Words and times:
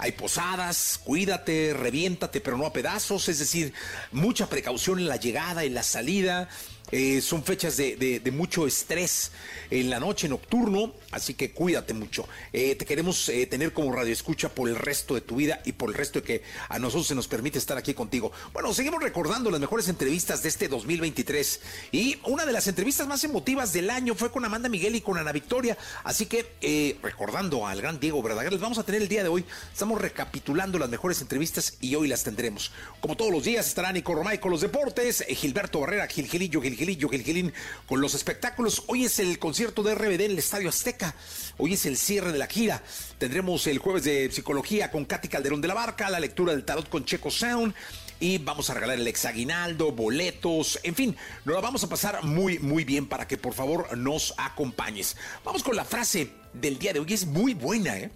Hay 0.00 0.12
posadas, 0.12 0.98
cuídate, 1.04 1.74
reviéntate, 1.74 2.40
pero 2.40 2.56
no 2.56 2.64
a 2.64 2.72
pedazos. 2.72 3.28
Es 3.28 3.38
decir, 3.38 3.74
mucha 4.12 4.48
precaución 4.48 4.98
en 4.98 5.08
la 5.08 5.16
llegada 5.16 5.64
y 5.64 5.68
la 5.68 5.82
salida. 5.82 6.48
Eh, 6.92 7.20
son 7.20 7.44
fechas 7.44 7.76
de, 7.76 8.20
mucho 8.32 8.66
estrés 8.66 9.32
en 9.70 9.90
la 9.90 10.00
noche 10.00 10.28
nocturno, 10.28 10.92
así 11.10 11.34
que 11.34 11.52
cuídate 11.52 11.94
mucho. 11.94 12.28
Eh, 12.52 12.74
te 12.74 12.84
queremos 12.84 13.28
eh, 13.28 13.46
tener 13.46 13.72
como 13.72 13.92
radio 13.92 14.12
escucha 14.12 14.48
por 14.48 14.68
el 14.68 14.76
resto 14.76 15.14
de 15.14 15.20
tu 15.20 15.36
vida 15.36 15.60
y 15.64 15.72
por 15.72 15.90
el 15.90 15.94
resto 15.94 16.20
de 16.20 16.26
que 16.26 16.42
a 16.68 16.78
nosotros 16.78 17.06
se 17.06 17.14
nos 17.14 17.28
permite 17.28 17.58
estar 17.58 17.76
aquí 17.76 17.94
contigo. 17.94 18.32
Bueno, 18.52 18.72
seguimos 18.74 19.02
recordando 19.02 19.50
las 19.50 19.60
mejores 19.60 19.88
entrevistas 19.88 20.42
de 20.42 20.48
este 20.48 20.68
2023 20.68 21.60
y 21.92 22.18
una 22.24 22.46
de 22.46 22.52
las 22.52 22.66
entrevistas 22.66 23.06
más 23.06 23.22
emotivas 23.24 23.72
del 23.72 23.90
año 23.90 24.14
fue 24.14 24.30
con 24.30 24.44
Amanda 24.44 24.68
Miguel 24.68 24.94
y 24.94 25.00
con 25.00 25.18
Ana 25.18 25.32
Victoria, 25.32 25.76
así 26.04 26.26
que 26.26 26.96
recordando 27.02 27.66
al 27.66 27.80
gran 27.80 28.00
Diego 28.00 28.22
Verdaguer, 28.22 28.52
les 28.52 28.60
vamos 28.60 28.78
a 28.78 28.84
tener 28.84 29.02
el 29.02 29.08
día 29.08 29.22
de 29.22 29.28
hoy, 29.28 29.44
estamos 29.72 30.00
recapitulando 30.00 30.78
las 30.78 30.88
mejores 30.88 31.20
entrevistas 31.20 31.76
y 31.80 31.94
hoy 31.94 32.08
las 32.08 32.24
tendremos. 32.24 32.72
Como 33.00 33.16
todos 33.16 33.30
los 33.30 33.44
días 33.44 33.66
estará 33.66 33.92
Nico 33.92 34.14
Romay 34.14 34.38
con 34.38 34.50
los 34.50 34.60
deportes, 34.60 35.24
Gilberto 35.28 35.80
Barrera, 35.80 36.06
Gilgilillo, 36.06 36.60
Gil 36.60 36.76
Gilillo, 36.80 37.10
Gilgilín 37.10 37.52
con 37.84 38.00
los 38.00 38.14
espectáculos. 38.14 38.84
Hoy 38.86 39.04
es 39.04 39.18
el 39.18 39.38
concierto 39.38 39.82
de 39.82 39.94
RBD 39.94 40.22
en 40.22 40.30
el 40.30 40.38
Estadio 40.38 40.70
Azteca. 40.70 41.14
Hoy 41.58 41.74
es 41.74 41.84
el 41.84 41.98
cierre 41.98 42.32
de 42.32 42.38
la 42.38 42.46
gira. 42.46 42.82
Tendremos 43.18 43.66
el 43.66 43.76
jueves 43.76 44.04
de 44.04 44.30
psicología 44.32 44.90
con 44.90 45.04
Katy 45.04 45.28
Calderón 45.28 45.60
de 45.60 45.68
la 45.68 45.74
Barca, 45.74 46.08
la 46.08 46.18
lectura 46.18 46.52
del 46.52 46.64
tarot 46.64 46.88
con 46.88 47.04
Checo 47.04 47.30
Sound 47.30 47.74
y 48.18 48.38
vamos 48.38 48.70
a 48.70 48.74
regalar 48.74 48.98
el 48.98 49.08
exaguinaldo, 49.08 49.92
boletos, 49.92 50.80
en 50.82 50.94
fin, 50.94 51.16
nos 51.44 51.54
la 51.54 51.60
vamos 51.60 51.84
a 51.84 51.88
pasar 51.88 52.24
muy, 52.24 52.58
muy 52.58 52.84
bien 52.84 53.06
para 53.06 53.26
que 53.28 53.36
por 53.36 53.52
favor 53.52 53.96
nos 53.96 54.34
acompañes. 54.38 55.18
Vamos 55.44 55.62
con 55.62 55.76
la 55.76 55.84
frase 55.84 56.30
del 56.54 56.78
día 56.78 56.94
de 56.94 57.00
hoy, 57.00 57.12
es 57.12 57.26
muy 57.26 57.52
buena, 57.52 57.98
¿eh? 57.98 58.10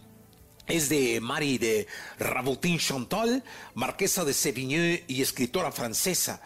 Es 0.66 0.88
de 0.88 1.20
Marie 1.20 1.58
de 1.58 1.86
Rabotin 2.18 2.78
Chantal, 2.78 3.44
marquesa 3.74 4.24
de 4.24 4.32
Sévigné 4.32 5.04
y 5.06 5.20
escritora 5.20 5.70
francesa. 5.70 6.40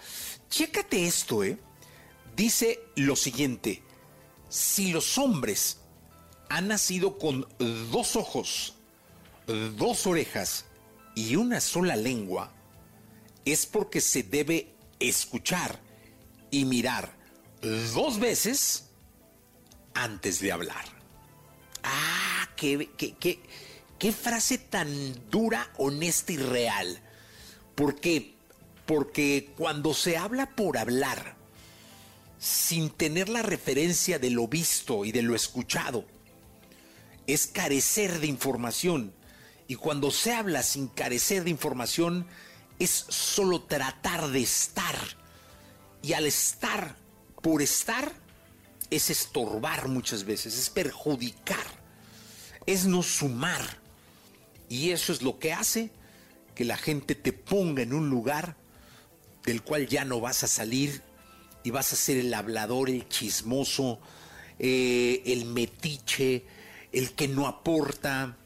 Chécate 0.51 1.07
esto, 1.07 1.45
¿eh? 1.45 1.59
Dice 2.39 2.79
lo 2.95 3.17
siguiente, 3.17 3.83
si 4.49 4.93
los 4.93 5.19
hombres 5.19 5.79
han 6.49 6.69
nacido 6.69 7.19
con 7.19 7.47
dos 7.91 8.15
ojos, 8.15 8.75
dos 9.77 10.07
orejas 10.07 10.65
y 11.17 11.35
una 11.35 11.61
sola 11.61 11.97
lengua, 11.97 12.55
es 13.45 13.67
porque 13.67 14.01
se 14.01 14.23
debe 14.23 14.73
escuchar 15.01 15.81
y 16.51 16.65
mirar 16.65 17.13
dos 17.93 18.21
veces 18.21 18.91
antes 19.95 20.41
de 20.41 20.53
hablar. 20.53 20.85
Ah, 21.83 22.49
qué, 22.57 22.89
qué, 22.97 23.41
qué 23.99 24.13
frase 24.13 24.59
tan 24.59 25.29
dura, 25.29 25.73
honesta 25.77 26.33
y 26.33 26.37
real. 26.37 27.01
¿Por 27.75 27.99
qué? 27.99 28.37
Porque 28.87 29.53
cuando 29.57 29.93
se 29.93 30.17
habla 30.17 30.55
por 30.55 30.79
hablar, 30.79 31.38
sin 32.39 32.91
tener 32.91 33.29
la 33.29 33.43
referencia 33.43 34.19
de 34.19 34.31
lo 34.31 34.47
visto 34.47 35.05
y 35.05 35.13
de 35.13 35.23
lo 35.23 35.35
escuchado. 35.35 36.05
Es 37.27 37.47
carecer 37.47 38.21
de 38.21 38.27
información. 38.27 39.13
Y 39.67 39.75
cuando 39.75 40.11
se 40.11 40.33
habla 40.33 40.63
sin 40.63 40.89
carecer 40.89 41.45
de 41.45 41.51
información, 41.51 42.27
es 42.79 43.07
solo 43.09 43.63
tratar 43.63 44.29
de 44.29 44.41
estar. 44.41 44.97
Y 46.03 46.13
al 46.13 46.27
estar 46.27 46.97
por 47.43 47.61
estar, 47.61 48.13
es 48.91 49.11
estorbar 49.11 49.89
muchas 49.89 50.25
veces, 50.25 50.57
es 50.57 50.71
perjudicar, 50.71 51.67
es 52.67 52.87
no 52.87 53.03
sumar. 53.03 53.63
Y 54.69 54.91
eso 54.91 55.13
es 55.13 55.23
lo 55.23 55.39
que 55.39 55.53
hace 55.53 55.91
que 56.55 56.65
la 56.65 56.77
gente 56.77 57.15
te 57.15 57.33
ponga 57.33 57.83
en 57.83 57.93
un 57.93 58.09
lugar 58.09 58.57
del 59.45 59.63
cual 59.63 59.87
ya 59.87 60.05
no 60.05 60.21
vas 60.21 60.43
a 60.45 60.49
salir 60.49 61.03
y 61.63 61.71
vas 61.71 61.93
a 61.93 61.97
ser 61.97 62.17
el 62.17 62.33
hablador, 62.33 62.91
el 62.91 63.09
chismoso, 63.09 64.01
eh, 64.59 65.23
el 65.27 65.45
metiche, 65.45 66.45
el 66.93 67.13
que 67.13 67.29
no 67.29 67.47
aporta, 67.47 68.37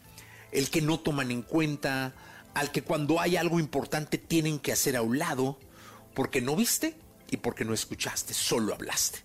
el 0.51 0.71
que 0.71 0.83
no 0.83 1.01
toman 1.01 1.31
en 1.31 1.43
cuenta, 1.43 2.15
al 2.55 2.71
que 2.71 2.83
cuando 2.83 3.21
hay 3.21 3.37
algo 3.37 3.61
importante 3.61 4.19
tienen 4.19 4.59
que 4.59 4.73
hacer 4.73 4.97
a 4.97 5.03
un 5.03 5.19
lado, 5.19 5.59
porque 6.15 6.41
no 6.41 6.57
viste 6.57 6.95
y 7.31 7.39
porque 7.39 7.65
no 7.65 7.73
escuchaste, 7.73 8.35
solo 8.35 8.75
hablaste. 8.75 9.21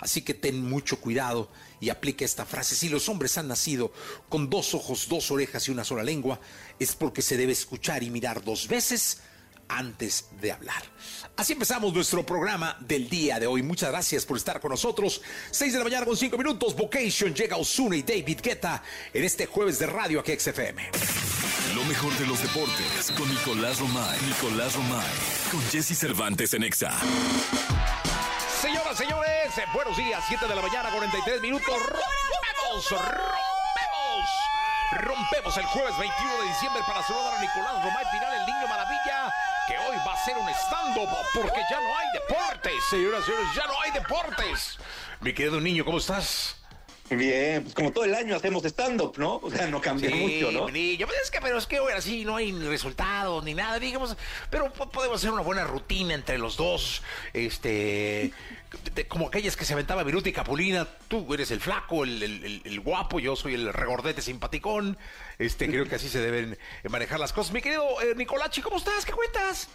Así 0.00 0.22
que 0.22 0.34
ten 0.34 0.68
mucho 0.68 0.98
cuidado 0.98 1.48
y 1.80 1.90
aplica 1.90 2.24
esta 2.24 2.44
frase. 2.44 2.74
Si 2.74 2.88
los 2.88 3.08
hombres 3.08 3.38
han 3.38 3.46
nacido 3.46 3.92
con 4.28 4.50
dos 4.50 4.74
ojos, 4.74 5.06
dos 5.08 5.30
orejas 5.30 5.68
y 5.68 5.70
una 5.70 5.84
sola 5.84 6.02
lengua, 6.02 6.40
es 6.80 6.96
porque 6.96 7.22
se 7.22 7.36
debe 7.36 7.52
escuchar 7.52 8.02
y 8.02 8.10
mirar 8.10 8.42
dos 8.42 8.66
veces 8.66 9.20
antes 9.78 10.26
de 10.40 10.52
hablar. 10.52 10.82
Así 11.36 11.54
empezamos 11.54 11.92
nuestro 11.92 12.24
programa 12.24 12.76
del 12.80 13.08
día 13.08 13.40
de 13.40 13.46
hoy. 13.46 13.62
Muchas 13.62 13.90
gracias 13.90 14.26
por 14.26 14.36
estar 14.36 14.60
con 14.60 14.70
nosotros. 14.70 15.22
6 15.50 15.72
de 15.72 15.78
la 15.78 15.84
mañana 15.84 16.06
con 16.06 16.16
5 16.16 16.36
minutos. 16.36 16.76
Vocation 16.76 17.34
llega 17.34 17.56
Osuna 17.56 17.96
y 17.96 18.02
David 18.02 18.40
Guetta 18.42 18.82
en 19.12 19.24
este 19.24 19.46
jueves 19.46 19.78
de 19.78 19.86
radio 19.86 20.20
aquí 20.20 20.38
XFM. 20.38 20.90
Lo 21.74 21.84
mejor 21.84 22.12
de 22.18 22.26
los 22.26 22.42
deportes 22.42 23.12
con 23.16 23.28
Nicolás 23.28 23.80
Romay. 23.80 24.20
Nicolás 24.26 24.74
Romay. 24.74 25.12
Con 25.50 25.62
Jesse 25.70 25.96
Cervantes 25.98 26.52
en 26.52 26.64
Exa. 26.64 26.92
Señoras, 28.60 28.96
señores, 28.96 29.52
buenos 29.72 29.96
días. 29.96 30.22
7 30.28 30.46
de 30.46 30.54
la 30.54 30.62
mañana, 30.62 30.90
43 30.90 31.40
minutos. 31.40 31.74
¡Rompemos! 31.74 32.90
¡Rompemos! 32.90 33.42
Rompemos 35.00 35.56
el 35.56 35.64
jueves 35.64 35.98
21 35.98 36.42
de 36.42 36.48
diciembre 36.48 36.82
para 36.86 37.02
saludar 37.02 37.34
a 37.34 37.40
Nicolás 37.40 37.82
Romay 37.82 38.04
Final, 38.12 38.34
el 38.34 38.46
niño 38.46 38.68
maravilla 38.68 39.32
que 39.66 39.78
hoy 39.78 39.96
va 40.06 40.12
a 40.12 40.24
ser 40.24 40.36
un 40.36 40.48
stand-up 40.48 41.08
porque 41.34 41.60
ya 41.70 41.80
no 41.80 41.96
hay 41.96 42.06
deportes, 42.14 42.72
señoras 42.90 43.22
y 43.22 43.26
señores, 43.26 43.48
ya 43.54 43.66
no 43.66 43.80
hay 43.80 43.90
deportes. 43.90 44.78
Mi 45.20 45.32
querido 45.32 45.60
niño, 45.60 45.84
¿cómo 45.84 45.98
estás? 45.98 46.56
Bien, 47.16 47.62
pues 47.62 47.74
como 47.74 47.92
todo 47.92 48.04
el 48.04 48.14
año 48.14 48.36
hacemos 48.36 48.64
stand-up, 48.64 49.14
¿no? 49.18 49.36
O 49.36 49.50
sea, 49.50 49.66
no 49.66 49.80
cambia 49.80 50.10
mucho, 50.10 50.50
¿no? 50.50 50.68
Niño, 50.68 51.06
pues 51.06 51.18
es 51.22 51.30
que, 51.30 51.40
pero 51.40 51.58
es 51.58 51.66
que 51.66 51.80
hoy 51.80 51.92
así 51.92 52.24
no 52.24 52.36
hay 52.36 52.52
ni 52.52 52.66
resultados 52.66 53.44
ni 53.44 53.54
nada, 53.54 53.78
digamos, 53.78 54.16
pero 54.50 54.72
podemos 54.72 55.18
hacer 55.18 55.30
una 55.30 55.42
buena 55.42 55.64
rutina 55.64 56.14
entre 56.14 56.38
los 56.38 56.56
dos, 56.56 57.02
este, 57.32 58.32
como 59.08 59.28
aquellas 59.28 59.56
que 59.56 59.64
se 59.64 59.74
aventaba 59.74 60.02
Viruti 60.02 60.30
y 60.30 60.32
Capulina, 60.32 60.88
tú 61.08 61.32
eres 61.34 61.50
el 61.50 61.60
flaco, 61.60 62.04
el, 62.04 62.80
guapo, 62.84 63.20
yo 63.20 63.36
soy 63.36 63.54
el 63.54 63.72
regordete 63.72 64.22
simpaticón, 64.22 64.96
este, 65.38 65.68
creo 65.68 65.86
que 65.86 65.96
así 65.96 66.08
se 66.08 66.20
deben 66.20 66.58
manejar 66.88 67.20
las 67.20 67.32
cosas. 67.32 67.52
Mi 67.52 67.60
querido 67.60 67.84
eh, 68.02 68.14
Nicolachi, 68.16 68.62
¿cómo 68.62 68.76
estás? 68.76 69.04
¿Qué 69.04 69.12
cuentas? 69.12 69.68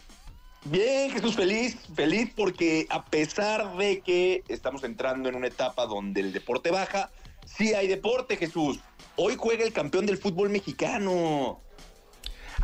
Bien, 0.66 1.12
Jesús, 1.12 1.36
feliz, 1.36 1.78
feliz 1.96 2.32
porque 2.36 2.88
a 2.90 3.06
pesar 3.06 3.78
de 3.78 4.02
que 4.02 4.44
estamos 4.50 4.84
entrando 4.84 5.30
en 5.30 5.36
una 5.36 5.48
etapa 5.48 5.86
donde 5.86 6.20
el 6.20 6.34
deporte 6.34 6.72
baja, 6.72 7.10
sí 7.48 7.74
hay 7.74 7.88
deporte, 7.88 8.38
Jesús. 8.38 8.80
Hoy 9.16 9.36
juega 9.38 9.64
el 9.64 9.74
campeón 9.74 10.06
del 10.06 10.18
fútbol 10.18 10.50
mexicano. 10.50 11.62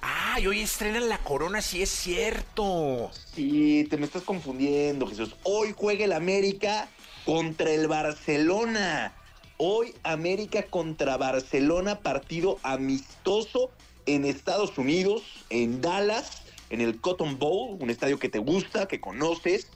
Ah, 0.02 0.40
y 0.40 0.48
hoy 0.48 0.62
estrenan 0.62 1.08
la 1.10 1.18
corona, 1.20 1.62
sí 1.62 1.82
es 1.82 1.90
cierto. 1.90 3.12
Sí, 3.34 3.88
te 3.90 3.98
me 3.98 4.06
estás 4.06 4.24
confundiendo, 4.24 5.08
Jesús. 5.08 5.36
Hoy 5.44 5.74
juega 5.76 6.06
el 6.06 6.12
América 6.12 6.90
contra 7.26 7.72
el 7.72 7.88
Barcelona. 7.88 9.14
Hoy 9.58 9.94
América 10.04 10.64
contra 10.64 11.16
Barcelona, 11.18 12.00
partido 12.00 12.60
amistoso 12.64 13.72
en 14.06 14.26
Estados 14.26 14.78
Unidos, 14.78 15.24
en 15.50 15.80
Dallas, 15.80 16.44
en 16.70 16.82
el 16.82 17.00
Cotton 17.00 17.40
Bowl, 17.40 17.78
un 17.80 17.90
estadio 17.90 18.20
que 18.20 18.30
te 18.30 18.40
gusta, 18.40 18.88
que 18.88 19.00
conoces. 19.00 19.68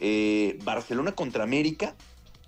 Eh, 0.00 0.58
Barcelona 0.64 1.12
contra 1.12 1.44
América 1.44 1.94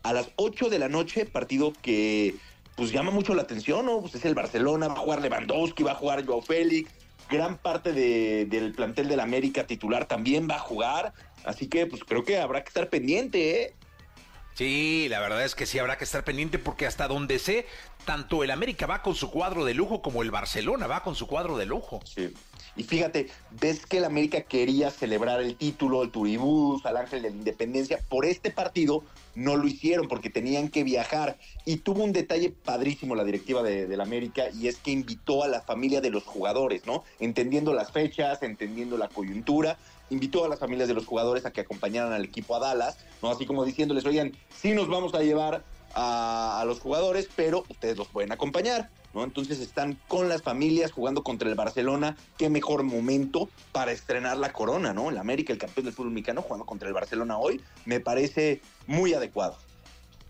a 0.02 0.12
las 0.12 0.30
8 0.36 0.68
de 0.68 0.78
la 0.78 0.88
noche, 0.88 1.26
partido 1.26 1.72
que 1.82 2.34
pues 2.76 2.92
llama 2.92 3.10
mucho 3.10 3.34
la 3.34 3.42
atención, 3.42 3.86
¿no? 3.86 4.00
Pues 4.00 4.14
es 4.14 4.24
el 4.24 4.34
Barcelona, 4.34 4.88
va 4.88 4.94
a 4.94 4.98
jugar 4.98 5.20
Lewandowski, 5.20 5.82
va 5.82 5.92
a 5.92 5.96
jugar 5.96 6.24
Joao 6.24 6.42
Félix, 6.42 6.90
gran 7.28 7.58
parte 7.58 7.92
del 7.92 8.72
plantel 8.72 9.08
del 9.08 9.20
América 9.20 9.66
titular 9.66 10.06
también 10.06 10.48
va 10.48 10.56
a 10.56 10.60
jugar, 10.60 11.12
así 11.44 11.66
que 11.66 11.86
pues 11.86 12.04
creo 12.04 12.24
que 12.24 12.38
habrá 12.38 12.62
que 12.62 12.68
estar 12.68 12.88
pendiente, 12.88 13.62
¿eh? 13.62 13.74
Sí, 14.54 15.06
la 15.08 15.20
verdad 15.20 15.44
es 15.44 15.54
que 15.54 15.66
sí 15.66 15.78
habrá 15.78 15.98
que 15.98 16.04
estar 16.04 16.24
pendiente 16.24 16.58
porque 16.58 16.84
hasta 16.84 17.06
donde 17.06 17.38
sé, 17.38 17.66
tanto 18.04 18.42
el 18.42 18.50
América 18.50 18.86
va 18.86 19.02
con 19.02 19.14
su 19.14 19.30
cuadro 19.30 19.64
de 19.64 19.72
lujo 19.72 20.02
como 20.02 20.22
el 20.22 20.32
Barcelona 20.32 20.88
va 20.88 21.04
con 21.04 21.14
su 21.14 21.28
cuadro 21.28 21.56
de 21.58 21.66
lujo. 21.66 22.00
Sí. 22.04 22.34
Y 22.78 22.84
fíjate, 22.84 23.26
ves 23.60 23.84
que 23.84 23.98
el 23.98 24.04
América 24.04 24.42
quería 24.42 24.92
celebrar 24.92 25.40
el 25.40 25.56
título, 25.56 26.04
el 26.04 26.12
Turibús, 26.12 26.86
al 26.86 26.96
Ángel 26.96 27.22
de 27.22 27.30
la 27.30 27.36
Independencia. 27.36 27.98
Por 28.08 28.24
este 28.24 28.52
partido 28.52 29.02
no 29.34 29.56
lo 29.56 29.66
hicieron 29.66 30.06
porque 30.06 30.30
tenían 30.30 30.68
que 30.68 30.84
viajar. 30.84 31.38
Y 31.64 31.78
tuvo 31.78 32.04
un 32.04 32.12
detalle 32.12 32.50
padrísimo 32.50 33.16
la 33.16 33.24
directiva 33.24 33.64
de, 33.64 33.88
del 33.88 34.00
América 34.00 34.44
y 34.54 34.68
es 34.68 34.76
que 34.76 34.92
invitó 34.92 35.42
a 35.42 35.48
la 35.48 35.60
familia 35.60 36.00
de 36.00 36.10
los 36.10 36.22
jugadores, 36.22 36.86
¿no? 36.86 37.02
Entendiendo 37.18 37.74
las 37.74 37.90
fechas, 37.90 38.42
entendiendo 38.42 38.96
la 38.96 39.08
coyuntura 39.08 39.76
invitó 40.10 40.44
a 40.44 40.48
las 40.48 40.58
familias 40.58 40.88
de 40.88 40.94
los 40.94 41.04
jugadores 41.04 41.44
a 41.44 41.50
que 41.50 41.60
acompañaran 41.60 42.12
al 42.12 42.24
equipo 42.24 42.56
a 42.56 42.60
Dallas, 42.60 42.96
¿no? 43.22 43.30
Así 43.30 43.44
como 43.44 43.64
diciéndoles, 43.64 44.06
oigan, 44.06 44.32
sí 44.56 44.72
nos 44.72 44.88
vamos 44.88 45.14
a 45.14 45.20
llevar 45.20 45.62
a, 46.00 46.64
los 46.64 46.80
jugadores, 46.80 47.28
pero 47.34 47.64
ustedes 47.68 47.96
los 47.96 48.06
pueden 48.08 48.30
acompañar, 48.30 48.90
¿no? 49.14 49.24
Entonces 49.24 49.58
están 49.58 49.98
con 50.06 50.28
las 50.28 50.42
familias 50.42 50.92
jugando 50.92 51.24
contra 51.24 51.48
el 51.48 51.54
Barcelona. 51.54 52.16
Qué 52.36 52.48
mejor 52.48 52.84
momento 52.84 53.48
para 53.72 53.90
estrenar 53.90 54.36
la 54.36 54.52
corona, 54.52 54.92
¿no? 54.92 55.10
El 55.10 55.18
América, 55.18 55.52
el 55.52 55.58
campeón 55.58 55.86
del 55.86 55.94
fútbol 55.94 56.12
mexicano, 56.12 56.42
jugando 56.42 56.66
contra 56.66 56.88
el 56.88 56.94
Barcelona 56.94 57.38
hoy, 57.38 57.60
me 57.84 57.98
parece 58.00 58.60
muy 58.86 59.12
adecuado. 59.12 59.56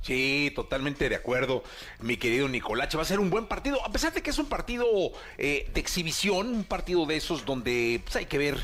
Sí, 0.00 0.52
totalmente 0.54 1.08
de 1.08 1.16
acuerdo, 1.16 1.62
mi 2.00 2.16
querido 2.16 2.48
Nicolache. 2.48 2.96
Va 2.96 3.02
a 3.02 3.06
ser 3.06 3.20
un 3.20 3.28
buen 3.28 3.46
partido, 3.46 3.84
a 3.84 3.92
pesar 3.92 4.14
de 4.14 4.22
que 4.22 4.30
es 4.30 4.38
un 4.38 4.46
partido 4.46 4.86
eh, 5.36 5.68
de 5.74 5.80
exhibición, 5.80 6.48
un 6.48 6.64
partido 6.64 7.04
de 7.04 7.16
esos 7.16 7.44
donde 7.44 8.00
pues, 8.04 8.16
hay 8.16 8.26
que 8.26 8.38
ver 8.38 8.56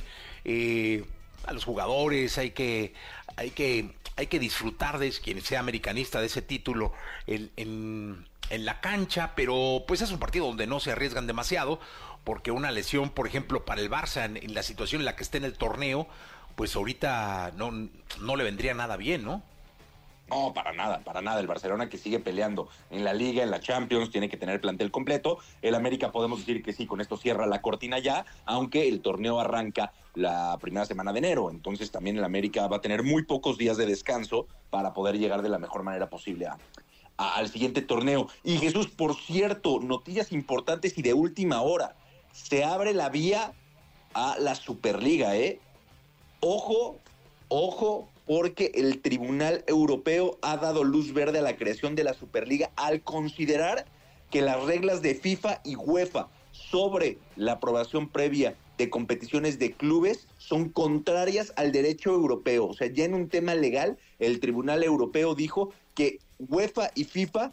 eh, 0.44 1.04
a 1.44 1.52
los 1.52 1.64
jugadores, 1.64 2.38
hay 2.38 2.52
que, 2.52 2.94
hay 3.36 3.50
que, 3.50 3.90
hay 4.16 4.26
que 4.26 4.38
disfrutar 4.38 4.98
de 4.98 5.10
quien 5.10 5.40
sea 5.42 5.60
americanista 5.60 6.20
de 6.20 6.26
ese 6.26 6.42
título 6.42 6.92
en, 7.26 7.50
en, 7.56 8.64
la 8.64 8.80
cancha, 8.80 9.32
pero 9.34 9.84
pues 9.88 10.00
es 10.00 10.12
un 10.12 10.18
partido 10.18 10.46
donde 10.46 10.66
no 10.66 10.78
se 10.78 10.92
arriesgan 10.92 11.26
demasiado, 11.26 11.80
porque 12.22 12.50
una 12.50 12.70
lesión, 12.70 13.10
por 13.10 13.26
ejemplo, 13.26 13.64
para 13.64 13.80
el 13.80 13.90
Barça 13.90 14.24
en, 14.24 14.54
la 14.54 14.62
situación 14.62 15.00
en 15.00 15.06
la 15.06 15.16
que 15.16 15.24
esté 15.24 15.38
en 15.38 15.44
el 15.44 15.54
torneo, 15.54 16.06
pues 16.54 16.76
ahorita 16.76 17.52
no, 17.56 17.72
no 18.20 18.36
le 18.36 18.44
vendría 18.44 18.74
nada 18.74 18.96
bien, 18.96 19.24
¿no? 19.24 19.42
No, 20.28 20.54
para 20.54 20.72
nada, 20.72 21.00
para 21.00 21.20
nada. 21.20 21.40
El 21.40 21.46
Barcelona 21.46 21.88
que 21.88 21.98
sigue 21.98 22.18
peleando 22.18 22.68
en 22.90 23.04
la 23.04 23.12
Liga, 23.12 23.42
en 23.42 23.50
la 23.50 23.60
Champions, 23.60 24.10
tiene 24.10 24.28
que 24.28 24.38
tener 24.38 24.60
plantel 24.60 24.90
completo. 24.90 25.38
El 25.60 25.74
América 25.74 26.12
podemos 26.12 26.38
decir 26.38 26.62
que 26.62 26.72
sí, 26.72 26.86
con 26.86 27.00
esto 27.00 27.16
cierra 27.16 27.46
la 27.46 27.60
cortina 27.60 27.98
ya, 27.98 28.24
aunque 28.46 28.88
el 28.88 29.00
torneo 29.00 29.38
arranca 29.38 29.92
la 30.14 30.56
primera 30.60 30.86
semana 30.86 31.12
de 31.12 31.18
enero. 31.18 31.50
Entonces 31.50 31.90
también 31.90 32.16
el 32.16 32.24
América 32.24 32.66
va 32.68 32.78
a 32.78 32.80
tener 32.80 33.02
muy 33.02 33.24
pocos 33.24 33.58
días 33.58 33.76
de 33.76 33.86
descanso 33.86 34.46
para 34.70 34.94
poder 34.94 35.18
llegar 35.18 35.42
de 35.42 35.50
la 35.50 35.58
mejor 35.58 35.82
manera 35.82 36.08
posible 36.08 36.48
al 37.16 37.48
siguiente 37.48 37.82
torneo. 37.82 38.28
Y 38.42 38.58
Jesús, 38.58 38.88
por 38.88 39.14
cierto, 39.14 39.78
noticias 39.80 40.32
importantes 40.32 40.96
y 40.96 41.02
de 41.02 41.12
última 41.14 41.60
hora. 41.60 41.96
Se 42.32 42.64
abre 42.64 42.94
la 42.94 43.10
vía 43.10 43.52
a 44.14 44.36
la 44.38 44.54
Superliga, 44.54 45.36
¿eh? 45.36 45.60
Ojo, 46.40 46.98
ojo, 47.48 48.08
porque 48.26 48.72
el 48.74 49.00
Tribunal 49.00 49.64
Europeo 49.66 50.38
ha 50.42 50.56
dado 50.56 50.84
luz 50.84 51.12
verde 51.12 51.40
a 51.40 51.42
la 51.42 51.56
creación 51.56 51.94
de 51.94 52.04
la 52.04 52.14
Superliga 52.14 52.70
al 52.76 53.02
considerar 53.02 53.86
que 54.30 54.40
las 54.40 54.62
reglas 54.64 55.02
de 55.02 55.14
FIFA 55.14 55.60
y 55.64 55.76
UEFA 55.76 56.28
sobre 56.52 57.18
la 57.36 57.52
aprobación 57.52 58.08
previa 58.08 58.56
de 58.78 58.90
competiciones 58.90 59.58
de 59.58 59.72
clubes 59.72 60.26
son 60.38 60.68
contrarias 60.68 61.52
al 61.56 61.70
derecho 61.70 62.10
europeo. 62.10 62.66
O 62.66 62.74
sea, 62.74 62.88
ya 62.88 63.04
en 63.04 63.14
un 63.14 63.28
tema 63.28 63.54
legal, 63.54 63.98
el 64.18 64.40
Tribunal 64.40 64.82
Europeo 64.82 65.34
dijo 65.34 65.72
que 65.94 66.18
UEFA 66.38 66.90
y 66.94 67.04
FIFA 67.04 67.52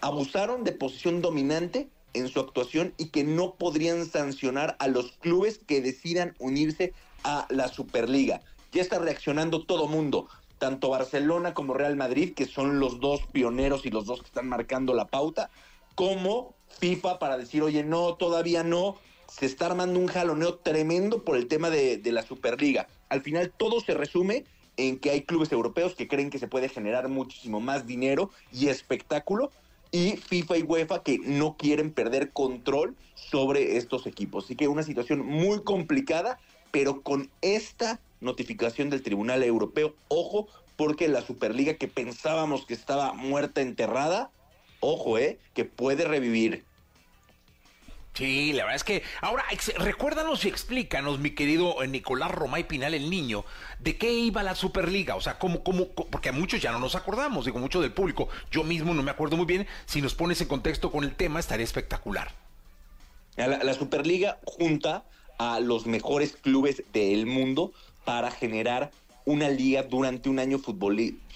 abusaron 0.00 0.64
de 0.64 0.72
posición 0.72 1.22
dominante 1.22 1.88
en 2.12 2.28
su 2.28 2.40
actuación 2.40 2.92
y 2.98 3.06
que 3.06 3.24
no 3.24 3.54
podrían 3.54 4.04
sancionar 4.04 4.76
a 4.80 4.88
los 4.88 5.12
clubes 5.12 5.58
que 5.58 5.80
decidan 5.80 6.34
unirse 6.38 6.92
a 7.22 7.46
la 7.50 7.68
Superliga 7.68 8.42
ya 8.72 8.82
está 8.82 8.98
reaccionando 8.98 9.64
todo 9.64 9.88
mundo, 9.88 10.28
tanto 10.58 10.90
Barcelona 10.90 11.54
como 11.54 11.74
Real 11.74 11.96
Madrid, 11.96 12.34
que 12.34 12.46
son 12.46 12.80
los 12.80 13.00
dos 13.00 13.20
pioneros 13.32 13.86
y 13.86 13.90
los 13.90 14.06
dos 14.06 14.20
que 14.20 14.26
están 14.26 14.48
marcando 14.48 14.94
la 14.94 15.06
pauta, 15.06 15.50
como 15.94 16.54
FIFA 16.78 17.18
para 17.18 17.36
decir, 17.36 17.62
oye, 17.62 17.82
no, 17.82 18.14
todavía 18.14 18.62
no, 18.62 18.96
se 19.28 19.46
está 19.46 19.66
armando 19.66 19.98
un 19.98 20.06
jaloneo 20.06 20.56
tremendo 20.56 21.24
por 21.24 21.36
el 21.36 21.46
tema 21.46 21.70
de, 21.70 21.98
de 21.98 22.12
la 22.12 22.22
Superliga. 22.22 22.88
Al 23.08 23.22
final 23.22 23.52
todo 23.56 23.80
se 23.80 23.94
resume 23.94 24.44
en 24.76 24.98
que 24.98 25.10
hay 25.10 25.22
clubes 25.22 25.52
europeos 25.52 25.94
que 25.94 26.08
creen 26.08 26.30
que 26.30 26.38
se 26.38 26.48
puede 26.48 26.68
generar 26.68 27.08
muchísimo 27.08 27.60
más 27.60 27.86
dinero 27.86 28.30
y 28.52 28.68
espectáculo 28.68 29.50
y 29.92 30.16
FIFA 30.16 30.58
y 30.58 30.62
UEFA 30.62 31.02
que 31.02 31.18
no 31.18 31.56
quieren 31.56 31.92
perder 31.92 32.30
control 32.32 32.96
sobre 33.14 33.76
estos 33.76 34.06
equipos. 34.06 34.44
Así 34.44 34.56
que 34.56 34.68
una 34.68 34.82
situación 34.82 35.24
muy 35.24 35.62
complicada, 35.62 36.38
pero 36.70 37.02
con 37.02 37.30
esta 37.42 38.00
notificación 38.20 38.90
del 38.90 39.02
Tribunal 39.02 39.42
Europeo. 39.42 39.94
Ojo, 40.08 40.48
porque 40.76 41.08
la 41.08 41.22
Superliga 41.22 41.74
que 41.74 41.88
pensábamos 41.88 42.64
que 42.64 42.74
estaba 42.74 43.12
muerta, 43.12 43.60
enterrada, 43.60 44.30
ojo, 44.80 45.18
eh, 45.18 45.38
que 45.54 45.64
puede 45.64 46.04
revivir. 46.04 46.64
Sí, 48.14 48.52
la 48.52 48.64
verdad 48.64 48.76
es 48.76 48.84
que 48.84 49.02
ahora 49.20 49.44
recuérdanos 49.76 50.44
y 50.44 50.48
explícanos, 50.48 51.20
mi 51.20 51.30
querido 51.30 51.82
eh, 51.82 51.88
Nicolás 51.88 52.30
Romay 52.30 52.66
Pinal, 52.66 52.94
el 52.94 53.08
niño, 53.08 53.44
de 53.78 53.96
qué 53.98 54.12
iba 54.12 54.42
la 54.42 54.54
Superliga, 54.54 55.14
o 55.14 55.20
sea, 55.20 55.38
cómo, 55.38 55.62
cómo, 55.62 55.88
porque 55.88 56.30
a 56.30 56.32
muchos 56.32 56.60
ya 56.60 56.72
no 56.72 56.80
nos 56.80 56.96
acordamos, 56.96 57.44
digo, 57.44 57.60
mucho 57.60 57.80
del 57.80 57.92
público, 57.92 58.28
yo 58.50 58.64
mismo 58.64 58.94
no 58.94 59.02
me 59.02 59.12
acuerdo 59.12 59.36
muy 59.36 59.46
bien, 59.46 59.66
si 59.86 60.02
nos 60.02 60.14
pones 60.14 60.40
en 60.40 60.48
contexto 60.48 60.90
con 60.90 61.04
el 61.04 61.14
tema 61.14 61.38
estaría 61.38 61.64
espectacular. 61.64 62.32
la 63.36 63.74
Superliga 63.74 64.40
junta 64.44 65.04
a 65.38 65.60
los 65.60 65.86
mejores 65.86 66.32
clubes 66.32 66.82
del 66.92 67.26
mundo 67.26 67.72
para 68.04 68.30
generar 68.30 68.90
una 69.24 69.48
liga 69.48 69.82
durante 69.82 70.28
un 70.28 70.38
año 70.38 70.60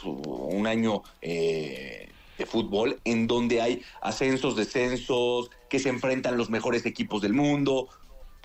un 0.04 0.66
año 0.66 1.02
eh, 1.23 2.09
de 2.38 2.47
fútbol 2.47 2.99
en 3.04 3.26
donde 3.26 3.61
hay 3.61 3.83
ascensos, 4.00 4.56
descensos, 4.56 5.50
que 5.68 5.78
se 5.78 5.88
enfrentan 5.88 6.37
los 6.37 6.50
mejores 6.50 6.87
equipos 6.87 7.23
del 7.23 7.35
mundo. 7.35 7.88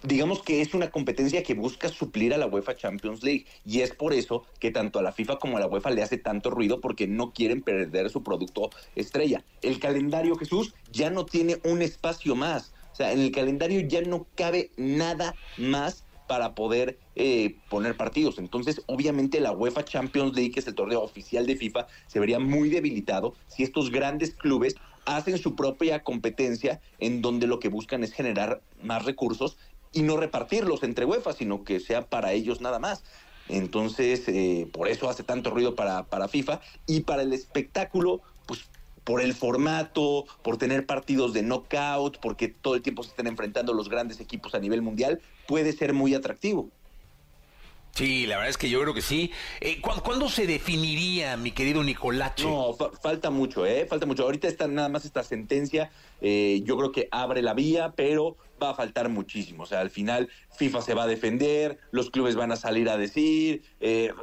Digamos 0.04 0.42
que 0.42 0.62
es 0.62 0.74
una 0.74 0.92
competencia 0.92 1.44
que 1.44 1.56
busca 1.56 1.90
suplir 1.90 2.34
a 2.34 2.38
la 2.38 2.48
UEFA 2.48 2.78
Champions 2.78 3.22
League 3.22 3.46
y 3.66 3.82
es 3.82 3.92
por 3.92 4.14
eso 4.14 4.46
que 4.60 4.72
tanto 4.72 5.00
a 5.00 5.02
la 5.02 5.12
FIFA 5.12 5.40
como 5.40 5.58
a 5.58 5.60
la 5.60 5.68
UEFA 5.68 5.90
le 5.90 6.04
hace 6.04 6.18
tanto 6.18 6.50
ruido 6.50 6.80
porque 6.80 7.06
no 7.06 7.34
quieren 7.34 7.62
perder 7.62 8.10
su 8.10 8.24
producto 8.24 8.70
estrella. 8.96 9.44
El 9.62 9.80
calendario 9.80 10.36
Jesús 10.36 10.74
ya 10.92 11.10
no 11.10 11.26
tiene 11.26 11.58
un 11.66 11.82
espacio 11.82 12.36
más. 12.36 12.72
O 12.94 12.96
sea, 12.96 13.12
en 13.12 13.20
el 13.20 13.32
calendario 13.32 13.82
ya 13.82 14.02
no 14.02 14.26
cabe 14.36 14.72
nada 14.78 15.36
más 15.58 16.06
para 16.30 16.54
poder 16.54 17.00
eh, 17.16 17.56
poner 17.70 17.98
partidos. 17.98 18.38
Entonces, 18.38 18.84
obviamente 18.86 19.40
la 19.40 19.52
UEFA 19.52 19.84
Champions 19.84 20.36
League, 20.36 20.52
que 20.52 20.60
es 20.60 20.68
el 20.68 20.76
torneo 20.76 21.02
oficial 21.02 21.48
de 21.48 21.56
FIFA, 21.56 21.88
se 22.06 22.20
vería 22.20 22.38
muy 22.38 22.70
debilitado 22.70 23.34
si 23.48 23.64
estos 23.64 23.90
grandes 23.90 24.36
clubes 24.36 24.76
hacen 25.06 25.40
su 25.40 25.56
propia 25.56 26.04
competencia 26.04 26.82
en 27.00 27.24
donde 27.24 27.48
lo 27.48 27.60
que 27.60 27.70
buscan 27.70 28.04
es 28.04 28.14
generar 28.14 28.62
más 28.84 29.06
recursos 29.06 29.58
y 29.92 30.04
no 30.04 30.18
repartirlos 30.18 30.84
entre 30.84 31.06
UEFA, 31.06 31.34
sino 31.34 31.64
que 31.64 31.80
sea 31.80 32.08
para 32.08 32.32
ellos 32.32 32.62
nada 32.62 32.78
más. 32.78 33.04
Entonces, 33.48 34.28
eh, 34.28 34.70
por 34.72 34.88
eso 34.88 35.10
hace 35.10 35.24
tanto 35.24 35.50
ruido 35.50 35.74
para, 35.74 36.04
para 36.04 36.28
FIFA 36.28 36.62
y 36.86 37.00
para 37.00 37.24
el 37.24 37.34
espectáculo, 37.34 38.22
por 39.04 39.22
el 39.22 39.34
formato, 39.34 40.26
por 40.44 40.58
tener 40.58 40.86
partidos 40.86 41.34
de 41.34 41.44
knockout, 41.44 42.20
porque 42.20 42.48
todo 42.48 42.76
el 42.76 42.82
tiempo 42.82 43.04
se 43.04 43.10
están 43.10 43.28
enfrentando 43.28 43.74
los 43.74 43.90
grandes 43.90 44.20
equipos 44.20 44.56
a 44.56 44.60
nivel 44.60 44.82
mundial, 44.82 45.22
puede 45.48 45.74
ser 45.74 45.94
muy 45.94 46.14
atractivo. 46.14 46.70
Sí, 47.96 48.28
la 48.28 48.38
verdad 48.38 48.50
es 48.50 48.58
que 48.58 48.70
yo 48.70 48.82
creo 48.82 48.94
que 48.94 49.02
sí. 49.02 49.32
Eh, 49.60 49.82
¿cuándo, 49.82 50.30
se 50.30 50.48
definiría, 50.48 51.36
mi 51.38 51.52
querido 51.52 51.84
Nicolache? 51.84 52.46
No, 52.46 52.74
falta 53.02 53.30
mucho, 53.30 53.66
¿eh? 53.66 53.86
Falta 53.90 54.06
mucho. 54.06 54.24
Ahorita 54.24 54.48
está 54.48 54.68
nada 54.68 54.90
más 54.90 55.06
esta 55.06 55.24
sentencia, 55.24 55.92
eh, 56.22 56.62
yo 56.64 56.78
creo 56.78 56.92
que 56.92 57.08
abre 57.12 57.42
la 57.42 57.54
vía, 57.54 57.94
pero 57.96 58.38
va 58.62 58.70
a 58.72 58.74
faltar 58.74 59.10
muchísimo. 59.10 59.64
O 59.64 59.66
sea, 59.66 59.82
al 59.82 59.90
final 59.90 60.30
FIFA 60.56 60.82
se 60.82 60.94
va 60.94 61.04
a 61.04 61.08
defender, 61.08 61.78
los 61.92 62.10
clubes 62.10 62.36
van 62.36 62.52
a 62.52 62.56
salir 62.56 62.90
a 62.90 62.98
decir, 62.98 63.64
eh, 63.80 64.14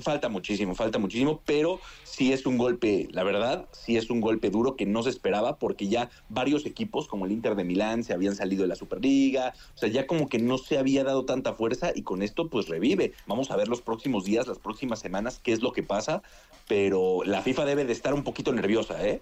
falta 0.00 0.28
muchísimo, 0.28 0.74
falta 0.74 0.98
muchísimo, 0.98 1.40
pero 1.44 1.80
sí 2.02 2.32
es 2.32 2.46
un 2.46 2.56
golpe, 2.56 3.08
la 3.12 3.22
verdad, 3.24 3.66
sí 3.72 3.96
es 3.96 4.10
un 4.10 4.20
golpe 4.20 4.50
duro 4.50 4.76
que 4.76 4.86
no 4.86 5.02
se 5.02 5.10
esperaba 5.10 5.58
porque 5.58 5.88
ya 5.88 6.10
varios 6.28 6.66
equipos 6.66 7.08
como 7.08 7.26
el 7.26 7.32
Inter 7.32 7.54
de 7.54 7.64
Milán 7.64 8.04
se 8.04 8.14
habían 8.14 8.34
salido 8.34 8.62
de 8.62 8.68
la 8.68 8.74
Superliga, 8.74 9.54
o 9.74 9.78
sea, 9.78 9.88
ya 9.88 10.06
como 10.06 10.28
que 10.28 10.38
no 10.38 10.58
se 10.58 10.78
había 10.78 11.04
dado 11.04 11.24
tanta 11.24 11.52
fuerza 11.52 11.92
y 11.94 12.02
con 12.02 12.22
esto 12.22 12.48
pues 12.48 12.68
revive. 12.68 13.12
Vamos 13.26 13.50
a 13.50 13.56
ver 13.56 13.68
los 13.68 13.82
próximos 13.82 14.24
días, 14.24 14.46
las 14.46 14.58
próximas 14.58 15.00
semanas, 15.00 15.40
qué 15.42 15.52
es 15.52 15.62
lo 15.62 15.72
que 15.72 15.82
pasa, 15.82 16.22
pero 16.68 17.22
la 17.24 17.42
FIFA 17.42 17.64
debe 17.64 17.84
de 17.84 17.92
estar 17.92 18.14
un 18.14 18.24
poquito 18.24 18.52
nerviosa, 18.52 19.06
¿eh? 19.06 19.20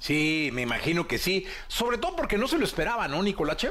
Sí, 0.00 0.50
me 0.52 0.62
imagino 0.62 1.08
que 1.08 1.18
sí, 1.18 1.44
sobre 1.66 1.98
todo 1.98 2.14
porque 2.14 2.38
no 2.38 2.46
se 2.46 2.58
lo 2.58 2.64
esperaba, 2.64 3.08
¿no, 3.08 3.22
Nicolache? 3.22 3.70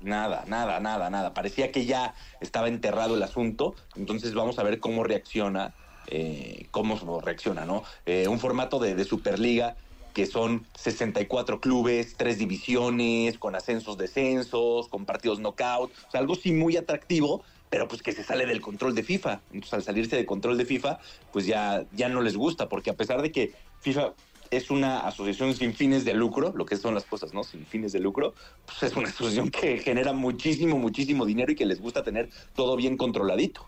Nada, 0.00 0.44
nada, 0.46 0.80
nada, 0.80 1.10
nada. 1.10 1.34
Parecía 1.34 1.70
que 1.70 1.84
ya 1.84 2.14
estaba 2.40 2.68
enterrado 2.68 3.16
el 3.16 3.22
asunto. 3.22 3.74
Entonces 3.96 4.34
vamos 4.34 4.58
a 4.58 4.62
ver 4.62 4.80
cómo 4.80 5.04
reacciona, 5.04 5.74
eh, 6.06 6.66
cómo 6.70 7.20
reacciona, 7.20 7.64
¿no? 7.66 7.82
Eh, 8.06 8.26
un 8.28 8.38
formato 8.38 8.78
de, 8.78 9.04
Superliga 9.04 9.76
que 10.14 10.26
son 10.26 10.66
64 10.74 11.60
clubes, 11.60 12.16
tres 12.16 12.36
divisiones, 12.38 13.38
con 13.38 13.54
ascensos, 13.54 13.96
descensos, 13.96 14.88
con 14.88 15.04
partidos 15.06 15.38
knockout. 15.38 15.92
O 15.92 16.10
sea, 16.10 16.20
algo 16.20 16.34
sí 16.34 16.52
muy 16.52 16.76
atractivo, 16.76 17.44
pero 17.68 17.86
pues 17.86 18.02
que 18.02 18.10
se 18.10 18.24
sale 18.24 18.44
del 18.44 18.60
control 18.60 18.96
de 18.96 19.04
FIFA. 19.04 19.42
Entonces 19.52 19.74
al 19.74 19.82
salirse 19.84 20.16
del 20.16 20.26
control 20.26 20.58
de 20.58 20.64
FIFA, 20.64 20.98
pues 21.32 21.46
ya, 21.46 21.84
ya 21.92 22.08
no 22.08 22.22
les 22.22 22.36
gusta, 22.36 22.68
porque 22.68 22.90
a 22.90 22.96
pesar 22.96 23.22
de 23.22 23.30
que 23.30 23.52
FIFA 23.80 24.14
es 24.50 24.70
una 24.70 25.00
asociación 25.00 25.54
sin 25.54 25.74
fines 25.74 26.04
de 26.04 26.12
lucro, 26.12 26.52
lo 26.56 26.66
que 26.66 26.76
son 26.76 26.94
las 26.94 27.04
cosas, 27.04 27.32
¿no? 27.32 27.44
Sin 27.44 27.64
fines 27.66 27.92
de 27.92 28.00
lucro, 28.00 28.34
pues 28.66 28.82
es 28.82 28.96
una 28.96 29.08
asociación 29.08 29.50
que 29.50 29.78
genera 29.78 30.12
muchísimo, 30.12 30.76
muchísimo 30.76 31.24
dinero 31.24 31.52
y 31.52 31.54
que 31.54 31.66
les 31.66 31.80
gusta 31.80 32.02
tener 32.02 32.28
todo 32.54 32.76
bien 32.76 32.96
controladito. 32.96 33.66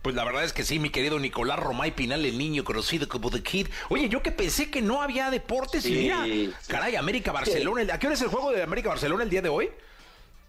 Pues 0.00 0.14
la 0.14 0.24
verdad 0.24 0.44
es 0.44 0.52
que 0.52 0.64
sí, 0.64 0.78
mi 0.78 0.90
querido 0.90 1.18
Nicolás 1.18 1.58
Romay 1.58 1.94
Pinal, 1.94 2.24
el 2.24 2.38
niño 2.38 2.64
conocido 2.64 3.08
como 3.08 3.30
The 3.30 3.42
Kid. 3.42 3.68
Oye, 3.90 4.08
yo 4.08 4.22
que 4.22 4.30
pensé 4.30 4.70
que 4.70 4.80
no 4.80 5.02
había 5.02 5.30
deportes 5.30 5.84
y 5.84 5.92
mira, 5.92 6.24
caray, 6.68 6.96
América 6.96 7.32
Barcelona. 7.32 7.82
¿A 7.92 7.98
qué 7.98 8.06
hora 8.06 8.14
es 8.14 8.22
el 8.22 8.28
juego 8.28 8.52
de 8.52 8.62
América 8.62 8.88
Barcelona 8.88 9.24
el 9.24 9.30
día 9.30 9.42
de 9.42 9.48
hoy? 9.48 9.68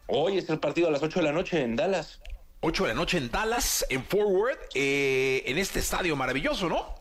Hoy 0.07 0.37
es 0.37 0.49
el 0.49 0.59
partido 0.59 0.87
a 0.87 0.91
las 0.91 1.03
8 1.03 1.19
de 1.19 1.25
la 1.25 1.31
noche 1.31 1.61
en 1.61 1.75
Dallas. 1.75 2.21
8 2.61 2.83
de 2.83 2.89
la 2.89 2.95
noche 2.95 3.17
en 3.17 3.31
Dallas, 3.31 3.85
en 3.89 4.03
Forward, 4.03 4.57
eh, 4.75 5.43
en 5.45 5.57
este 5.57 5.79
estadio 5.79 6.15
maravilloso, 6.15 6.69
¿no? 6.69 6.95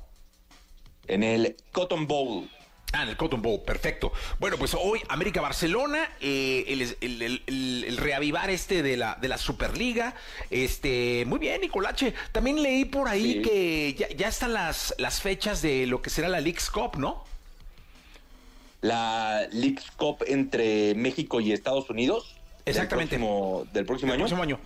En 1.08 1.22
el 1.22 1.56
Cotton 1.72 2.06
Bowl. 2.06 2.48
Ah, 2.92 3.02
en 3.02 3.10
el 3.10 3.16
Cotton 3.16 3.42
Bowl, 3.42 3.60
perfecto. 3.60 4.12
Bueno, 4.38 4.56
pues 4.56 4.74
hoy 4.74 5.00
América 5.08 5.42
Barcelona, 5.42 6.08
eh, 6.20 6.96
el, 7.00 7.96
reavivar 7.98 8.48
este 8.48 8.82
de 8.82 8.96
la, 8.96 9.18
de 9.20 9.28
la 9.28 9.36
Superliga. 9.36 10.14
Este, 10.48 11.24
muy 11.26 11.38
bien, 11.38 11.60
Nicolache. 11.60 12.14
También 12.32 12.62
leí 12.62 12.86
por 12.86 13.08
ahí 13.08 13.42
que 13.42 13.94
ya, 14.16 14.28
están 14.28 14.54
las, 14.54 14.94
las 14.98 15.20
fechas 15.20 15.60
de 15.60 15.86
lo 15.86 16.00
que 16.00 16.08
será 16.08 16.28
la 16.28 16.40
League's 16.40 16.70
Cup, 16.70 16.96
¿no? 16.96 17.24
La 18.80 19.46
League's 19.50 19.90
Cup 19.90 20.24
entre 20.26 20.94
México 20.94 21.40
y 21.40 21.52
Estados 21.52 21.90
Unidos. 21.90 22.36
Exactamente. 22.64 23.16
Del 23.16 23.24
próximo, 23.24 23.66
del 23.72 23.86
próximo 23.86 24.12
año. 24.12 24.20
Próximo 24.20 24.42
año 24.42 24.58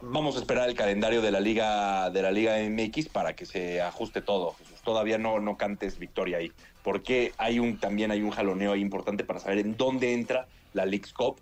vamos 0.00 0.36
a 0.36 0.40
esperar 0.40 0.68
el 0.68 0.74
calendario 0.74 1.22
de 1.22 1.30
la 1.30 1.40
liga 1.40 2.10
de 2.10 2.22
la 2.22 2.30
liga 2.30 2.56
MX 2.58 3.08
para 3.08 3.34
que 3.34 3.46
se 3.46 3.80
ajuste 3.80 4.22
todo. 4.22 4.54
Todavía 4.86 5.18
no, 5.18 5.40
no 5.40 5.56
cantes 5.56 5.98
victoria 5.98 6.38
ahí, 6.38 6.52
porque 6.84 7.32
hay 7.38 7.58
un 7.58 7.76
también 7.78 8.12
hay 8.12 8.22
un 8.22 8.30
jaloneo 8.30 8.72
ahí 8.72 8.80
importante 8.80 9.24
para 9.24 9.40
saber 9.40 9.58
en 9.58 9.76
dónde 9.76 10.14
entra 10.14 10.46
la 10.74 10.86
League's 10.86 11.12
Cup, 11.12 11.40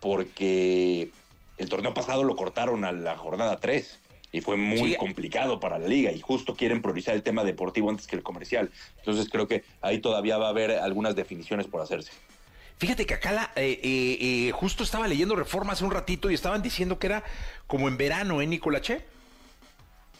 porque 0.00 1.10
el 1.58 1.68
torneo 1.68 1.92
pasado 1.92 2.24
lo 2.24 2.34
cortaron 2.36 2.86
a 2.86 2.92
la 2.92 3.18
jornada 3.18 3.58
3 3.58 3.98
y 4.32 4.40
fue 4.40 4.56
muy 4.56 4.96
complicado 4.96 5.60
para 5.60 5.78
la 5.78 5.86
liga 5.86 6.10
y 6.10 6.20
justo 6.22 6.56
quieren 6.56 6.80
priorizar 6.80 7.14
el 7.14 7.22
tema 7.22 7.44
deportivo 7.44 7.90
antes 7.90 8.06
que 8.06 8.16
el 8.16 8.22
comercial. 8.22 8.70
Entonces 8.96 9.28
creo 9.30 9.46
que 9.46 9.62
ahí 9.82 9.98
todavía 9.98 10.38
va 10.38 10.46
a 10.46 10.50
haber 10.50 10.70
algunas 10.70 11.14
definiciones 11.14 11.66
por 11.66 11.82
hacerse. 11.82 12.12
Fíjate 12.78 13.04
que 13.04 13.12
acá 13.12 13.32
la, 13.32 13.50
eh, 13.56 13.78
eh, 13.82 14.18
eh, 14.20 14.52
justo 14.52 14.84
estaba 14.84 15.06
leyendo 15.06 15.36
Reforma 15.36 15.74
hace 15.74 15.84
un 15.84 15.90
ratito 15.90 16.30
y 16.30 16.34
estaban 16.34 16.62
diciendo 16.62 16.98
que 16.98 17.08
era 17.08 17.24
como 17.66 17.88
en 17.88 17.98
verano, 17.98 18.40
¿eh, 18.40 18.46
Nicolache? 18.46 19.04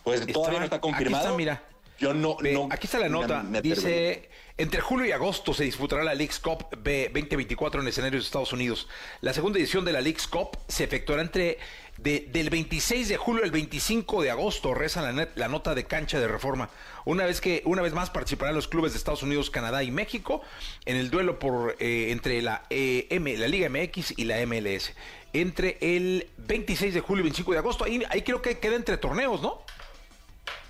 Pues 0.05 0.27
todavía 0.27 0.59
no 0.59 0.67
está 0.67 0.81
confirmado. 0.81 1.25
Está, 1.25 1.37
mira. 1.39 1.63
Yo 1.99 2.15
no, 2.15 2.37
Aquí 2.71 2.87
está 2.87 2.99
la 2.99 3.09
nota. 3.09 3.45
Dice, 3.63 4.29
entre 4.59 4.81
julio 4.81 5.07
y 5.07 5.13
agosto 5.13 5.55
se 5.55 5.65
disputará 5.65 6.03
la 6.05 6.15
League's 6.15 6.39
Cup 6.39 6.67
B 6.79 7.11
2024 7.13 7.81
en 7.81 7.89
escenarios 7.89 8.25
de 8.25 8.27
Estados 8.27 8.53
Unidos. 8.53 8.89
La 9.21 9.33
segunda 9.33 9.59
edición 9.59 9.85
de 9.85 9.93
la 9.93 10.01
League's 10.01 10.27
Cup 10.27 10.59
se 10.69 10.85
efectuará 10.85 11.23
entre 11.23 11.59
del 11.99 12.51
26 12.51 13.09
de 13.09 13.17
julio 13.17 13.45
al 13.45 13.51
25 13.51 14.23
de 14.23 14.31
agosto, 14.31 14.75
reza 14.75 15.01
la, 15.01 15.29
la, 15.35 15.49
nota 15.49 15.75
de 15.75 15.85
cancha 15.85 16.21
de 16.21 16.29
reforma. 16.29 16.69
Una 17.07 17.25
vez 17.25 17.41
que, 17.41 17.63
una 17.65 17.81
vez 17.81 17.95
más 17.95 18.11
participarán 18.11 18.55
los 18.55 18.69
clubes 18.69 18.93
de 18.93 18.99
Estados 18.99 19.23
Unidos, 19.23 19.51
Canadá 19.51 19.83
y 19.83 19.91
México 19.91 20.43
en 20.85 20.97
el 20.97 21.11
duelo 21.11 21.39
por 21.39 21.77
eh, 21.79 22.11
entre 22.11 22.43
la, 22.43 22.65
eh, 22.69 23.07
M, 23.11 23.35
la 23.39 23.49
Liga 23.49 23.69
MX 23.71 24.19
y 24.19 24.25
la 24.25 24.45
MLS. 24.47 24.93
Entre 25.33 25.79
el 25.81 26.29
26 26.37 26.95
de 26.95 27.01
julio 27.01 27.21
y 27.21 27.25
25 27.25 27.53
de 27.53 27.59
agosto. 27.59 27.85
Ahí, 27.85 28.03
ahí 28.11 28.23
creo 28.23 28.43
que 28.43 28.59
queda 28.59 28.77
entre 28.77 28.99
torneos, 28.99 29.41
¿no? 29.41 29.63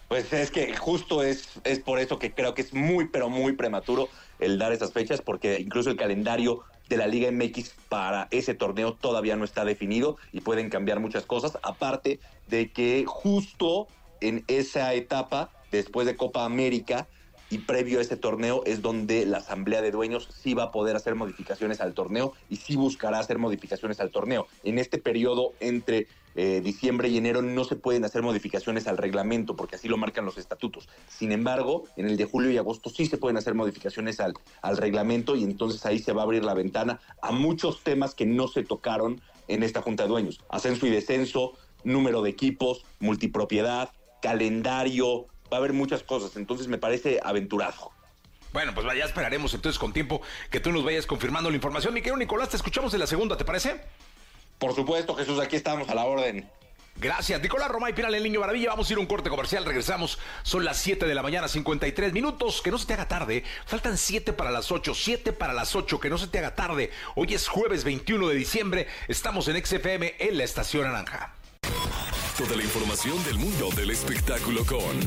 Pues 0.09 0.33
es 0.33 0.51
que 0.53 0.77
justo 0.77 1.23
es, 1.23 1.49
es 1.65 1.81
por 1.81 1.99
eso 1.99 2.19
que 2.19 2.33
creo 2.33 2.55
que 2.55 2.63
es 2.63 2.73
muy, 2.73 3.09
pero 3.09 3.29
muy 3.29 3.53
prematuro 3.53 4.09
el 4.39 4.59
dar 4.59 4.73
esas 4.73 4.93
fechas, 4.93 5.21
porque 5.21 5.59
incluso 5.61 5.91
el 5.91 5.97
calendario 5.97 6.65
de 6.89 6.97
la 6.97 7.09
Liga 7.09 7.31
MX 7.33 7.75
para 7.89 8.29
ese 8.31 8.55
torneo 8.55 8.95
todavía 8.95 9.35
no 9.35 9.45
está 9.45 9.65
definido 9.65 10.17
y 10.33 10.41
pueden 10.41 10.71
cambiar 10.71 11.01
muchas 11.01 11.27
cosas, 11.27 11.59
aparte 11.63 12.21
de 12.47 12.71
que 12.71 13.05
justo 13.07 13.89
en 14.21 14.45
esa 14.47 14.95
etapa, 14.95 15.51
después 15.73 16.07
de 16.07 16.17
Copa 16.17 16.45
América 16.45 17.09
y 17.51 17.59
previo 17.59 17.99
a 17.99 18.03
ese 18.03 18.17
torneo, 18.17 18.63
es 18.67 18.83
donde 18.83 19.27
la 19.27 19.39
Asamblea 19.39 19.83
de 19.83 19.91
Dueños 19.91 20.29
sí 20.43 20.55
va 20.55 20.65
a 20.65 20.73
poder 20.73 20.97
hacer 20.97 21.15
modificaciones 21.15 21.81
al 21.81 21.95
torneo 21.95 22.33
y 22.49 22.57
sí 22.57 22.77
buscará 22.77 23.19
hacer 23.19 23.39
modificaciones 23.39 24.01
al 24.01 24.11
torneo. 24.11 24.47
En 24.65 24.79
este 24.79 24.99
periodo 24.99 25.53
entre 25.61 26.07
eh, 26.35 26.61
diciembre 26.63 27.09
y 27.09 27.17
enero 27.17 27.41
no 27.41 27.65
se 27.65 27.77
pueden 27.77 28.05
hacer 28.05 28.23
modificaciones 28.23 28.87
al 28.87 28.99
reglamento 28.99 29.57
porque 29.57 29.77
así 29.77 29.89
lo 29.89 29.97
marcan 29.97 30.25
los 30.25 30.37
estatutos. 30.37 30.89
Sin 31.09 31.33
embargo, 31.33 31.85
en 31.97 32.07
el 32.07 32.17
de 32.17 32.25
julio 32.27 32.51
y 32.51 32.59
agosto 32.59 32.91
sí 32.91 33.07
se 33.07 33.17
pueden 33.17 33.37
hacer 33.37 33.55
modificaciones 33.55 34.21
al, 34.21 34.35
al 34.61 34.77
reglamento 34.77 35.35
y 35.37 35.45
entonces 35.45 35.87
ahí 35.87 35.99
se 35.99 36.13
va 36.13 36.23
a 36.23 36.25
abrir 36.25 36.45
la 36.45 36.55
ventana 36.55 37.01
a 37.23 37.33
muchos 37.33 37.83
temas 37.83 38.15
que 38.15 38.27
no 38.27 38.49
se 38.49 38.65
tocaron 38.65 39.21
en 39.49 39.63
esta 39.63 39.81
Junta 39.81 40.03
de 40.03 40.11
Dueños. 40.11 40.41
Ascenso 40.51 40.87
y 40.87 40.91
descenso, 40.91 41.53
número 41.85 42.21
de 42.21 42.31
equipos, 42.31 42.85
multipropiedad, 43.01 43.91
calendario, 44.21 45.29
va 45.53 45.57
a 45.57 45.61
haber 45.61 45.73
muchas 45.73 46.03
cosas. 46.03 46.37
Entonces 46.37 46.69
me 46.69 46.79
parece 46.79 47.21
aventurado. 47.23 47.93
Bueno, 48.53 48.73
pues 48.75 48.87
ya 48.97 49.05
esperaremos 49.05 49.53
entonces 49.55 49.79
con 49.79 49.93
tiempo 49.93 50.23
que 50.51 50.61
tú 50.61 50.73
nos 50.73 50.85
vayas 50.85 51.07
confirmando 51.07 51.51
la 51.51 51.57
información. 51.57 51.93
Mi 51.93 52.01
querido 52.01 52.17
Nicolás, 52.17 52.49
te 52.49 52.57
escuchamos 52.57 52.95
en 52.95 53.01
la 53.01 53.07
segunda, 53.07 53.37
¿te 53.37 53.45
parece? 53.45 53.83
Por 54.59 54.75
supuesto, 54.75 55.15
Jesús, 55.15 55.39
aquí 55.41 55.57
estamos 55.57 55.89
a 55.91 55.95
la 55.95 56.05
orden. 56.05 56.49
Gracias, 56.99 57.43
Nicolás 57.43 57.69
Romay 57.69 57.95
Pinal, 57.95 58.15
el 58.15 58.23
niño 58.23 58.41
maravilla. 58.41 58.71
Vamos 58.71 58.89
a 58.89 58.93
ir 58.95 58.97
a 58.97 59.01
un 59.03 59.07
corte 59.07 59.29
comercial, 59.29 59.67
regresamos. 59.67 60.19
Son 60.43 60.65
las 60.65 60.79
7 60.79 61.07
de 61.07 61.15
la 61.15 61.23
mañana, 61.23 61.47
53 61.47 62.15
minutos. 62.15 62.63
Que 62.63 62.71
no 62.71 62.79
se 62.79 62.87
te 62.87 62.95
haga 62.95 63.07
tarde. 63.07 63.45
Faltan 63.67 63.99
7 63.99 64.33
para 64.33 64.51
las 64.51 64.73
8, 64.73 64.95
7 64.95 65.35
para 65.35 65.53
las 65.53 65.77
8. 65.77 66.01
Que 66.01 66.09
no 66.09 66.17
se 66.17 66.29
te 66.29 66.39
haga 66.39 66.55
tarde. 66.55 66.91
Hoy 67.15 67.35
es 67.35 67.49
jueves 67.49 67.85
21 67.85 68.29
de 68.29 68.35
diciembre. 68.35 68.87
Estamos 69.09 69.47
en 69.49 69.63
XFM 69.63 70.15
en 70.19 70.39
la 70.39 70.45
Estación 70.45 70.85
Naranja. 70.85 71.36
Toda 72.39 72.55
la 72.55 72.63
información 72.63 73.23
del 73.25 73.39
mundo 73.39 73.71
del 73.75 73.91
espectáculo 73.91 74.65
con 74.67 75.01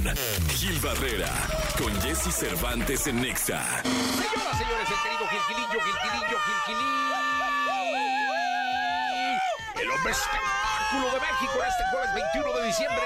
Gil 0.55 0.79
Barrera, 0.79 1.31
con 1.77 1.93
Jesse 2.01 2.33
Cervantes 2.33 3.05
en 3.05 3.21
Nexa. 3.21 3.63
Señoras, 3.83 4.57
señores, 4.57 4.87
el 4.89 5.03
querido 5.03 5.27
Gilgilillo, 5.29 5.79
Gilgilillo, 5.79 6.37
Gilgilillo 6.65 6.99
el 9.81 9.89
hombre 9.91 10.13
de 10.91 10.97
México 10.97 11.59
este 11.67 11.83
jueves 11.91 12.09
21 12.15 12.59
de 12.59 12.65
diciembre 12.65 13.03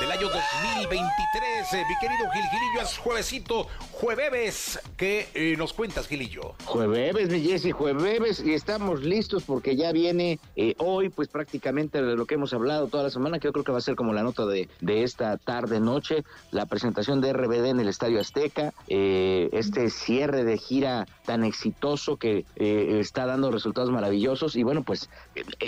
del 0.00 0.12
año 0.12 0.28
2023. 0.28 1.72
Eh, 1.72 1.84
mi 1.88 1.98
querido 1.98 2.30
Gil 2.30 2.44
Gilillo, 2.50 2.82
es 2.82 2.98
juevesito, 2.98 3.66
jueves. 3.92 4.78
¿Qué 4.96 5.28
eh, 5.34 5.56
nos 5.56 5.72
cuentas, 5.72 6.06
Gilillo? 6.06 6.54
Jueves, 6.66 7.28
mi 7.30 7.40
Jesse, 7.40 7.72
jueves. 7.72 8.42
Y 8.44 8.52
estamos 8.52 9.02
listos 9.02 9.42
porque 9.42 9.74
ya 9.74 9.90
viene 9.90 10.38
eh, 10.54 10.74
hoy, 10.78 11.08
pues 11.08 11.28
prácticamente 11.28 12.02
de 12.02 12.14
lo 12.14 12.26
que 12.26 12.34
hemos 12.34 12.52
hablado 12.52 12.88
toda 12.88 13.04
la 13.04 13.10
semana, 13.10 13.38
que 13.38 13.48
yo 13.48 13.52
creo 13.52 13.64
que 13.64 13.72
va 13.72 13.78
a 13.78 13.82
ser 13.82 13.96
como 13.96 14.12
la 14.12 14.22
nota 14.22 14.44
de, 14.46 14.68
de 14.80 15.02
esta 15.02 15.36
tarde-noche, 15.38 16.24
la 16.50 16.66
presentación 16.66 17.20
de 17.20 17.32
RBD 17.32 17.66
en 17.66 17.80
el 17.80 17.88
Estadio 17.88 18.20
Azteca, 18.20 18.72
este 18.86 19.90
cierre 19.90 20.44
de 20.44 20.58
gira 20.58 21.06
tan 21.24 21.42
exitoso 21.42 22.18
que 22.18 22.44
está 22.56 23.26
dando 23.26 23.50
resultados 23.50 23.90
maravillosos. 23.90 24.56
Y 24.56 24.62
bueno, 24.62 24.82
pues 24.82 25.08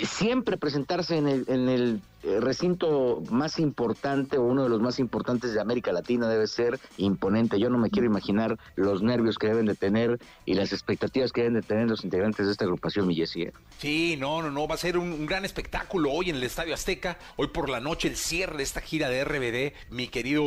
siempre 0.03 0.57
presentarse 0.57 1.17
en 1.17 1.27
el, 1.27 1.45
en 1.49 1.67
el 1.67 2.01
recinto 2.23 3.21
más 3.29 3.59
importante 3.59 4.37
o 4.37 4.43
uno 4.43 4.63
de 4.63 4.69
los 4.69 4.81
más 4.81 4.99
importantes 4.99 5.53
de 5.53 5.61
América 5.61 5.91
Latina 5.91 6.27
debe 6.27 6.47
ser 6.47 6.79
imponente. 6.97 7.59
Yo 7.59 7.69
no 7.69 7.77
me 7.77 7.89
quiero 7.89 8.07
imaginar 8.07 8.57
los 8.75 9.01
nervios 9.01 9.37
que 9.37 9.47
deben 9.47 9.65
de 9.65 9.75
tener 9.75 10.19
y 10.45 10.53
las 10.53 10.73
expectativas 10.73 11.31
que 11.31 11.41
deben 11.41 11.55
de 11.55 11.61
tener 11.61 11.87
los 11.87 12.03
integrantes 12.03 12.45
de 12.45 12.51
esta 12.51 12.65
agrupación, 12.65 13.07
mi 13.07 13.19
¿eh? 13.21 13.53
Sí, 13.77 14.17
no, 14.17 14.41
no, 14.41 14.51
no, 14.51 14.67
va 14.67 14.75
a 14.75 14.77
ser 14.77 14.97
un, 14.97 15.25
gran 15.25 15.45
espectáculo 15.45 16.11
hoy 16.11 16.29
en 16.29 16.37
el 16.37 16.43
Estadio 16.43 16.73
Azteca. 16.73 17.17
Hoy 17.37 17.47
por 17.47 17.69
la 17.69 17.79
noche 17.79 18.07
el 18.07 18.15
cierre 18.15 18.57
de 18.57 18.63
esta 18.63 18.81
gira 18.81 19.09
de 19.09 19.23
RBD, 19.23 19.93
mi 19.93 20.07
querido 20.07 20.43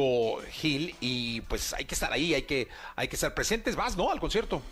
Gil, 0.50 0.94
y 1.00 1.42
pues 1.42 1.72
hay 1.74 1.84
que 1.84 1.94
estar 1.94 2.12
ahí, 2.12 2.34
hay 2.34 2.42
que, 2.42 2.68
hay 2.96 3.08
que 3.08 3.16
estar 3.16 3.34
presentes. 3.34 3.76
Vas, 3.76 3.96
¿no? 3.96 4.10
Al 4.10 4.20
concierto. 4.20 4.62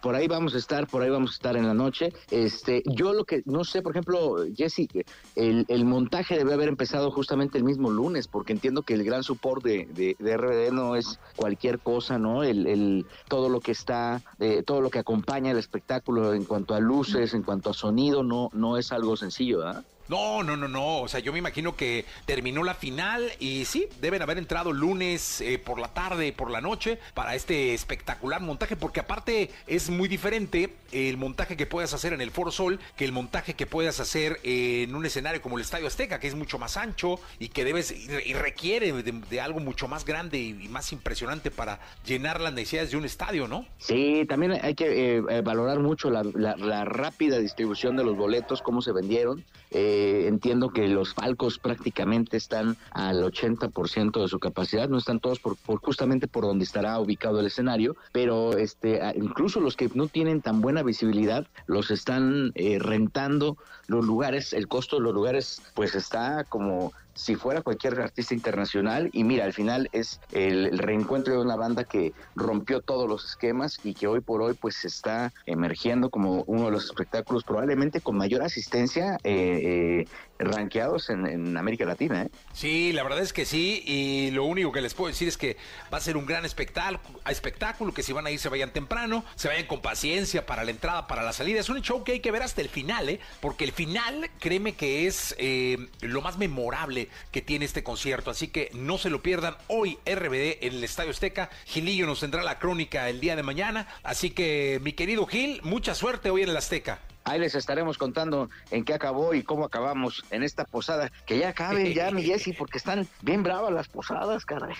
por 0.00 0.14
ahí 0.14 0.28
vamos 0.28 0.54
a 0.54 0.58
estar, 0.58 0.86
por 0.86 1.02
ahí 1.02 1.10
vamos 1.10 1.30
a 1.30 1.34
estar 1.34 1.56
en 1.56 1.66
la 1.66 1.74
noche. 1.74 2.12
Este, 2.30 2.82
yo 2.86 3.12
lo 3.12 3.24
que 3.24 3.42
no 3.46 3.64
sé, 3.64 3.82
por 3.82 3.92
ejemplo, 3.92 4.44
Jesse, 4.54 4.88
el, 5.34 5.64
el 5.68 5.84
montaje 5.84 6.35
debe 6.38 6.54
haber 6.54 6.68
empezado 6.68 7.10
justamente 7.10 7.58
el 7.58 7.64
mismo 7.64 7.90
lunes, 7.90 8.28
porque 8.28 8.52
entiendo 8.52 8.82
que 8.82 8.94
el 8.94 9.04
gran 9.04 9.22
support 9.22 9.62
de, 9.62 10.16
de, 10.18 10.36
RBD 10.36 10.72
no 10.72 10.96
es 10.96 11.18
cualquier 11.36 11.78
cosa, 11.78 12.18
¿no? 12.18 12.42
El, 12.42 12.66
el 12.66 13.06
todo 13.28 13.48
lo 13.48 13.60
que 13.60 13.72
está, 13.72 14.22
eh, 14.38 14.62
todo 14.62 14.80
lo 14.80 14.90
que 14.90 14.98
acompaña 14.98 15.50
el 15.50 15.58
espectáculo 15.58 16.34
en 16.34 16.44
cuanto 16.44 16.74
a 16.74 16.80
luces, 16.80 17.34
en 17.34 17.42
cuanto 17.42 17.70
a 17.70 17.74
sonido, 17.74 18.22
no, 18.22 18.50
no 18.52 18.76
es 18.76 18.92
algo 18.92 19.16
sencillo, 19.16 19.58
¿verdad? 19.58 19.84
No, 20.08 20.42
no, 20.42 20.56
no, 20.56 20.68
no. 20.68 21.00
O 21.00 21.08
sea, 21.08 21.20
yo 21.20 21.32
me 21.32 21.38
imagino 21.38 21.76
que 21.76 22.04
terminó 22.24 22.62
la 22.62 22.74
final 22.74 23.30
y 23.38 23.64
sí, 23.64 23.88
deben 24.00 24.22
haber 24.22 24.38
entrado 24.38 24.72
lunes 24.72 25.40
eh, 25.40 25.58
por 25.58 25.78
la 25.78 25.88
tarde, 25.88 26.32
por 26.32 26.50
la 26.50 26.60
noche, 26.60 26.98
para 27.14 27.34
este 27.34 27.74
espectacular 27.74 28.40
montaje, 28.40 28.76
porque 28.76 29.00
aparte 29.00 29.50
es 29.66 29.90
muy 29.90 30.08
diferente 30.08 30.74
el 30.92 31.16
montaje 31.16 31.56
que 31.56 31.66
puedas 31.66 31.92
hacer 31.92 32.12
en 32.12 32.20
el 32.20 32.30
Foro 32.30 32.50
Sol 32.50 32.78
que 32.96 33.04
el 33.04 33.12
montaje 33.12 33.54
que 33.54 33.66
puedas 33.66 34.00
hacer 34.00 34.40
en 34.42 34.94
un 34.94 35.04
escenario 35.04 35.42
como 35.42 35.56
el 35.56 35.62
Estadio 35.62 35.86
Azteca, 35.86 36.20
que 36.20 36.28
es 36.28 36.34
mucho 36.34 36.58
más 36.58 36.76
ancho 36.76 37.18
y 37.38 37.48
que 37.48 37.64
debes 37.64 37.90
y 37.92 38.32
requiere 38.34 38.92
de, 38.92 39.40
algo 39.40 39.60
mucho 39.60 39.88
más 39.88 40.04
grande 40.04 40.38
y 40.38 40.68
más 40.68 40.92
impresionante 40.92 41.50
para 41.50 41.80
llenar 42.04 42.40
las 42.40 42.52
necesidades 42.52 42.90
de 42.90 42.96
un 42.96 43.04
estadio, 43.04 43.48
¿no? 43.48 43.66
Sí, 43.78 44.24
también 44.28 44.52
hay 44.62 44.74
que 44.74 45.16
eh, 45.16 45.40
valorar 45.42 45.80
mucho 45.80 46.10
la, 46.10 46.84
rápida 46.84 47.38
distribución 47.38 47.96
de 47.96 48.04
los 48.04 48.16
boletos, 48.16 48.62
cómo 48.62 48.82
se 48.82 48.92
vendieron. 48.92 49.44
Eh, 49.70 49.95
eh, 49.96 50.28
entiendo 50.28 50.68
que 50.68 50.88
los 50.88 51.14
Falcos 51.14 51.58
prácticamente 51.58 52.36
están 52.36 52.76
al 52.90 53.22
80% 53.22 54.20
de 54.20 54.28
su 54.28 54.38
capacidad, 54.38 54.90
no 54.90 54.98
están 54.98 55.20
todos 55.20 55.40
por, 55.40 55.56
justamente 55.80 56.28
por 56.28 56.44
donde 56.44 56.64
estará 56.64 57.00
ubicado 57.00 57.40
el 57.40 57.46
escenario, 57.46 57.96
pero 58.12 58.58
este 58.58 59.00
incluso 59.16 59.58
los 59.58 59.74
que 59.74 59.90
no 59.94 60.06
tienen 60.06 60.42
tan 60.42 60.60
buena 60.60 60.82
visibilidad 60.82 61.46
los 61.66 61.90
están 61.90 62.52
eh, 62.56 62.78
rentando 62.78 63.56
los 63.86 64.04
lugares, 64.04 64.52
el 64.52 64.68
costo 64.68 64.96
de 64.96 65.02
los 65.02 65.14
lugares 65.14 65.62
pues 65.74 65.94
está 65.94 66.44
como 66.44 66.92
si 67.16 67.34
fuera 67.34 67.62
cualquier 67.62 67.98
artista 67.98 68.34
internacional 68.34 69.08
y 69.12 69.24
mira, 69.24 69.44
al 69.44 69.54
final 69.54 69.88
es 69.92 70.20
el, 70.32 70.78
reencuentro 70.78 71.34
de 71.34 71.40
una 71.40 71.56
banda 71.56 71.84
que 71.84 72.12
rompió 72.34 72.82
todos 72.82 73.08
los 73.08 73.24
esquemas 73.24 73.80
y 73.82 73.94
que 73.94 74.06
hoy 74.06 74.20
por 74.20 74.42
hoy 74.42 74.54
pues 74.54 74.84
está 74.84 75.32
emergiendo 75.46 76.10
como 76.10 76.44
uno 76.46 76.66
de 76.66 76.70
los 76.72 76.84
espectáculos 76.84 77.42
probablemente 77.42 78.00
con 78.00 78.16
mayor 78.16 78.42
asistencia 78.42 79.16
eh, 79.24 80.02
eh, 80.02 80.08
rankeados 80.38 81.10
en, 81.10 81.56
América 81.56 81.84
Latina. 81.84 82.22
¿eh? 82.22 82.30
Sí, 82.52 82.92
la 82.92 83.02
verdad 83.02 83.20
es 83.20 83.32
que 83.32 83.44
sí, 83.44 83.82
y 83.86 84.30
lo 84.30 84.44
único 84.44 84.72
que 84.72 84.80
les 84.80 84.94
puedo 84.94 85.08
decir 85.08 85.28
es 85.28 85.36
que 85.36 85.56
va 85.92 85.98
a 85.98 86.00
ser 86.00 86.16
un 86.16 86.26
gran 86.26 86.44
espectáculo, 86.44 87.00
espectáculo 87.28 87.92
que 87.92 88.02
si 88.02 88.12
van 88.12 88.26
a 88.26 88.30
ir 88.30 88.38
se 88.38 88.48
vayan 88.48 88.72
temprano, 88.72 89.24
se 89.34 89.48
vayan 89.48 89.66
con 89.66 89.80
paciencia 89.80 90.46
para 90.46 90.64
la 90.64 90.70
entrada, 90.70 91.06
para 91.06 91.22
la 91.22 91.32
salida. 91.32 91.60
Es 91.60 91.68
un 91.68 91.80
show 91.82 92.04
que 92.04 92.12
hay 92.12 92.20
que 92.20 92.30
ver 92.30 92.42
hasta 92.42 92.60
el 92.60 92.68
final, 92.68 93.08
¿eh? 93.08 93.20
porque 93.40 93.64
el 93.64 93.72
final, 93.72 94.30
créeme 94.40 94.74
que 94.74 95.06
es 95.06 95.34
eh, 95.38 95.88
lo 96.00 96.20
más 96.22 96.38
memorable 96.38 97.08
que 97.32 97.42
tiene 97.42 97.64
este 97.64 97.82
concierto, 97.82 98.30
así 98.30 98.48
que 98.48 98.70
no 98.74 98.98
se 98.98 99.10
lo 99.10 99.22
pierdan 99.22 99.56
hoy 99.68 99.98
RBD 100.06 100.64
en 100.64 100.74
el 100.74 100.84
Estadio 100.84 101.10
Azteca. 101.10 101.50
Gilillo 101.64 102.06
nos 102.06 102.20
tendrá 102.20 102.42
la 102.42 102.58
crónica 102.58 103.08
el 103.08 103.20
día 103.20 103.36
de 103.36 103.42
mañana, 103.42 103.88
así 104.02 104.30
que 104.30 104.80
mi 104.82 104.92
querido 104.92 105.26
Gil, 105.26 105.60
mucha 105.62 105.94
suerte 105.94 106.30
hoy 106.30 106.42
en 106.42 106.50
el 106.50 106.56
Azteca. 106.56 107.00
Ahí 107.26 107.40
les 107.40 107.56
estaremos 107.56 107.98
contando 107.98 108.48
en 108.70 108.84
qué 108.84 108.94
acabó 108.94 109.34
y 109.34 109.42
cómo 109.42 109.64
acabamos 109.64 110.22
en 110.30 110.44
esta 110.44 110.64
posada. 110.64 111.10
Que 111.26 111.38
ya 111.38 111.48
acaben 111.48 111.92
ya, 111.92 112.12
mi 112.12 112.22
Jessy, 112.22 112.52
porque 112.52 112.78
están 112.78 113.08
bien 113.20 113.42
bravas 113.42 113.72
las 113.72 113.88
posadas, 113.88 114.44
caray. 114.44 114.76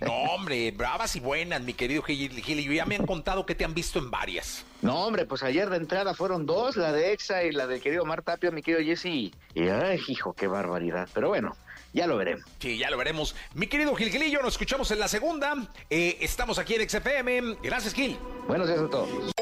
No, 0.00 0.12
hombre, 0.34 0.70
bravas 0.70 1.16
y 1.16 1.20
buenas, 1.20 1.62
mi 1.62 1.72
querido 1.72 2.02
Gil. 2.02 2.42
Gil 2.42 2.74
ya 2.74 2.84
me 2.84 2.96
han 2.96 3.06
contado 3.06 3.46
que 3.46 3.54
te 3.54 3.64
han 3.64 3.72
visto 3.72 3.98
en 3.98 4.10
varias. 4.10 4.66
No, 4.82 5.06
hombre, 5.06 5.24
pues 5.24 5.42
ayer 5.42 5.70
de 5.70 5.78
entrada 5.78 6.12
fueron 6.12 6.44
dos, 6.44 6.76
la 6.76 6.92
de 6.92 7.14
Exa 7.14 7.42
y 7.44 7.52
la 7.52 7.66
del 7.66 7.80
querido 7.80 8.04
Mar 8.04 8.20
Tapia, 8.20 8.50
mi 8.50 8.60
querido 8.60 8.84
Jesse. 8.84 9.06
Y, 9.06 9.32
ay, 9.56 9.98
hijo, 10.08 10.34
qué 10.34 10.46
barbaridad. 10.46 11.08
Pero 11.14 11.28
bueno, 11.28 11.56
ya 11.94 12.06
lo 12.06 12.18
veremos. 12.18 12.44
Sí, 12.58 12.76
ya 12.76 12.90
lo 12.90 12.98
veremos. 12.98 13.34
Mi 13.54 13.66
querido 13.66 13.94
Gil 13.94 14.10
Gilillo, 14.10 14.42
nos 14.42 14.54
escuchamos 14.54 14.90
en 14.90 14.98
la 14.98 15.08
segunda. 15.08 15.56
Eh, 15.88 16.18
estamos 16.20 16.58
aquí 16.58 16.74
en 16.74 16.86
XFM. 16.86 17.56
Gracias, 17.62 17.94
Gil. 17.94 18.18
Buenos 18.46 18.68
días 18.68 18.80
a 18.80 18.90
todos. 18.90 19.37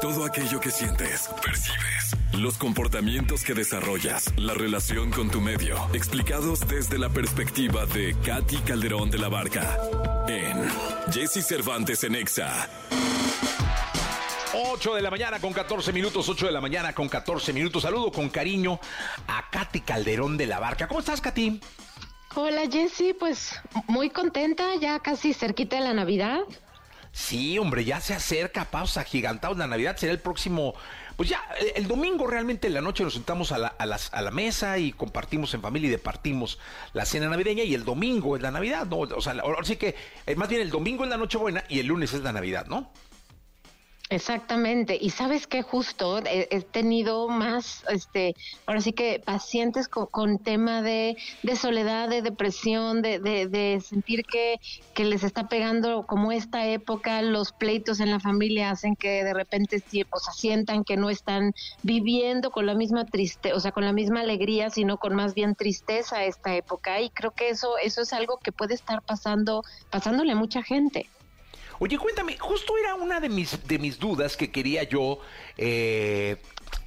Todo 0.00 0.24
aquello 0.24 0.60
que 0.60 0.70
sientes, 0.70 1.28
percibes, 1.44 2.16
los 2.32 2.56
comportamientos 2.56 3.44
que 3.44 3.52
desarrollas, 3.52 4.32
la 4.38 4.54
relación 4.54 5.10
con 5.10 5.30
tu 5.30 5.42
medio, 5.42 5.76
explicados 5.92 6.66
desde 6.66 6.98
la 6.98 7.10
perspectiva 7.10 7.84
de 7.84 8.16
Katy 8.24 8.56
Calderón 8.58 9.10
de 9.10 9.18
la 9.18 9.28
Barca 9.28 9.76
en 10.26 10.66
Jesse 11.12 11.46
Cervantes 11.46 12.02
en 12.04 12.14
Exa. 12.14 12.66
8 14.54 14.94
de 14.94 15.02
la 15.02 15.10
mañana 15.10 15.38
con 15.38 15.52
14 15.52 15.92
minutos, 15.92 16.28
8 16.30 16.46
de 16.46 16.52
la 16.52 16.62
mañana 16.62 16.94
con 16.94 17.06
14 17.06 17.52
minutos. 17.52 17.82
Saludo 17.82 18.10
con 18.10 18.30
cariño 18.30 18.80
a 19.28 19.50
Katy 19.50 19.80
Calderón 19.80 20.38
de 20.38 20.46
la 20.46 20.58
Barca. 20.58 20.88
¿Cómo 20.88 21.00
estás, 21.00 21.20
Katy? 21.20 21.60
Hola, 22.36 22.62
Jessy. 22.70 23.12
Pues 23.12 23.60
muy 23.86 24.08
contenta, 24.08 24.76
ya 24.80 24.98
casi 25.00 25.34
cerquita 25.34 25.76
de 25.76 25.82
la 25.82 25.92
Navidad. 25.92 26.40
Sí, 27.12 27.58
hombre, 27.58 27.84
ya 27.84 28.00
se 28.00 28.14
acerca, 28.14 28.66
pausa 28.66 29.02
gigantados. 29.04 29.58
La 29.58 29.66
Navidad 29.66 29.96
será 29.96 30.12
el 30.12 30.20
próximo. 30.20 30.74
Pues 31.16 31.28
ya, 31.28 31.42
el, 31.74 31.86
domingo 31.88 32.26
realmente 32.26 32.68
en 32.68 32.74
la 32.74 32.80
noche 32.80 33.02
nos 33.02 33.14
sentamos 33.14 33.52
a 33.52 33.58
la, 33.58 33.68
a, 33.68 33.84
las, 33.84 34.12
a 34.14 34.22
la 34.22 34.30
mesa 34.30 34.78
y 34.78 34.92
compartimos 34.92 35.52
en 35.54 35.60
familia 35.60 35.88
y 35.88 35.90
departimos 35.90 36.58
la 36.92 37.04
cena 37.04 37.28
navideña. 37.28 37.64
Y 37.64 37.74
el 37.74 37.84
domingo 37.84 38.36
es 38.36 38.42
la 38.42 38.50
Navidad, 38.50 38.86
¿no? 38.86 38.98
O 38.98 39.20
sea, 39.20 39.34
ahora 39.42 39.64
sí 39.64 39.76
que, 39.76 39.96
eh, 40.26 40.36
más 40.36 40.48
bien 40.48 40.62
el 40.62 40.70
domingo 40.70 41.04
es 41.04 41.10
la 41.10 41.16
Nochebuena 41.16 41.64
y 41.68 41.80
el 41.80 41.86
lunes 41.86 42.14
es 42.14 42.22
la 42.22 42.32
Navidad, 42.32 42.66
¿no? 42.66 42.90
Exactamente. 44.10 44.98
Y 45.00 45.10
sabes 45.10 45.46
que 45.46 45.62
justo 45.62 46.18
he, 46.18 46.60
tenido 46.62 47.28
más, 47.28 47.84
este, 47.88 48.34
ahora 48.66 48.80
sí 48.80 48.92
que 48.92 49.22
pacientes 49.24 49.86
con, 49.86 50.40
tema 50.40 50.82
de, 50.82 51.16
de, 51.44 51.54
soledad, 51.54 52.08
de 52.08 52.20
depresión, 52.20 53.02
de, 53.02 53.20
de, 53.20 53.80
sentir 53.80 54.24
que, 54.24 54.60
que, 54.94 55.04
les 55.04 55.22
está 55.22 55.48
pegando 55.48 56.06
como 56.08 56.32
esta 56.32 56.66
época, 56.66 57.22
los 57.22 57.52
pleitos 57.52 58.00
en 58.00 58.10
la 58.10 58.18
familia 58.18 58.70
hacen 58.70 58.96
que 58.96 59.22
de 59.22 59.32
repente 59.32 59.80
o 60.10 60.18
sientan 60.18 60.82
que 60.82 60.96
no 60.96 61.08
están 61.08 61.54
viviendo 61.84 62.50
con 62.50 62.66
la 62.66 62.74
misma 62.74 63.04
triste, 63.04 63.52
o 63.52 63.60
sea, 63.60 63.70
con 63.70 63.84
la 63.84 63.92
misma 63.92 64.22
alegría, 64.22 64.70
sino 64.70 64.96
con 64.98 65.14
más 65.14 65.34
bien 65.34 65.54
tristeza 65.54 66.24
esta 66.24 66.56
época. 66.56 67.00
Y 67.00 67.10
creo 67.10 67.30
que 67.30 67.50
eso, 67.50 67.78
eso 67.78 68.02
es 68.02 68.12
algo 68.12 68.38
que 68.38 68.50
puede 68.50 68.74
estar 68.74 69.02
pasando, 69.02 69.62
pasándole 69.88 70.32
a 70.32 70.36
mucha 70.36 70.64
gente. 70.64 71.06
Oye, 71.82 71.96
cuéntame, 71.96 72.36
justo 72.36 72.76
era 72.76 72.94
una 72.94 73.20
de 73.20 73.30
mis, 73.30 73.66
de 73.66 73.78
mis 73.78 73.98
dudas 73.98 74.36
que 74.36 74.50
quería 74.50 74.82
yo 74.82 75.18
eh, 75.56 76.36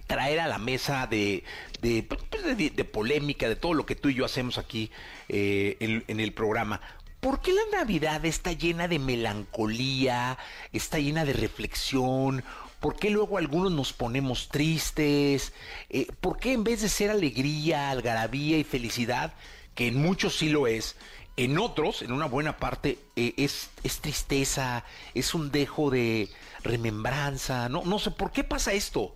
traer 0.06 0.40
a 0.40 0.48
la 0.48 0.60
mesa 0.60 1.08
de, 1.08 1.44
pues, 1.82 2.44
de, 2.56 2.70
de, 2.70 2.86
polémica, 2.86 3.50
de 3.50 3.56
todo 3.56 3.74
lo 3.74 3.88
que 3.88 3.96
tú 3.96 4.10
y 4.10 4.14
yo 4.14 4.24
hacemos 4.24 4.60
aquí 4.60 4.92
eh, 5.30 6.04
en, 6.08 6.20
el 6.20 6.32
programa. 6.32 6.80
¿Por 7.22 7.42
qué 7.42 7.54
la 7.54 7.80
Navidad 7.80 8.24
está 8.24 8.52
llena 8.52 8.88
de 8.88 9.00
melancolía, 9.00 10.38
está 10.74 11.00
llena 11.00 11.26
de 11.26 11.34
reflexión? 11.34 12.44
¿Por 12.80 12.96
qué 12.96 13.10
luego 13.10 13.40
algunos 13.40 13.72
nos 13.72 13.94
ponemos 13.94 14.50
tristes? 14.50 15.54
Eh, 15.90 16.06
¿Por 16.22 16.38
qué 16.38 16.54
en 16.54 16.64
vez 16.64 16.84
de 16.84 16.90
ser 16.90 17.10
alegría, 17.10 17.90
algarabía 17.90 18.60
y 18.60 18.64
felicidad, 18.64 19.34
que 19.74 19.88
en 19.88 20.00
muchos 20.00 20.38
sí 20.38 20.50
lo 20.50 20.68
es, 20.68 20.98
en 21.36 21.58
otros, 21.58 22.02
en 22.02 22.12
una 22.12 22.26
buena 22.26 22.58
parte, 22.58 23.00
eh, 23.16 23.34
es, 23.38 23.70
es, 23.84 24.00
tristeza, 24.00 24.84
es 25.14 25.34
un 25.34 25.52
dejo 25.52 25.90
de 25.90 26.30
remembranza, 26.64 27.70
no, 27.70 27.84
no 27.84 28.00
sé, 28.00 28.12
¿por 28.12 28.32
qué 28.32 28.44
pasa 28.44 28.74
esto? 28.74 29.16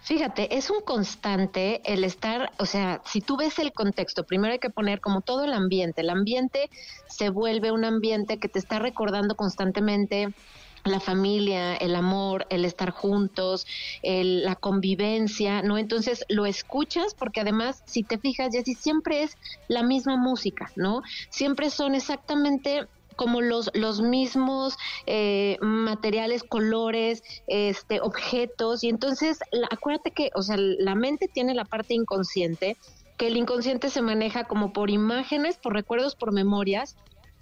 Fíjate, 0.00 0.56
es 0.56 0.70
un 0.70 0.80
constante 0.80 1.82
el 1.84 2.04
estar, 2.04 2.50
o 2.58 2.66
sea, 2.66 3.02
si 3.04 3.20
tú 3.20 3.36
ves 3.36 3.58
el 3.58 3.72
contexto, 3.72 4.24
primero 4.24 4.52
hay 4.52 4.58
que 4.58 4.70
poner 4.70 5.00
como 5.00 5.20
todo 5.20 5.44
el 5.44 5.52
ambiente, 5.52 6.00
el 6.00 6.10
ambiente 6.10 6.70
se 7.08 7.28
vuelve 7.30 7.72
un 7.72 7.84
ambiente 7.84 8.38
que 8.38 8.48
te 8.48 8.58
está 8.58 8.78
recordando 8.78 9.34
constantemente 9.36 10.32
la 10.88 11.00
familia, 11.00 11.76
el 11.76 11.94
amor, 11.94 12.46
el 12.50 12.64
estar 12.64 12.90
juntos, 12.90 13.66
la 14.02 14.56
convivencia, 14.56 15.62
¿no? 15.62 15.78
Entonces 15.78 16.24
lo 16.28 16.46
escuchas 16.46 17.14
porque 17.14 17.40
además, 17.40 17.82
si 17.86 18.02
te 18.02 18.18
fijas, 18.18 18.50
Jessy, 18.52 18.74
siempre 18.74 19.22
es 19.22 19.36
la 19.68 19.82
misma 19.82 20.16
música, 20.16 20.70
¿no? 20.76 21.02
Siempre 21.30 21.70
son 21.70 21.94
exactamente 21.94 22.86
como 23.16 23.40
los, 23.40 23.70
los 23.74 24.00
mismos 24.00 24.76
eh, 25.06 25.56
materiales, 25.60 26.42
colores, 26.44 27.22
este, 27.46 28.00
objetos, 28.00 28.84
y 28.84 28.90
entonces 28.90 29.38
acuérdate 29.70 30.10
que, 30.10 30.30
o 30.34 30.42
sea, 30.42 30.56
la 30.58 30.94
mente 30.94 31.28
tiene 31.28 31.54
la 31.54 31.64
parte 31.64 31.94
inconsciente 31.94 32.76
que 33.16 33.28
el 33.28 33.36
inconsciente 33.36 33.88
se 33.88 34.02
maneja 34.02 34.44
como 34.44 34.74
por 34.74 34.90
imágenes, 34.90 35.56
por 35.56 35.72
recuerdos, 35.72 36.14
por 36.14 36.32
memorias, 36.32 36.96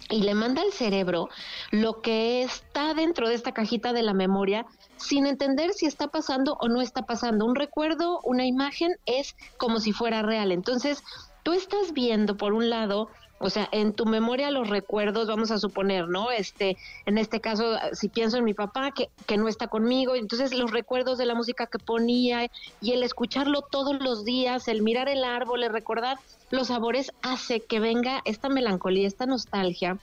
y 0.09 0.21
le 0.21 0.35
manda 0.35 0.61
al 0.61 0.71
cerebro 0.71 1.29
lo 1.71 2.01
que 2.01 2.43
está 2.43 2.93
dentro 2.93 3.27
de 3.27 3.35
esta 3.35 3.53
cajita 3.53 3.93
de 3.93 4.03
la 4.03 4.13
memoria 4.13 4.65
sin 4.97 5.25
entender 5.25 5.73
si 5.73 5.85
está 5.85 6.07
pasando 6.07 6.57
o 6.59 6.67
no 6.67 6.81
está 6.81 7.03
pasando. 7.03 7.45
Un 7.45 7.55
recuerdo, 7.55 8.19
una 8.23 8.45
imagen 8.45 8.95
es 9.05 9.35
como 9.57 9.79
si 9.79 9.91
fuera 9.91 10.21
real. 10.21 10.51
Entonces, 10.51 11.03
tú 11.43 11.53
estás 11.53 11.93
viendo, 11.93 12.37
por 12.37 12.53
un 12.53 12.69
lado, 12.69 13.09
o 13.37 13.49
sea, 13.49 13.67
en 13.71 13.93
tu 13.93 14.05
memoria 14.05 14.49
los 14.49 14.69
recuerdos, 14.69 15.27
vamos 15.27 15.51
a 15.51 15.57
suponer, 15.57 16.07
¿no? 16.07 16.31
Este, 16.31 16.77
en 17.05 17.17
este 17.17 17.41
caso, 17.41 17.77
si 17.91 18.07
pienso 18.07 18.37
en 18.37 18.45
mi 18.45 18.53
papá 18.53 18.91
que, 18.91 19.09
que 19.25 19.37
no 19.37 19.47
está 19.47 19.67
conmigo, 19.67 20.15
entonces 20.15 20.53
los 20.53 20.71
recuerdos 20.71 21.17
de 21.17 21.25
la 21.25 21.35
música 21.35 21.67
que 21.67 21.77
ponía 21.77 22.49
y 22.81 22.93
el 22.93 23.03
escucharlo 23.03 23.61
todos 23.61 24.01
los 24.01 24.23
días, 24.23 24.67
el 24.67 24.81
mirar 24.81 25.09
el 25.09 25.23
árbol, 25.23 25.63
el 25.63 25.73
recordar 25.73 26.17
los 26.55 26.67
sabores, 26.67 27.11
hace 27.21 27.61
que 27.61 27.79
venga 27.79 28.21
esta 28.25 28.49
melancolía, 28.49 29.07
esta 29.07 29.25
nostalgia, 29.25 29.99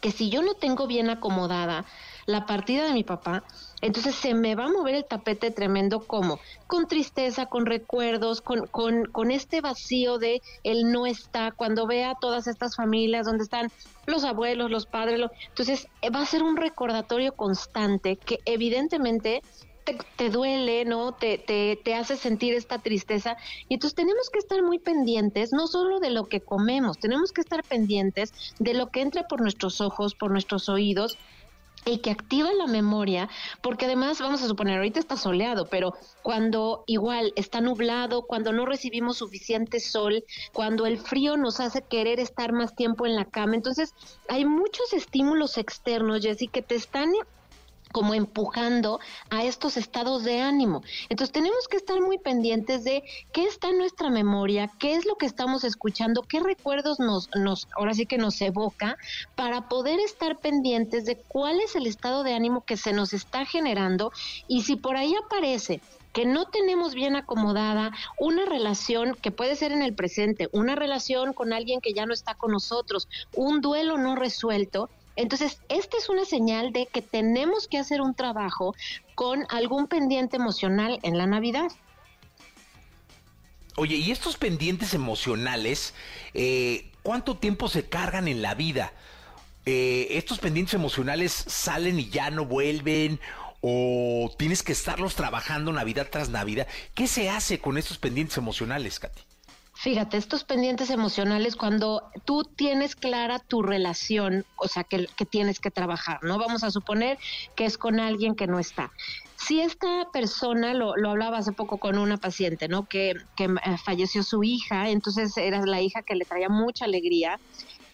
que 0.00 0.10
si 0.10 0.28
yo 0.28 0.42
no 0.42 0.54
tengo 0.54 0.86
bien 0.86 1.08
acomodada 1.10 1.84
la 2.26 2.46
partida 2.46 2.86
de 2.86 2.94
mi 2.94 3.04
papá, 3.04 3.44
entonces 3.80 4.14
se 4.14 4.34
me 4.34 4.54
va 4.54 4.64
a 4.64 4.70
mover 4.70 4.94
el 4.94 5.04
tapete 5.04 5.50
tremendo 5.50 6.00
como 6.00 6.38
con 6.66 6.88
tristeza, 6.88 7.46
con 7.46 7.66
recuerdos, 7.66 8.40
con, 8.40 8.66
con, 8.66 9.04
con 9.06 9.30
este 9.30 9.60
vacío 9.60 10.18
de 10.18 10.40
él 10.62 10.90
no 10.90 11.06
está, 11.06 11.52
cuando 11.52 11.86
vea 11.86 12.14
todas 12.20 12.46
estas 12.46 12.76
familias 12.76 13.26
donde 13.26 13.44
están 13.44 13.70
los 14.06 14.24
abuelos, 14.24 14.70
los 14.70 14.86
padres, 14.86 15.20
entonces 15.48 15.86
va 16.14 16.22
a 16.22 16.26
ser 16.26 16.42
un 16.42 16.56
recordatorio 16.56 17.32
constante 17.32 18.16
que 18.16 18.40
evidentemente 18.46 19.42
te, 19.84 20.30
duele, 20.30 20.84
¿no? 20.84 21.12
Te, 21.12 21.38
te, 21.38 21.78
te, 21.82 21.94
hace 21.94 22.16
sentir 22.16 22.54
esta 22.54 22.78
tristeza. 22.78 23.36
Y 23.68 23.74
entonces 23.74 23.94
tenemos 23.94 24.30
que 24.30 24.38
estar 24.38 24.62
muy 24.62 24.78
pendientes, 24.78 25.52
no 25.52 25.66
solo 25.66 26.00
de 26.00 26.10
lo 26.10 26.26
que 26.26 26.40
comemos, 26.40 26.98
tenemos 26.98 27.32
que 27.32 27.40
estar 27.40 27.62
pendientes 27.62 28.32
de 28.58 28.74
lo 28.74 28.90
que 28.90 29.02
entra 29.02 29.26
por 29.28 29.40
nuestros 29.40 29.80
ojos, 29.80 30.14
por 30.14 30.30
nuestros 30.30 30.68
oídos 30.68 31.18
y 31.86 31.98
que 31.98 32.10
activa 32.10 32.52
la 32.54 32.66
memoria, 32.66 33.28
porque 33.62 33.84
además 33.84 34.20
vamos 34.20 34.42
a 34.42 34.48
suponer, 34.48 34.76
ahorita 34.76 35.00
está 35.00 35.16
soleado, 35.16 35.66
pero 35.66 35.94
cuando 36.22 36.84
igual 36.86 37.32
está 37.36 37.60
nublado, 37.60 38.22
cuando 38.22 38.52
no 38.52 38.64
recibimos 38.64 39.18
suficiente 39.18 39.80
sol, 39.80 40.24
cuando 40.52 40.86
el 40.86 40.98
frío 40.98 41.36
nos 41.36 41.60
hace 41.60 41.82
querer 41.82 42.20
estar 42.20 42.52
más 42.52 42.74
tiempo 42.74 43.06
en 43.06 43.16
la 43.16 43.26
cama, 43.26 43.54
entonces 43.54 43.94
hay 44.28 44.46
muchos 44.46 44.92
estímulos 44.92 45.58
externos, 45.58 46.22
Jessy, 46.22 46.48
que 46.48 46.62
te 46.62 46.74
están 46.74 47.12
como 47.94 48.12
empujando 48.12 48.98
a 49.30 49.44
estos 49.44 49.76
estados 49.76 50.24
de 50.24 50.40
ánimo. 50.40 50.82
Entonces 51.08 51.32
tenemos 51.32 51.68
que 51.68 51.76
estar 51.76 52.00
muy 52.00 52.18
pendientes 52.18 52.82
de 52.82 53.04
qué 53.32 53.44
está 53.44 53.68
en 53.68 53.78
nuestra 53.78 54.10
memoria, 54.10 54.68
qué 54.80 54.96
es 54.96 55.06
lo 55.06 55.14
que 55.14 55.26
estamos 55.26 55.62
escuchando, 55.62 56.22
qué 56.22 56.40
recuerdos 56.40 56.98
nos, 56.98 57.30
nos, 57.36 57.68
ahora 57.76 57.94
sí 57.94 58.04
que 58.04 58.18
nos 58.18 58.42
evoca, 58.42 58.98
para 59.36 59.68
poder 59.68 60.00
estar 60.00 60.38
pendientes 60.38 61.04
de 61.04 61.14
cuál 61.16 61.60
es 61.60 61.76
el 61.76 61.86
estado 61.86 62.24
de 62.24 62.34
ánimo 62.34 62.64
que 62.64 62.76
se 62.76 62.92
nos 62.92 63.12
está 63.12 63.46
generando 63.46 64.10
y 64.48 64.62
si 64.62 64.74
por 64.74 64.96
ahí 64.96 65.14
aparece 65.14 65.80
que 66.12 66.26
no 66.26 66.46
tenemos 66.46 66.94
bien 66.94 67.14
acomodada 67.14 67.92
una 68.18 68.44
relación 68.44 69.14
que 69.14 69.30
puede 69.30 69.54
ser 69.54 69.70
en 69.70 69.82
el 69.82 69.94
presente, 69.94 70.48
una 70.50 70.74
relación 70.74 71.32
con 71.32 71.52
alguien 71.52 71.80
que 71.80 71.92
ya 71.92 72.06
no 72.06 72.12
está 72.12 72.34
con 72.34 72.50
nosotros, 72.50 73.06
un 73.34 73.60
duelo 73.60 73.98
no 73.98 74.16
resuelto, 74.16 74.90
entonces, 75.16 75.60
esta 75.68 75.96
es 75.96 76.08
una 76.08 76.24
señal 76.24 76.72
de 76.72 76.86
que 76.86 77.02
tenemos 77.02 77.68
que 77.68 77.78
hacer 77.78 78.00
un 78.00 78.14
trabajo 78.14 78.74
con 79.14 79.46
algún 79.48 79.86
pendiente 79.86 80.36
emocional 80.36 80.98
en 81.02 81.18
la 81.18 81.26
Navidad. 81.26 81.70
Oye, 83.76 83.96
¿y 83.96 84.10
estos 84.10 84.36
pendientes 84.36 84.94
emocionales, 84.94 85.94
eh, 86.32 86.90
cuánto 87.02 87.36
tiempo 87.36 87.68
se 87.68 87.88
cargan 87.88 88.28
en 88.28 88.42
la 88.42 88.54
vida? 88.54 88.92
Eh, 89.66 90.08
¿Estos 90.10 90.38
pendientes 90.38 90.74
emocionales 90.74 91.32
salen 91.32 91.98
y 91.98 92.08
ya 92.08 92.30
no 92.30 92.44
vuelven? 92.44 93.20
¿O 93.60 94.32
tienes 94.36 94.62
que 94.62 94.72
estarlos 94.72 95.14
trabajando 95.14 95.72
Navidad 95.72 96.08
tras 96.10 96.28
Navidad? 96.28 96.68
¿Qué 96.94 97.06
se 97.06 97.30
hace 97.30 97.58
con 97.60 97.78
estos 97.78 97.98
pendientes 97.98 98.36
emocionales, 98.36 99.00
Katy? 99.00 99.22
Fíjate, 99.84 100.16
estos 100.16 100.44
pendientes 100.44 100.88
emocionales, 100.88 101.56
cuando 101.56 102.04
tú 102.24 102.42
tienes 102.42 102.96
clara 102.96 103.38
tu 103.38 103.60
relación, 103.60 104.46
o 104.56 104.66
sea, 104.66 104.82
que, 104.82 105.06
tienes 105.26 105.60
que 105.60 105.70
trabajar, 105.70 106.20
¿no? 106.22 106.38
Vamos 106.38 106.64
a 106.64 106.70
suponer 106.70 107.18
que 107.54 107.66
es 107.66 107.76
con 107.76 108.00
alguien 108.00 108.34
que 108.34 108.46
no 108.46 108.58
está. 108.58 108.92
Si 109.36 109.60
esta 109.60 110.08
persona, 110.10 110.72
lo, 110.72 110.96
lo 110.96 111.10
hablaba 111.10 111.36
hace 111.36 111.52
poco 111.52 111.76
con 111.76 111.98
una 111.98 112.16
paciente, 112.16 112.66
¿no? 112.66 112.88
Que, 112.88 113.12
que 113.36 113.44
eh, 113.44 113.76
falleció 113.84 114.22
su 114.22 114.42
hija, 114.42 114.88
entonces 114.88 115.36
era 115.36 115.60
la 115.66 115.82
hija 115.82 116.00
que 116.00 116.14
le 116.14 116.24
traía 116.24 116.48
mucha 116.48 116.86
alegría 116.86 117.38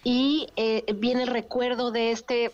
y 0.05 0.47
eh, 0.55 0.85
viene 0.95 1.25
el 1.25 1.29
recuerdo 1.29 1.91
de 1.91 2.13
este 2.13 2.53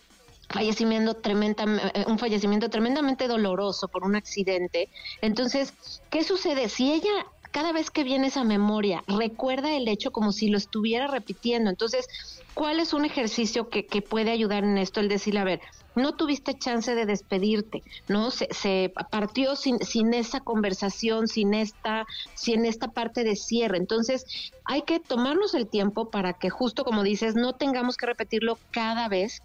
fallecimiento 0.49 1.15
tremenda, 1.15 1.65
eh, 1.95 2.05
un 2.07 2.19
fallecimiento 2.19 2.71
tremendamente 2.71 3.29
doloroso 3.29 3.89
por 3.89 4.05
un 4.05 4.17
accidente. 4.17 4.89
Entonces, 5.21 5.75
¿qué 6.11 6.25
sucede? 6.25 6.69
Si 6.69 6.93
ella 6.93 7.27
cada 7.51 7.73
vez 7.73 7.91
que 7.91 8.05
viene 8.05 8.29
esa 8.29 8.45
memoria, 8.45 9.03
recuerda 9.07 9.75
el 9.77 9.89
hecho 9.89 10.11
como 10.11 10.33
si 10.33 10.49
lo 10.49 10.59
estuviera 10.59 11.07
repitiendo. 11.07 11.71
Entonces, 11.71 12.07
¿cuál 12.55 12.81
es 12.81 12.93
un 12.93 13.05
ejercicio 13.05 13.69
que, 13.69 13.85
puede 14.03 14.31
ayudar 14.31 14.65
en 14.65 14.79
esto? 14.79 15.01
El 15.01 15.09
decir, 15.09 15.39
a 15.39 15.45
ver, 15.45 15.61
no 15.95 16.15
tuviste 16.15 16.55
chance 16.59 16.95
de 16.95 17.07
despedirte, 17.07 17.83
¿no? 18.09 18.31
Se, 18.31 18.49
se 18.51 18.93
partió 19.11 19.57
sin, 19.57 19.79
sin 19.79 20.15
esa 20.15 20.41
conversación, 20.41 21.29
sin 21.29 21.55
esta, 21.55 22.07
sin 22.35 22.67
esta 22.67 22.89
parte 22.89 23.25
de 23.25 23.37
cierre. 23.37 23.79
Entonces, 23.79 24.25
hay 24.65 24.83
que 24.83 25.01
tomarnos 25.01 25.55
el 25.55 25.69
tiempo 25.69 26.11
para 26.11 26.35
que 26.35 26.51
justo 26.51 26.85
como 26.85 27.03
dices, 27.03 27.35
no 27.35 27.55
tengamos 27.55 27.97
que 27.97 28.07
repetirlo 28.07 28.59
cada 28.71 29.09
vez 29.09 29.43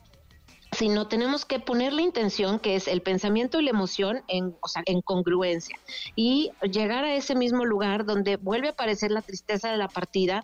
sino 0.71 1.07
tenemos 1.07 1.45
que 1.45 1.59
poner 1.59 1.91
la 1.91 2.01
intención 2.01 2.59
que 2.59 2.75
es 2.75 2.87
el 2.87 3.01
pensamiento 3.01 3.59
y 3.59 3.63
la 3.63 3.71
emoción 3.71 4.23
en, 4.27 4.55
o 4.61 4.67
sea, 4.67 4.83
en 4.85 5.01
congruencia 5.01 5.77
y 6.15 6.51
llegar 6.61 7.03
a 7.03 7.15
ese 7.15 7.35
mismo 7.35 7.65
lugar 7.65 8.05
donde 8.05 8.37
vuelve 8.37 8.69
a 8.69 8.71
aparecer 8.71 9.11
la 9.11 9.21
tristeza 9.21 9.69
de 9.69 9.77
la 9.77 9.89
partida, 9.89 10.43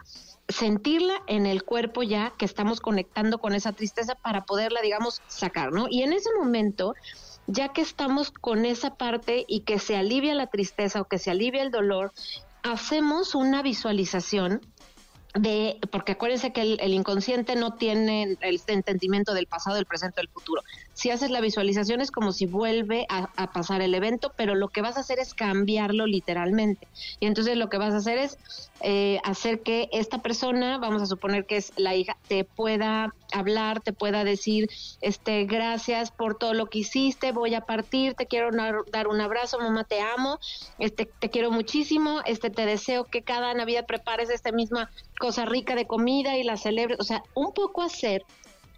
sentirla 0.49 1.13
en 1.27 1.45
el 1.45 1.63
cuerpo 1.63 2.03
ya 2.03 2.33
que 2.37 2.45
estamos 2.45 2.81
conectando 2.81 3.39
con 3.39 3.53
esa 3.53 3.71
tristeza 3.71 4.15
para 4.15 4.45
poderla, 4.45 4.81
digamos, 4.81 5.21
sacar, 5.27 5.71
¿no? 5.71 5.87
Y 5.89 6.03
en 6.03 6.13
ese 6.13 6.29
momento, 6.37 6.93
ya 7.47 7.69
que 7.69 7.81
estamos 7.81 8.31
con 8.31 8.65
esa 8.65 8.95
parte 8.95 9.45
y 9.47 9.61
que 9.61 9.79
se 9.79 9.95
alivia 9.95 10.35
la 10.35 10.47
tristeza 10.47 11.01
o 11.01 11.05
que 11.05 11.19
se 11.19 11.31
alivia 11.31 11.63
el 11.63 11.71
dolor, 11.71 12.11
hacemos 12.63 13.33
una 13.33 13.61
visualización 13.61 14.61
de, 15.39 15.79
porque 15.91 16.13
acuérdense 16.13 16.51
que 16.51 16.61
el, 16.61 16.93
inconsciente 16.93 17.55
no 17.55 17.75
tiene 17.75 18.37
el 18.41 18.61
entendimiento 18.67 19.33
del 19.33 19.47
pasado, 19.47 19.75
del 19.75 19.85
presente, 19.85 20.21
del 20.21 20.29
futuro. 20.29 20.61
Si 20.97 21.11
haces 21.11 21.29
la 21.29 21.41
visualización 21.41 22.01
es 22.01 22.09
como 22.09 22.31
si 22.31 22.47
vuelve 22.47 23.05
a, 23.07 23.27
pasar 23.53 23.81
el 23.81 23.93
evento, 23.93 24.33
pero 24.35 24.55
lo 24.55 24.69
que 24.69 24.81
vas 24.81 24.97
a 24.97 25.01
hacer 25.01 25.19
es 25.19 25.35
cambiarlo 25.35 26.07
literalmente. 26.07 26.87
Y 27.19 27.27
entonces 27.27 27.55
lo 27.55 27.69
que 27.69 27.77
vas 27.77 27.93
a 27.93 27.97
hacer 27.97 28.17
es 28.17 28.39
eh, 28.81 29.19
hacer 29.23 29.61
que 29.61 29.89
esta 29.91 30.23
persona, 30.23 30.79
vamos 30.79 31.03
a 31.03 31.05
suponer 31.05 31.45
que 31.45 31.57
es 31.57 31.71
la 31.75 31.93
hija, 31.93 32.17
te 32.27 32.45
pueda 32.45 33.13
hablar, 33.31 33.79
te 33.79 33.93
pueda 33.93 34.23
decir, 34.23 34.71
este, 35.01 35.45
gracias 35.45 36.09
por 36.09 36.35
todo 36.35 36.55
lo 36.55 36.65
que 36.65 36.79
hiciste, 36.79 37.31
voy 37.31 37.53
a 37.53 37.61
partir, 37.61 38.15
te 38.15 38.25
quiero 38.25 38.49
dar 38.91 39.07
un 39.07 39.21
abrazo, 39.21 39.59
mamá, 39.59 39.83
te 39.83 40.01
amo, 40.01 40.39
este, 40.79 41.05
te 41.05 41.29
quiero 41.29 41.51
muchísimo, 41.51 42.21
este, 42.25 42.49
te 42.49 42.65
deseo 42.65 43.03
que 43.03 43.21
cada 43.21 43.53
Navidad 43.53 43.85
prepares 43.85 44.31
esta 44.31 44.51
misma 44.51 44.89
cosa 45.19 45.45
rica 45.45 45.75
de 45.75 45.85
comida 45.85 46.37
y 46.37 46.43
la 46.43 46.57
celebres, 46.57 46.99
o 46.99 47.03
sea, 47.03 47.21
un 47.35 47.53
poco 47.53 47.83
hacer 47.83 48.25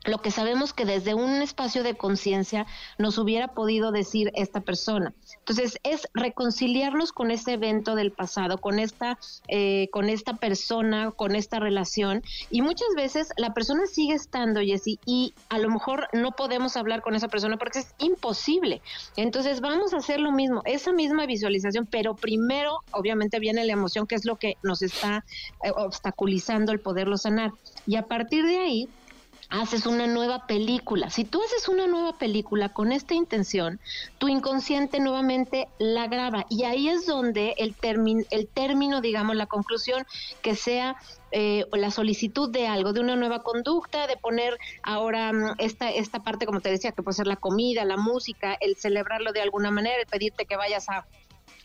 lo 0.05 0.19
que 0.19 0.31
sabemos 0.31 0.73
que 0.73 0.85
desde 0.85 1.13
un 1.13 1.41
espacio 1.41 1.83
de 1.83 1.95
conciencia 1.95 2.65
nos 2.97 3.17
hubiera 3.17 3.49
podido 3.49 3.91
decir 3.91 4.31
esta 4.35 4.61
persona. 4.61 5.13
Entonces, 5.39 5.77
es 5.83 6.07
reconciliarnos 6.13 7.11
con 7.11 7.31
ese 7.31 7.53
evento 7.53 7.95
del 7.95 8.11
pasado, 8.11 8.59
con 8.59 8.79
esta, 8.79 9.19
eh, 9.47 9.89
con 9.91 10.09
esta 10.09 10.33
persona, 10.35 11.11
con 11.11 11.35
esta 11.35 11.59
relación. 11.59 12.23
Y 12.49 12.61
muchas 12.61 12.89
veces 12.95 13.29
la 13.37 13.53
persona 13.53 13.85
sigue 13.87 14.13
estando, 14.13 14.61
Jessy, 14.61 14.99
y 15.05 15.33
a 15.49 15.57
lo 15.57 15.69
mejor 15.69 16.07
no 16.13 16.31
podemos 16.31 16.77
hablar 16.77 17.01
con 17.01 17.15
esa 17.15 17.27
persona 17.27 17.57
porque 17.57 17.79
es 17.79 17.93
imposible. 17.97 18.81
Entonces, 19.17 19.59
vamos 19.61 19.93
a 19.93 19.97
hacer 19.97 20.19
lo 20.19 20.31
mismo, 20.31 20.61
esa 20.65 20.93
misma 20.93 21.25
visualización, 21.25 21.85
pero 21.85 22.15
primero, 22.15 22.79
obviamente, 22.91 23.39
viene 23.39 23.65
la 23.65 23.73
emoción, 23.73 24.07
que 24.07 24.15
es 24.15 24.25
lo 24.25 24.37
que 24.37 24.55
nos 24.63 24.81
está 24.81 25.25
eh, 25.63 25.71
obstaculizando 25.75 26.71
el 26.71 26.79
poderlo 26.79 27.17
sanar. 27.17 27.51
Y 27.85 27.95
a 27.95 28.03
partir 28.03 28.45
de 28.45 28.59
ahí, 28.59 28.89
haces 29.49 29.85
una 29.85 30.07
nueva 30.07 30.45
película. 30.45 31.09
Si 31.09 31.23
tú 31.23 31.41
haces 31.43 31.67
una 31.67 31.87
nueva 31.87 32.17
película 32.17 32.69
con 32.69 32.91
esta 32.91 33.15
intención, 33.15 33.79
tu 34.17 34.27
inconsciente 34.27 34.99
nuevamente 34.99 35.67
la 35.79 36.07
graba 36.07 36.45
y 36.49 36.65
ahí 36.65 36.87
es 36.87 37.05
donde 37.05 37.55
el, 37.57 37.75
el 38.29 38.47
término, 38.47 39.01
digamos, 39.01 39.35
la 39.35 39.47
conclusión 39.47 40.05
que 40.41 40.55
sea 40.55 40.97
eh, 41.31 41.65
la 41.73 41.91
solicitud 41.91 42.49
de 42.49 42.67
algo, 42.67 42.93
de 42.93 43.01
una 43.01 43.15
nueva 43.15 43.43
conducta, 43.43 44.07
de 44.07 44.17
poner 44.17 44.57
ahora 44.83 45.31
mm, 45.31 45.55
esta, 45.59 45.89
esta 45.89 46.23
parte, 46.23 46.45
como 46.45 46.61
te 46.61 46.69
decía, 46.69 46.91
que 46.91 47.03
puede 47.03 47.15
ser 47.15 47.27
la 47.27 47.35
comida, 47.35 47.85
la 47.85 47.97
música, 47.97 48.55
el 48.59 48.75
celebrarlo 48.77 49.31
de 49.31 49.41
alguna 49.41 49.71
manera, 49.71 49.99
el 49.99 50.07
pedirte 50.07 50.45
que 50.45 50.55
vayas 50.55 50.89
a 50.89 51.05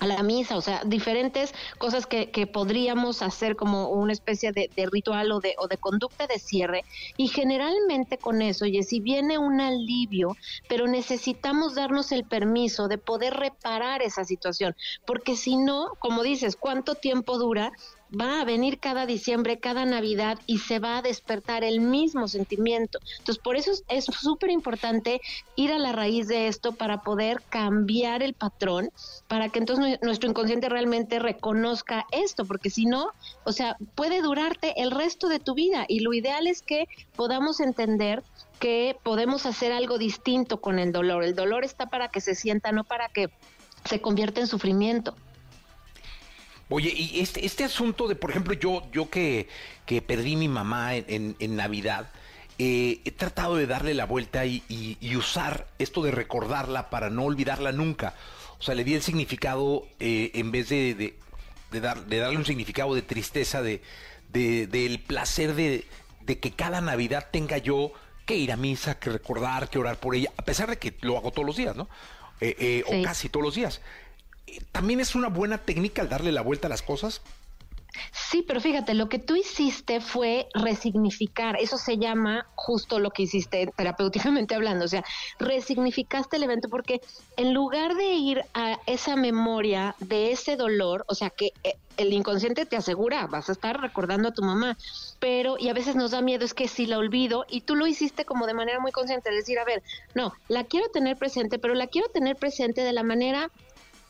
a 0.05 0.07
la 0.07 0.23
misa, 0.23 0.57
o 0.57 0.61
sea, 0.61 0.83
diferentes 0.85 1.53
cosas 1.79 2.07
que, 2.07 2.31
que 2.31 2.47
podríamos 2.47 3.23
hacer 3.23 3.57
como 3.57 3.88
una 3.88 4.12
especie 4.12 4.53
de, 4.53 4.71
ritual 4.90 5.33
o 5.33 5.40
de, 5.40 5.55
o 5.59 5.67
de 5.67 5.79
conducta 5.79 6.27
de 6.27 6.38
cierre. 6.38 6.85
Y 7.17 7.29
generalmente 7.29 8.19
con 8.19 8.43
eso, 8.43 8.67
y 8.67 8.83
si 8.83 9.01
viene 9.01 9.38
un 9.38 9.61
alivio, 9.61 10.37
pero 10.69 10.87
necesitamos 10.87 11.75
darnos 11.75 12.12
el 12.12 12.25
permiso 12.25 12.88
de 12.88 12.99
poder 12.99 13.35
reparar 13.35 14.03
esa 14.03 14.25
situación, 14.25 14.75
porque 15.05 15.37
si 15.37 15.57
no, 15.57 15.88
como 15.99 16.23
dices, 16.23 16.57
¿cuánto 16.57 16.95
tiempo 16.95 17.38
dura? 17.38 17.73
Va 18.20 18.40
a 18.40 18.44
venir 18.44 18.79
cada 18.79 19.07
diciembre, 19.07 19.59
cada 19.59 19.85
Navidad 19.85 20.38
y 20.46 20.59
se 20.59 20.79
va 20.79 20.98
a 20.98 21.03
despertar 21.03 21.64
el 21.64 21.81
mismo 21.81 22.29
sentimiento. 22.29 22.98
Entonces, 23.18 23.42
por 23.42 23.57
eso 23.57 23.72
es 23.88 24.05
súper 24.05 24.50
importante 24.50 25.20
ir 25.57 25.72
a 25.72 25.79
la 25.79 25.92
raíz 25.92 26.29
de 26.29 26.48
esto 26.48 26.72
para 26.72 27.03
poder 27.03 27.42
cambiar 27.48 28.22
el 28.22 28.35
patrón, 28.35 28.90
para 29.29 29.48
que 29.48 29.59
entonces 29.59 29.98
nuestro 30.03 30.31
inconsciente 30.31 30.68
realmente 30.68 31.18
reconozca 31.18 32.07
esto, 32.12 32.44
porque 32.44 32.70
si 32.70 32.87
no, 32.87 33.11
o 33.44 33.53
sea, 33.53 33.77
puede 33.94 34.22
durarte 34.22 34.81
el 34.81 34.90
resto 34.90 35.29
de 35.29 35.38
tu 35.38 35.55
vida 35.55 35.85
y 35.88 36.00
lo 36.00 36.14
ideal 36.14 36.46
es 36.46 36.62
que 36.62 36.87
podamos 37.16 37.61
entender 37.61 38.22
que 38.59 38.96
podemos 39.03 39.46
hacer 39.46 39.72
algo 39.72 39.98
distinto 39.98 40.61
con 40.61 40.79
el 40.79 40.92
dolor. 40.92 41.24
El 41.24 41.35
dolor 41.35 41.64
está 41.64 41.87
para 41.87 42.09
que 42.09 42.20
se 42.20 42.35
sienta, 42.35 42.72
no 42.72 42.85
para 42.85 43.09
que 43.09 43.29
se 43.85 44.00
convierta 44.00 44.40
en 44.40 44.46
sufrimiento. 44.46 45.14
Oye, 46.70 46.92
y 46.96 47.20
este, 47.20 47.44
este 47.44 47.64
asunto 47.64 48.09
de, 48.09 48.16
por 48.16 48.31
ejemplo, 48.31 48.55
yo, 48.55 48.83
yo 48.90 49.11
que, 49.11 49.48
que 49.85 50.00
perdí 50.00 50.37
mi 50.37 50.48
mamá 50.48 50.96
en, 50.96 51.37
en, 51.38 51.57
Navidad, 51.57 52.11
eh, 52.59 53.00
he 53.05 53.11
tratado 53.11 53.57
de 53.57 53.66
darle 53.66 53.92
la 53.92 54.07
vuelta 54.07 54.46
y, 54.46 54.62
y, 54.68 55.16
usar 55.16 55.66
esto 55.79 56.03
de 56.03 56.11
recordarla 56.11 56.88
para 56.88 57.11
no 57.11 57.24
olvidarla 57.24 57.72
nunca. 57.72 58.14
O 58.59 58.62
sea, 58.62 58.74
le 58.74 58.85
di 58.85 58.94
el 58.94 59.03
significado, 59.03 59.87
eh, 60.00 60.31
en 60.35 60.50
vez 60.53 60.70
de, 60.70 60.94
de, 61.70 61.81
dar, 61.81 62.07
de, 62.07 62.18
darle 62.18 62.38
un 62.38 62.46
significado 62.46 62.94
de 62.94 63.03
tristeza, 63.03 63.61
de, 63.61 63.83
del 64.33 65.00
placer 65.00 65.55
de, 65.55 65.85
que 66.24 66.50
cada 66.53 66.81
Navidad 66.81 67.29
tenga 67.31 67.59
yo 67.59 67.92
que 68.24 68.37
ir 68.37 68.53
a 68.53 68.57
misa, 68.57 68.98
que 68.98 69.11
recordar, 69.11 69.68
que 69.68 69.79
orar 69.79 69.98
por 69.98 70.14
ella, 70.14 70.33
a 70.38 70.42
pesar 70.42 70.70
de 70.70 70.79
que 70.79 70.94
lo 71.03 71.18
hago 71.18 71.31
todos 71.31 71.44
los 71.44 71.57
días, 71.57 71.77
¿no? 71.77 71.88
Eh, 72.40 72.83
o 72.87 73.03
casi 73.03 73.29
todos 73.29 73.44
los 73.44 73.55
días 73.55 73.81
también 74.72 75.00
es 75.00 75.14
una 75.14 75.28
buena 75.28 75.59
técnica 75.59 76.02
al 76.02 76.09
darle 76.09 76.33
la 76.33 76.42
vuelta 76.42 76.68
a 76.68 76.70
las 76.70 76.83
cosas. 76.83 77.22
Sí, 78.12 78.44
pero 78.46 78.61
fíjate, 78.61 78.94
lo 78.94 79.09
que 79.09 79.18
tú 79.18 79.37
hiciste 79.37 80.00
fue 80.00 80.48
resignificar, 80.54 81.57
eso 81.61 81.78
se 81.78 81.96
llama 81.96 82.46
justo 82.54 82.98
lo 82.98 83.11
que 83.11 83.22
hiciste 83.22 83.70
terapéuticamente 83.76 84.54
hablando, 84.57 84.85
o 84.85 84.88
sea, 84.88 85.04
resignificaste 85.38 86.37
el 86.37 86.42
evento 86.42 86.68
porque 86.68 87.00
en 87.37 87.54
lugar 87.54 87.94
de 87.94 88.14
ir 88.14 88.42
a 88.54 88.78
esa 88.87 89.16
memoria 89.16 89.94
de 90.00 90.33
ese 90.33 90.57
dolor, 90.57 91.04
o 91.09 91.14
sea, 91.14 91.30
que 91.30 91.52
eh, 91.62 91.76
el 91.96 92.12
inconsciente 92.12 92.66
te 92.66 92.76
asegura, 92.76 93.26
vas 93.28 93.48
a 93.48 93.52
estar 93.52 93.80
recordando 93.80 94.28
a 94.28 94.33
tu 94.33 94.42
mamá, 94.42 94.76
pero 95.20 95.57
y 95.59 95.68
a 95.68 95.74
veces 95.74 95.94
nos 95.94 96.11
da 96.11 96.20
miedo 96.20 96.44
es 96.44 96.54
que 96.54 96.66
si 96.66 96.87
la 96.87 96.98
olvido 96.98 97.46
y 97.48 97.61
tú 97.61 97.76
lo 97.76 97.87
hiciste 97.87 98.24
como 98.24 98.46
de 98.46 98.54
manera 98.54 98.80
muy 98.80 98.90
consciente, 98.90 99.30
decir, 99.30 99.59
a 99.61 99.64
ver, 99.64 99.83
no, 100.14 100.33
la 100.48 100.64
quiero 100.64 100.88
tener 100.88 101.16
presente, 101.16 101.61
pero 101.61 101.74
la 101.74 101.87
quiero 101.87 102.09
tener 102.09 102.35
presente 102.35 102.80
de 102.80 102.92
la 102.92 103.04
manera 103.04 103.50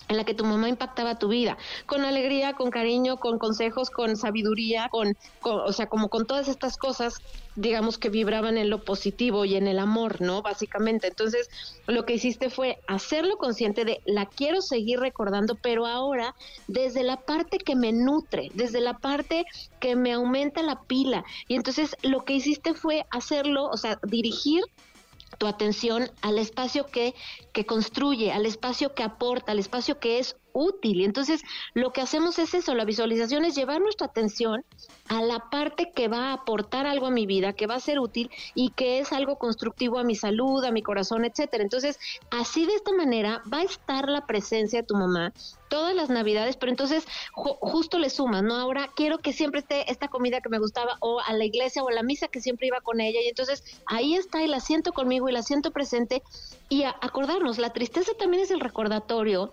en 0.08 0.16
la 0.16 0.24
que 0.24 0.34
tu 0.34 0.44
mamá 0.44 0.68
impactaba 0.68 1.18
tu 1.18 1.28
vida, 1.28 1.56
con 1.86 2.04
alegría, 2.04 2.54
con 2.54 2.70
cariño, 2.70 3.16
con 3.16 3.38
consejos, 3.38 3.90
con 3.90 4.16
sabiduría, 4.16 4.88
con, 4.90 5.16
o 5.42 5.72
sea, 5.72 5.86
como 5.86 6.08
con 6.08 6.26
todas 6.26 6.48
estas 6.48 6.76
cosas, 6.76 7.20
digamos 7.56 7.98
que 7.98 8.08
vibraban 8.08 8.58
en 8.58 8.68
lo 8.68 8.84
positivo 8.84 9.44
y 9.44 9.54
en 9.54 9.66
el 9.66 9.78
amor, 9.78 10.20
¿no? 10.20 10.42
Básicamente. 10.42 11.06
Entonces, 11.06 11.48
lo 11.86 12.04
que 12.04 12.14
hiciste 12.14 12.50
fue 12.50 12.78
hacerlo 12.86 13.36
consciente 13.38 13.84
de 13.84 14.00
la 14.04 14.26
quiero 14.26 14.60
seguir 14.60 14.98
recordando, 15.00 15.54
pero 15.54 15.86
ahora 15.86 16.34
desde 16.66 17.02
la 17.02 17.20
parte 17.20 17.58
que 17.58 17.76
me 17.76 17.92
nutre, 17.92 18.50
desde 18.54 18.80
la 18.80 18.98
parte 18.98 19.44
que 19.80 19.96
me 19.96 20.12
aumenta 20.12 20.62
la 20.62 20.82
pila. 20.82 21.24
Y 21.48 21.54
entonces 21.54 21.96
lo 22.02 22.24
que 22.24 22.34
hiciste 22.34 22.74
fue 22.74 23.06
hacerlo, 23.10 23.66
o 23.66 23.76
sea, 23.76 23.98
dirigir 24.02 24.62
tu 25.38 25.46
atención 25.46 26.10
al 26.22 26.38
espacio 26.38 26.86
que, 26.86 27.14
que 27.52 27.66
construye, 27.66 28.32
al 28.32 28.46
espacio 28.46 28.94
que 28.94 29.02
aporta, 29.02 29.52
al 29.52 29.58
espacio 29.58 29.98
que 29.98 30.18
es 30.18 30.36
útil. 30.54 31.02
Y 31.02 31.04
entonces 31.04 31.42
lo 31.74 31.92
que 31.92 32.00
hacemos 32.00 32.38
es 32.38 32.54
eso, 32.54 32.74
la 32.74 32.86
visualización 32.86 33.44
es 33.44 33.54
llevar 33.54 33.82
nuestra 33.82 34.06
atención 34.06 34.64
a 35.08 35.20
la 35.20 35.50
parte 35.50 35.92
que 35.94 36.08
va 36.08 36.30
a 36.30 36.32
aportar 36.32 36.86
algo 36.86 37.06
a 37.06 37.10
mi 37.10 37.26
vida, 37.26 37.52
que 37.52 37.66
va 37.66 37.74
a 37.74 37.80
ser 37.80 37.98
útil 37.98 38.30
y 38.54 38.70
que 38.70 39.00
es 39.00 39.12
algo 39.12 39.36
constructivo 39.36 39.98
a 39.98 40.04
mi 40.04 40.14
salud, 40.14 40.64
a 40.64 40.70
mi 40.70 40.82
corazón, 40.82 41.26
etcétera. 41.26 41.62
Entonces, 41.62 41.98
así 42.30 42.64
de 42.64 42.74
esta 42.74 42.92
manera 42.92 43.42
va 43.52 43.58
a 43.58 43.64
estar 43.64 44.08
la 44.08 44.26
presencia 44.26 44.80
de 44.80 44.86
tu 44.86 44.94
mamá 44.94 45.32
todas 45.74 45.94
las 45.96 46.08
navidades, 46.08 46.56
pero 46.56 46.70
entonces 46.70 47.04
justo 47.32 47.98
le 47.98 48.08
sumas, 48.08 48.44
¿no? 48.44 48.54
Ahora 48.54 48.90
quiero 48.94 49.18
que 49.18 49.32
siempre 49.32 49.58
esté 49.58 49.90
esta 49.90 50.06
comida 50.06 50.40
que 50.40 50.48
me 50.48 50.60
gustaba 50.60 50.98
o 51.00 51.18
a 51.18 51.32
la 51.32 51.44
iglesia 51.44 51.82
o 51.82 51.88
a 51.88 51.92
la 51.92 52.04
misa 52.04 52.28
que 52.28 52.40
siempre 52.40 52.68
iba 52.68 52.80
con 52.80 53.00
ella 53.00 53.20
y 53.20 53.26
entonces 53.26 53.64
ahí 53.86 54.14
está 54.14 54.40
y 54.40 54.46
la 54.46 54.60
siento 54.60 54.92
conmigo 54.92 55.28
y 55.28 55.32
la 55.32 55.42
siento 55.42 55.72
presente 55.72 56.22
y 56.68 56.84
acordarnos, 56.84 57.58
la 57.58 57.72
tristeza 57.72 58.12
también 58.16 58.44
es 58.44 58.52
el 58.52 58.60
recordatorio 58.60 59.52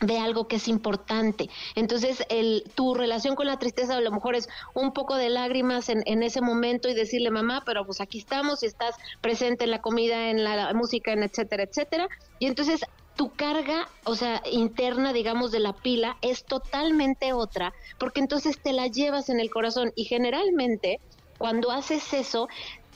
de 0.00 0.18
algo 0.18 0.48
que 0.48 0.56
es 0.56 0.68
importante. 0.68 1.48
Entonces, 1.74 2.24
el, 2.28 2.64
tu 2.74 2.94
relación 2.94 3.34
con 3.34 3.46
la 3.46 3.58
tristeza 3.58 3.96
a 3.96 4.00
lo 4.00 4.10
mejor 4.10 4.34
es 4.34 4.48
un 4.74 4.92
poco 4.92 5.16
de 5.16 5.28
lágrimas 5.28 5.88
en, 5.88 6.02
en, 6.06 6.22
ese 6.22 6.40
momento 6.40 6.88
y 6.88 6.94
decirle, 6.94 7.30
mamá, 7.30 7.62
pero 7.64 7.84
pues 7.84 8.00
aquí 8.00 8.18
estamos 8.18 8.62
y 8.62 8.66
estás 8.66 8.96
presente 9.20 9.64
en 9.64 9.70
la 9.70 9.80
comida, 9.80 10.30
en 10.30 10.44
la, 10.44 10.72
música, 10.74 11.12
en 11.12 11.22
etcétera, 11.22 11.64
etcétera. 11.64 12.08
Y 12.38 12.46
entonces 12.46 12.80
tu 13.16 13.30
carga, 13.30 13.88
o 14.04 14.16
sea, 14.16 14.42
interna, 14.50 15.12
digamos, 15.12 15.52
de 15.52 15.60
la 15.60 15.72
pila 15.72 16.16
es 16.20 16.44
totalmente 16.44 17.32
otra, 17.32 17.72
porque 17.98 18.20
entonces 18.20 18.58
te 18.60 18.72
la 18.72 18.88
llevas 18.88 19.28
en 19.28 19.38
el 19.38 19.50
corazón 19.50 19.92
y 19.94 20.04
generalmente 20.04 21.00
cuando 21.38 21.70
haces 21.70 22.12
eso, 22.12 22.48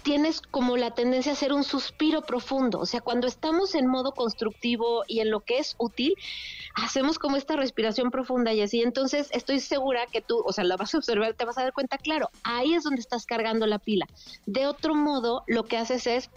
tienes 0.03 0.41
como 0.41 0.77
la 0.77 0.93
tendencia 0.93 1.33
a 1.33 1.35
hacer 1.35 1.53
un 1.53 1.65
suspiro 1.65 2.23
profundo. 2.23 2.79
O 2.81 2.87
sea, 2.87 3.01
cuando 3.01 3.27
estamos 3.27 3.75
en 3.75 3.87
modo 3.87 4.13
constructivo 4.13 5.05
y 5.07 5.21
en 5.21 5.31
lo 5.31 5.41
que 5.41 5.59
es 5.59 5.75
útil, 5.79 6.15
hacemos 6.75 7.19
como 7.19 7.37
esta 7.37 7.57
respiración 7.57 8.11
profunda 8.11 8.53
y 8.53 8.63
así. 8.63 8.83
Entonces, 8.83 9.29
estoy 9.33 9.61
segura 9.61 10.07
que 10.07 10.21
tú, 10.21 10.43
o 10.45 10.53
sea, 10.53 10.65
la 10.65 10.77
vas 10.77 10.95
a 10.95 10.99
observar, 10.99 11.35
te 11.35 11.45
vas 11.45 11.59
a 11.59 11.63
dar 11.63 11.73
cuenta, 11.73 11.99
claro, 11.99 12.31
ahí 12.45 12.75
es 12.75 12.85
donde 12.85 13.01
estás 13.01 13.27
cargando 13.27 13.67
la 13.67 13.79
pila. 13.79 14.07
De 14.47 14.67
otro 14.67 14.95
modo, 14.95 15.45
lo 15.47 15.65
que 15.65 15.77
haces 15.77 16.07
es 16.07 16.31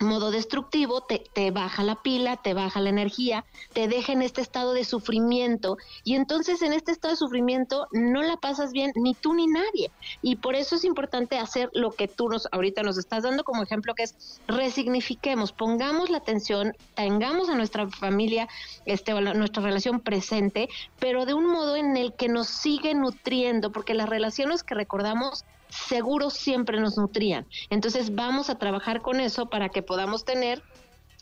modo 0.00 0.30
destructivo, 0.30 1.00
te, 1.00 1.24
te, 1.32 1.50
baja 1.50 1.82
la 1.82 1.96
pila, 1.96 2.36
te 2.36 2.54
baja 2.54 2.80
la 2.80 2.90
energía, 2.90 3.44
te 3.72 3.88
deja 3.88 4.12
en 4.12 4.22
este 4.22 4.40
estado 4.40 4.72
de 4.72 4.84
sufrimiento 4.84 5.76
y 6.04 6.14
entonces 6.14 6.62
en 6.62 6.72
este 6.72 6.92
estado 6.92 7.12
de 7.12 7.18
sufrimiento 7.18 7.88
no 7.92 8.22
la 8.22 8.36
pasas 8.36 8.72
bien 8.72 8.92
ni 8.94 9.14
tú 9.14 9.34
ni 9.34 9.46
nadie. 9.46 9.90
Y 10.22 10.36
por 10.36 10.54
eso 10.54 10.76
es 10.76 10.84
importante 10.84 11.38
hacer 11.38 11.70
lo 11.72 11.90
que 11.90 12.08
tú 12.08 12.28
nos 12.28 12.48
ahorita 12.52 12.82
nos 12.82 12.98
estás 12.98 13.22
dando 13.22 13.44
como 13.44 13.62
ejemplo 13.62 13.94
que 13.94 14.04
es 14.04 14.40
resignifiquemos, 14.46 15.52
pongamos 15.52 16.10
la 16.10 16.18
atención, 16.18 16.76
tengamos 16.94 17.48
a 17.48 17.54
nuestra 17.54 17.88
familia, 17.88 18.48
este, 18.86 19.12
nuestra 19.12 19.62
relación 19.62 20.00
presente, 20.00 20.68
pero 20.98 21.26
de 21.26 21.34
un 21.34 21.46
modo 21.46 21.76
en 21.76 21.96
el 21.96 22.14
que 22.14 22.28
nos 22.28 22.48
sigue 22.48 22.94
nutriendo, 22.94 23.72
porque 23.72 23.94
las 23.94 24.08
relaciones 24.08 24.62
que 24.62 24.74
recordamos 24.74 25.44
seguro 25.70 26.30
siempre 26.30 26.80
nos 26.80 26.96
nutrían. 26.96 27.46
Entonces 27.70 28.14
vamos 28.14 28.50
a 28.50 28.58
trabajar 28.58 29.00
con 29.00 29.20
eso 29.20 29.46
para 29.46 29.68
que 29.68 29.82
podamos 29.82 30.24
tener 30.24 30.62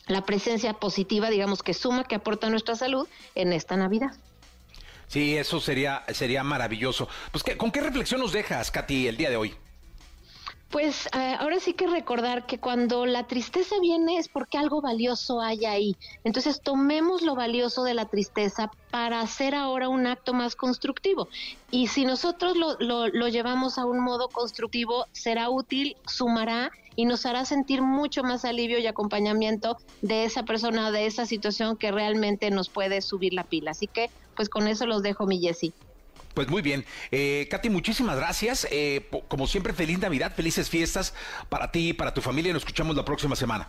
la 0.07 0.23
presencia 0.23 0.73
positiva, 0.73 1.29
digamos, 1.29 1.63
que 1.63 1.73
suma, 1.73 2.05
que 2.05 2.15
aporta 2.15 2.49
nuestra 2.49 2.75
salud 2.75 3.07
en 3.35 3.53
esta 3.53 3.75
Navidad. 3.75 4.11
Sí, 5.07 5.37
eso 5.37 5.59
sería, 5.59 6.03
sería 6.13 6.43
maravilloso. 6.43 7.07
Pues, 7.31 7.43
¿con 7.57 7.71
qué 7.71 7.81
reflexión 7.81 8.19
nos 8.19 8.33
dejas, 8.33 8.71
Katy, 8.71 9.07
el 9.07 9.17
día 9.17 9.29
de 9.29 9.37
hoy? 9.37 9.55
Pues 10.69 11.07
eh, 11.07 11.35
ahora 11.39 11.59
sí 11.61 11.73
que 11.73 11.87
recordar 11.87 12.45
que 12.45 12.59
cuando 12.59 13.05
la 13.05 13.25
tristeza 13.25 13.75
viene 13.81 14.17
es 14.17 14.27
porque 14.27 14.57
algo 14.57 14.81
valioso 14.81 15.39
hay 15.39 15.65
ahí. 15.65 15.95
Entonces 16.25 16.61
tomemos 16.61 17.21
lo 17.21 17.35
valioso 17.35 17.83
de 17.83 17.93
la 17.93 18.05
tristeza 18.05 18.69
para 18.91 19.21
hacer 19.21 19.55
ahora 19.55 19.87
un 19.87 20.07
acto 20.07 20.33
más 20.33 20.55
constructivo. 20.55 21.29
Y 21.71 21.87
si 21.87 22.03
nosotros 22.03 22.57
lo, 22.57 22.75
lo, 22.79 23.07
lo 23.07 23.27
llevamos 23.29 23.77
a 23.77 23.85
un 23.85 24.03
modo 24.03 24.27
constructivo, 24.27 25.05
será 25.13 25.49
útil, 25.49 25.95
sumará 26.05 26.69
y 26.97 27.05
nos 27.05 27.25
hará 27.25 27.45
sentir 27.45 27.81
mucho 27.81 28.23
más 28.23 28.43
alivio 28.43 28.79
y 28.79 28.87
acompañamiento 28.87 29.77
de 30.01 30.25
esa 30.25 30.43
persona, 30.43 30.91
de 30.91 31.05
esa 31.05 31.25
situación 31.25 31.77
que 31.77 31.91
realmente 31.91 32.51
nos 32.51 32.69
puede 32.69 33.01
subir 33.01 33.33
la 33.33 33.45
pila. 33.45 33.71
Así 33.71 33.87
que 33.87 34.09
pues 34.35 34.49
con 34.49 34.67
eso 34.67 34.85
los 34.85 35.01
dejo, 35.01 35.25
mi 35.25 35.39
Jessie. 35.39 35.73
Pues 36.37 36.49
muy 36.49 36.61
bien. 36.61 36.85
Eh, 37.09 37.47
Katy, 37.49 37.71
muchísimas 37.71 38.15
gracias. 38.15 38.67
Eh, 38.69 39.09
como 39.27 39.47
siempre, 39.47 39.73
feliz 39.73 39.97
Navidad, 39.97 40.35
felices 40.35 40.69
fiestas 40.69 41.15
para 41.49 41.71
ti 41.71 41.89
y 41.89 41.93
para 41.93 42.13
tu 42.13 42.21
familia. 42.21 42.53
Nos 42.53 42.61
escuchamos 42.61 42.95
la 42.95 43.03
próxima 43.03 43.35
semana. 43.35 43.67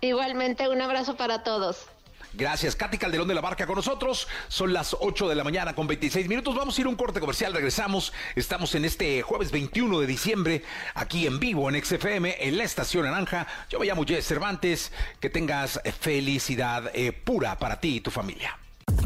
Igualmente, 0.00 0.68
un 0.68 0.80
abrazo 0.80 1.16
para 1.16 1.42
todos. 1.42 1.86
Gracias, 2.34 2.76
Katy 2.76 2.98
Calderón 2.98 3.26
de 3.26 3.34
la 3.34 3.40
Barca 3.40 3.66
con 3.66 3.74
nosotros. 3.74 4.28
Son 4.46 4.72
las 4.72 4.96
8 5.00 5.28
de 5.28 5.34
la 5.34 5.42
mañana 5.42 5.74
con 5.74 5.88
26 5.88 6.28
minutos. 6.28 6.54
Vamos 6.54 6.78
a 6.78 6.80
ir 6.82 6.86
a 6.86 6.90
un 6.90 6.94
corte 6.94 7.18
comercial. 7.18 7.52
Regresamos. 7.52 8.12
Estamos 8.36 8.76
en 8.76 8.84
este 8.84 9.22
jueves 9.22 9.50
21 9.50 9.98
de 9.98 10.06
diciembre, 10.06 10.62
aquí 10.94 11.26
en 11.26 11.40
vivo 11.40 11.68
en 11.68 11.84
XFM, 11.84 12.36
en 12.38 12.58
la 12.58 12.62
Estación 12.62 13.06
Naranja. 13.06 13.48
Yo 13.70 13.80
me 13.80 13.86
llamo 13.86 14.04
Jess 14.06 14.24
Cervantes. 14.24 14.92
Que 15.18 15.30
tengas 15.30 15.80
felicidad 15.98 16.92
eh, 16.94 17.10
pura 17.10 17.58
para 17.58 17.80
ti 17.80 17.96
y 17.96 18.00
tu 18.00 18.12
familia. 18.12 18.56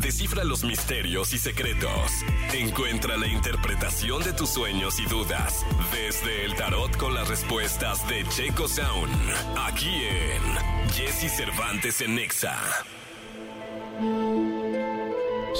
Descifra 0.00 0.44
los 0.44 0.64
misterios 0.64 1.32
y 1.32 1.38
secretos. 1.38 2.10
Encuentra 2.52 3.16
la 3.16 3.26
interpretación 3.26 4.22
de 4.22 4.32
tus 4.32 4.50
sueños 4.50 4.98
y 5.00 5.04
dudas 5.06 5.64
desde 5.92 6.44
el 6.44 6.54
tarot 6.54 6.96
con 6.96 7.14
las 7.14 7.28
respuestas 7.28 8.06
de 8.08 8.24
Checo 8.28 8.68
Sound. 8.68 9.12
Aquí 9.56 9.88
en 10.04 10.90
Jesse 10.92 11.30
Cervantes 11.34 12.00
en 12.00 12.14
Nexa. 12.16 12.58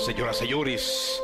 Señoras, 0.06 0.38
señores, 0.38 1.20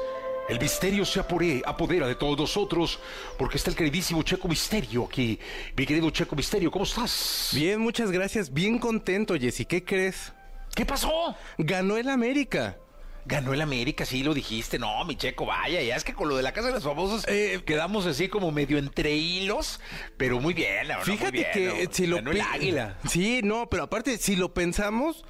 el 0.48 0.60
misterio 0.60 1.04
se 1.04 1.20
apore- 1.20 1.62
apodera 1.66 2.06
de 2.06 2.14
todos 2.14 2.38
nosotros 2.38 2.98
porque 3.38 3.56
está 3.56 3.70
el 3.70 3.76
queridísimo 3.76 4.22
Checo 4.22 4.46
Misterio 4.48 5.04
aquí. 5.06 5.38
Mi 5.76 5.84
querido 5.86 6.10
Checo 6.10 6.36
Misterio, 6.36 6.70
¿cómo 6.70 6.84
estás? 6.84 7.50
Bien, 7.54 7.80
muchas 7.80 8.10
gracias. 8.10 8.52
Bien 8.52 8.78
contento, 8.78 9.34
Jessy. 9.34 9.64
¿Qué 9.64 9.84
crees? 9.84 10.32
¿Qué 10.74 10.86
pasó? 10.86 11.34
Ganó 11.56 11.96
el 11.96 12.08
América. 12.08 12.76
Ganó 13.26 13.52
el 13.52 13.60
América, 13.60 14.06
sí 14.06 14.22
lo 14.22 14.32
dijiste. 14.32 14.78
No, 14.78 15.04
mi 15.04 15.14
Checo, 15.16 15.44
vaya, 15.44 15.82
ya 15.82 15.96
es 15.96 16.04
que 16.04 16.14
con 16.14 16.28
lo 16.28 16.36
de 16.36 16.42
la 16.42 16.52
Casa 16.52 16.68
de 16.68 16.74
los 16.74 16.84
Famosos 16.84 17.24
Eh, 17.28 17.60
quedamos 17.66 18.06
así 18.06 18.28
como 18.28 18.50
medio 18.52 18.78
entre 18.78 19.14
hilos, 19.14 19.80
pero 20.16 20.40
muy 20.40 20.54
bien, 20.54 20.88
la 20.88 20.96
verdad, 20.98 21.08
muy 21.08 21.16
Fíjate 21.18 21.32
bien, 21.32 21.46
que 21.52 21.84
¿no? 21.86 21.92
si 21.92 22.06
lo 22.06 22.16
Ganó 22.16 22.30
el 22.30 22.40
Águila. 22.40 22.96
Sí, 23.08 23.40
no, 23.44 23.68
pero 23.68 23.82
aparte, 23.82 24.16
si 24.18 24.34
lo 24.36 24.54
pensamos, 24.54 25.24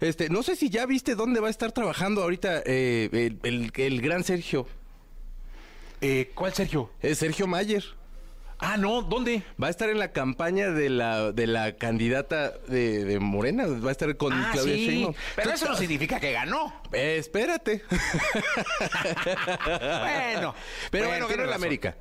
este, 0.00 0.28
no 0.30 0.42
sé 0.42 0.56
si 0.56 0.68
ya 0.68 0.84
viste 0.86 1.14
dónde 1.14 1.38
va 1.40 1.46
a 1.46 1.50
estar 1.50 1.70
trabajando 1.70 2.22
ahorita 2.22 2.62
eh, 2.66 3.08
el, 3.12 3.38
el- 3.44 3.72
el 3.76 4.00
gran 4.00 4.24
Sergio. 4.24 4.66
Eh, 6.00 6.32
¿Cuál, 6.34 6.52
Sergio? 6.54 6.90
Eh, 7.02 7.14
Sergio 7.14 7.46
Mayer. 7.46 7.84
Ah, 8.58 8.76
no, 8.76 9.02
¿dónde? 9.02 9.42
Va 9.62 9.66
a 9.66 9.70
estar 9.70 9.90
en 9.90 9.98
la 9.98 10.12
campaña 10.12 10.70
de 10.70 10.88
la, 10.88 11.32
de 11.32 11.46
la 11.46 11.76
candidata 11.76 12.50
de, 12.68 13.04
de 13.04 13.20
Morena. 13.20 13.66
Va 13.66 13.88
a 13.88 13.92
estar 13.92 14.16
con 14.16 14.32
ah, 14.32 14.50
Claudia 14.52 14.74
sí, 14.74 14.86
Sheinbaum. 14.86 15.14
pero 15.36 15.50
eso 15.52 15.68
no 15.68 15.76
significa 15.76 16.20
que 16.20 16.32
ganó. 16.32 16.72
Eh, 16.92 17.16
espérate. 17.18 17.82
bueno, 19.66 20.54
Pero 20.90 21.08
bueno, 21.08 21.28
ganó 21.28 21.44
el. 21.44 21.52
América. 21.52 21.96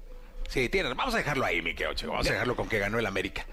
Sí, 0.47 0.69
tienes. 0.69 0.95
Vamos 0.95 1.13
a 1.15 1.17
dejarlo 1.17 1.45
ahí, 1.45 1.61
mi 1.61 1.75
Checo. 1.75 2.11
Vamos 2.11 2.29
a 2.29 2.33
dejarlo 2.33 2.55
con 2.55 2.69
que 2.69 2.79
ganó 2.79 2.99
el 2.99 3.05
América. 3.05 3.45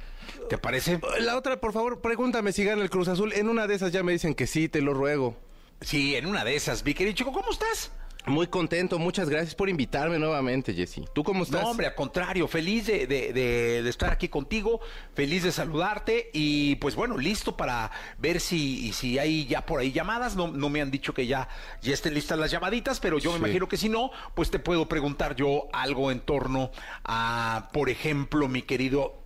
¿Te 0.48 0.58
parece? 0.58 1.00
La 1.20 1.36
otra, 1.36 1.60
por 1.60 1.72
favor, 1.72 2.00
pregúntame 2.00 2.52
si 2.52 2.64
gana 2.64 2.82
el 2.82 2.90
Cruz 2.90 3.08
Azul. 3.08 3.32
En 3.32 3.48
una 3.48 3.66
de 3.66 3.74
esas 3.74 3.92
ya 3.92 4.02
me 4.02 4.12
dicen 4.12 4.34
que 4.34 4.46
sí, 4.46 4.68
te 4.68 4.80
lo 4.80 4.94
ruego. 4.94 5.36
Sí, 5.80 6.16
en 6.16 6.26
una 6.26 6.44
de 6.44 6.56
esas. 6.56 6.82
Querido 6.82 7.12
Chico, 7.12 7.32
¿cómo 7.32 7.50
estás? 7.50 7.92
Muy 8.26 8.48
contento, 8.48 8.98
muchas 8.98 9.30
gracias 9.30 9.54
por 9.54 9.70
invitarme 9.70 10.18
nuevamente, 10.18 10.74
Jessy. 10.74 11.04
¿Tú 11.14 11.24
cómo 11.24 11.42
estás? 11.44 11.62
No, 11.62 11.70
hombre, 11.70 11.86
al 11.86 11.94
contrario, 11.94 12.46
feliz 12.48 12.86
de, 12.86 13.06
de- 13.06 13.32
de- 13.32 13.82
de 13.82 13.90
estar 13.90 14.10
aquí 14.12 14.28
contigo, 14.28 14.80
feliz 15.14 15.42
de 15.42 15.50
saludarte 15.52 16.28
y 16.34 16.76
pues 16.76 16.94
bueno, 16.96 17.16
listo 17.16 17.56
para 17.56 17.90
ver 18.18 18.40
si, 18.40 18.92
si 18.92 19.18
hay 19.18 19.46
ya 19.46 19.64
por 19.64 19.80
ahí 19.80 19.90
llamadas. 19.90 20.36
No, 20.36 20.48
no 20.48 20.68
me 20.68 20.82
han 20.82 20.90
dicho 20.90 21.14
que 21.14 21.26
ya, 21.26 21.48
ya 21.80 21.94
estén 21.94 22.12
listas 22.12 22.38
las 22.38 22.50
llamaditas, 22.50 23.00
pero 23.00 23.18
yo 23.18 23.32
me 23.32 23.38
imagino 23.38 23.66
que 23.68 23.78
si 23.78 23.88
no, 23.88 24.10
pues 24.34 24.50
te 24.50 24.58
puedo 24.58 24.86
preguntar 24.86 25.34
yo 25.34 25.68
algo 25.72 26.10
en 26.10 26.20
torno 26.20 26.72
a, 27.04 27.70
por 27.72 27.88
ejemplo, 27.88 28.48
mi 28.48 28.62
querido... 28.62 29.24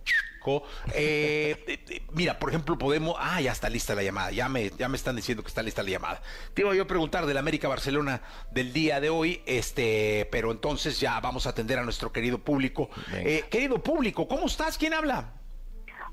Eh, 0.93 1.63
eh, 1.67 1.79
eh, 1.89 2.01
mira, 2.13 2.39
por 2.39 2.49
ejemplo, 2.49 2.77
podemos. 2.77 3.15
Ah, 3.19 3.41
ya 3.41 3.51
está 3.51 3.69
lista 3.69 3.95
la 3.95 4.03
llamada. 4.03 4.31
Ya 4.31 4.49
me, 4.49 4.69
ya 4.71 4.87
me 4.89 4.97
están 4.97 5.15
diciendo 5.15 5.43
que 5.43 5.49
está 5.49 5.63
lista 5.63 5.83
la 5.83 5.89
llamada. 5.89 6.21
Te 6.53 6.61
iba 6.61 6.75
yo 6.75 6.83
a 6.83 6.87
preguntar 6.87 7.25
del 7.25 7.37
América 7.37 7.67
Barcelona 7.67 8.21
del 8.51 8.73
día 8.73 8.99
de 8.99 9.09
hoy, 9.09 9.41
este, 9.45 10.27
pero 10.31 10.51
entonces 10.51 10.99
ya 10.99 11.19
vamos 11.19 11.45
a 11.47 11.49
atender 11.49 11.79
a 11.79 11.83
nuestro 11.83 12.11
querido 12.11 12.39
público. 12.39 12.89
Eh, 13.13 13.45
querido 13.49 13.81
público, 13.81 14.27
¿cómo 14.27 14.45
estás? 14.45 14.77
¿Quién 14.77 14.93
habla? 14.93 15.33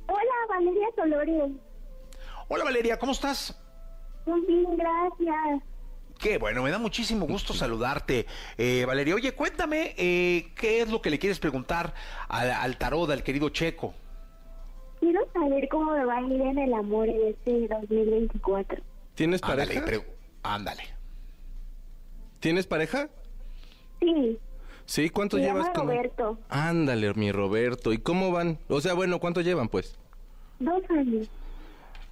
Hola, 0.08 0.34
Valeria 0.48 0.88
Dolores. 0.96 1.52
Hola 2.48 2.64
Valeria, 2.64 2.98
¿cómo 2.98 3.12
estás? 3.12 3.58
Muy 4.26 4.40
bien, 4.46 4.76
gracias. 4.76 5.62
Qué 6.18 6.38
bueno, 6.38 6.62
me 6.62 6.70
da 6.70 6.78
muchísimo 6.78 7.26
gusto 7.26 7.52
saludarte, 7.52 8.26
eh, 8.56 8.84
Valeria. 8.86 9.14
Oye, 9.14 9.32
cuéntame, 9.32 9.94
eh, 9.96 10.52
¿qué 10.54 10.80
es 10.80 10.88
lo 10.88 11.02
que 11.02 11.10
le 11.10 11.18
quieres 11.18 11.40
preguntar 11.40 11.94
al, 12.28 12.50
al 12.50 12.76
tarot, 12.78 13.10
al 13.10 13.24
querido 13.24 13.48
Checo? 13.48 13.94
Quiero 15.02 15.20
saber 15.32 15.68
cómo 15.68 15.90
me 15.90 16.04
va 16.04 16.18
a 16.18 16.22
ir 16.22 16.40
en 16.40 16.58
el 16.60 16.72
amor 16.74 17.08
en 17.08 17.20
este 17.30 17.66
2024. 17.66 18.80
¿Tienes 19.16 19.42
Ándale, 19.42 19.64
pareja? 19.80 19.84
pre- 19.84 20.06
ándale. 20.44 20.82
¿Tienes 22.38 22.68
pareja? 22.68 23.08
Sí, 23.98 24.38
Sí, 24.84 25.10
¿cuánto 25.10 25.38
me 25.38 25.42
llevas 25.42 25.70
con? 25.70 25.88
Roberto. 25.88 26.38
Ándale, 26.48 27.12
mi 27.14 27.32
Roberto. 27.32 27.92
¿Y 27.92 27.98
cómo 27.98 28.30
van? 28.30 28.58
O 28.68 28.80
sea, 28.80 28.94
bueno, 28.94 29.18
¿cuánto 29.18 29.40
llevan, 29.40 29.68
pues? 29.68 29.96
Dos 30.60 30.82
años. 30.90 31.28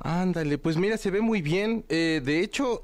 Ándale, 0.01 0.59
pues 0.59 0.77
mira, 0.77 0.97
se 0.97 1.13
ve 1.13 1.21
muy 1.21 1.43
bien. 1.43 1.85
Eh, 1.89 2.21
de 2.25 2.41
hecho, 2.41 2.83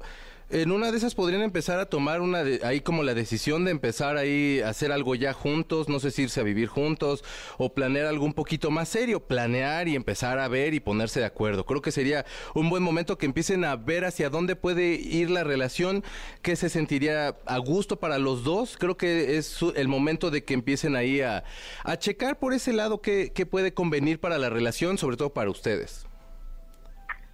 en 0.49 0.71
una 0.71 0.91
de 0.91 0.97
esas 0.97 1.13
podrían 1.13 1.41
empezar 1.41 1.79
a 1.79 1.87
tomar 1.87 2.21
una 2.21 2.43
de, 2.43 2.61
ahí 2.63 2.79
como 2.79 3.03
la 3.03 3.13
decisión 3.13 3.65
de 3.65 3.71
empezar 3.71 4.15
ahí 4.15 4.61
a 4.61 4.69
hacer 4.69 4.93
algo 4.93 5.13
ya 5.13 5.33
juntos, 5.33 5.89
no 5.89 5.99
sé 5.99 6.11
si 6.11 6.23
irse 6.23 6.39
a 6.39 6.43
vivir 6.43 6.67
juntos 6.69 7.23
o 7.57 7.73
planear 7.73 8.05
algo 8.05 8.25
un 8.25 8.33
poquito 8.33 8.71
más 8.71 8.87
serio, 8.87 9.19
planear 9.19 9.89
y 9.89 9.95
empezar 9.95 10.39
a 10.39 10.47
ver 10.47 10.73
y 10.73 10.79
ponerse 10.79 11.19
de 11.19 11.25
acuerdo. 11.25 11.65
Creo 11.65 11.81
que 11.81 11.91
sería 11.91 12.25
un 12.53 12.69
buen 12.69 12.81
momento 12.81 13.17
que 13.17 13.25
empiecen 13.25 13.65
a 13.65 13.75
ver 13.75 14.05
hacia 14.05 14.29
dónde 14.29 14.55
puede 14.55 14.95
ir 14.95 15.29
la 15.29 15.43
relación, 15.43 16.03
que 16.41 16.55
se 16.55 16.69
sentiría 16.69 17.35
a 17.45 17.57
gusto 17.57 17.99
para 17.99 18.17
los 18.17 18.45
dos. 18.45 18.77
Creo 18.77 18.95
que 18.95 19.37
es 19.37 19.59
el 19.75 19.89
momento 19.89 20.31
de 20.31 20.45
que 20.45 20.53
empiecen 20.53 20.95
ahí 20.95 21.19
a, 21.19 21.43
a 21.83 21.97
checar 21.97 22.39
por 22.39 22.53
ese 22.53 22.71
lado 22.71 23.01
qué, 23.01 23.31
qué 23.33 23.45
puede 23.45 23.73
convenir 23.73 24.19
para 24.19 24.37
la 24.37 24.49
relación, 24.49 24.97
sobre 24.97 25.17
todo 25.17 25.33
para 25.33 25.49
ustedes. 25.49 26.07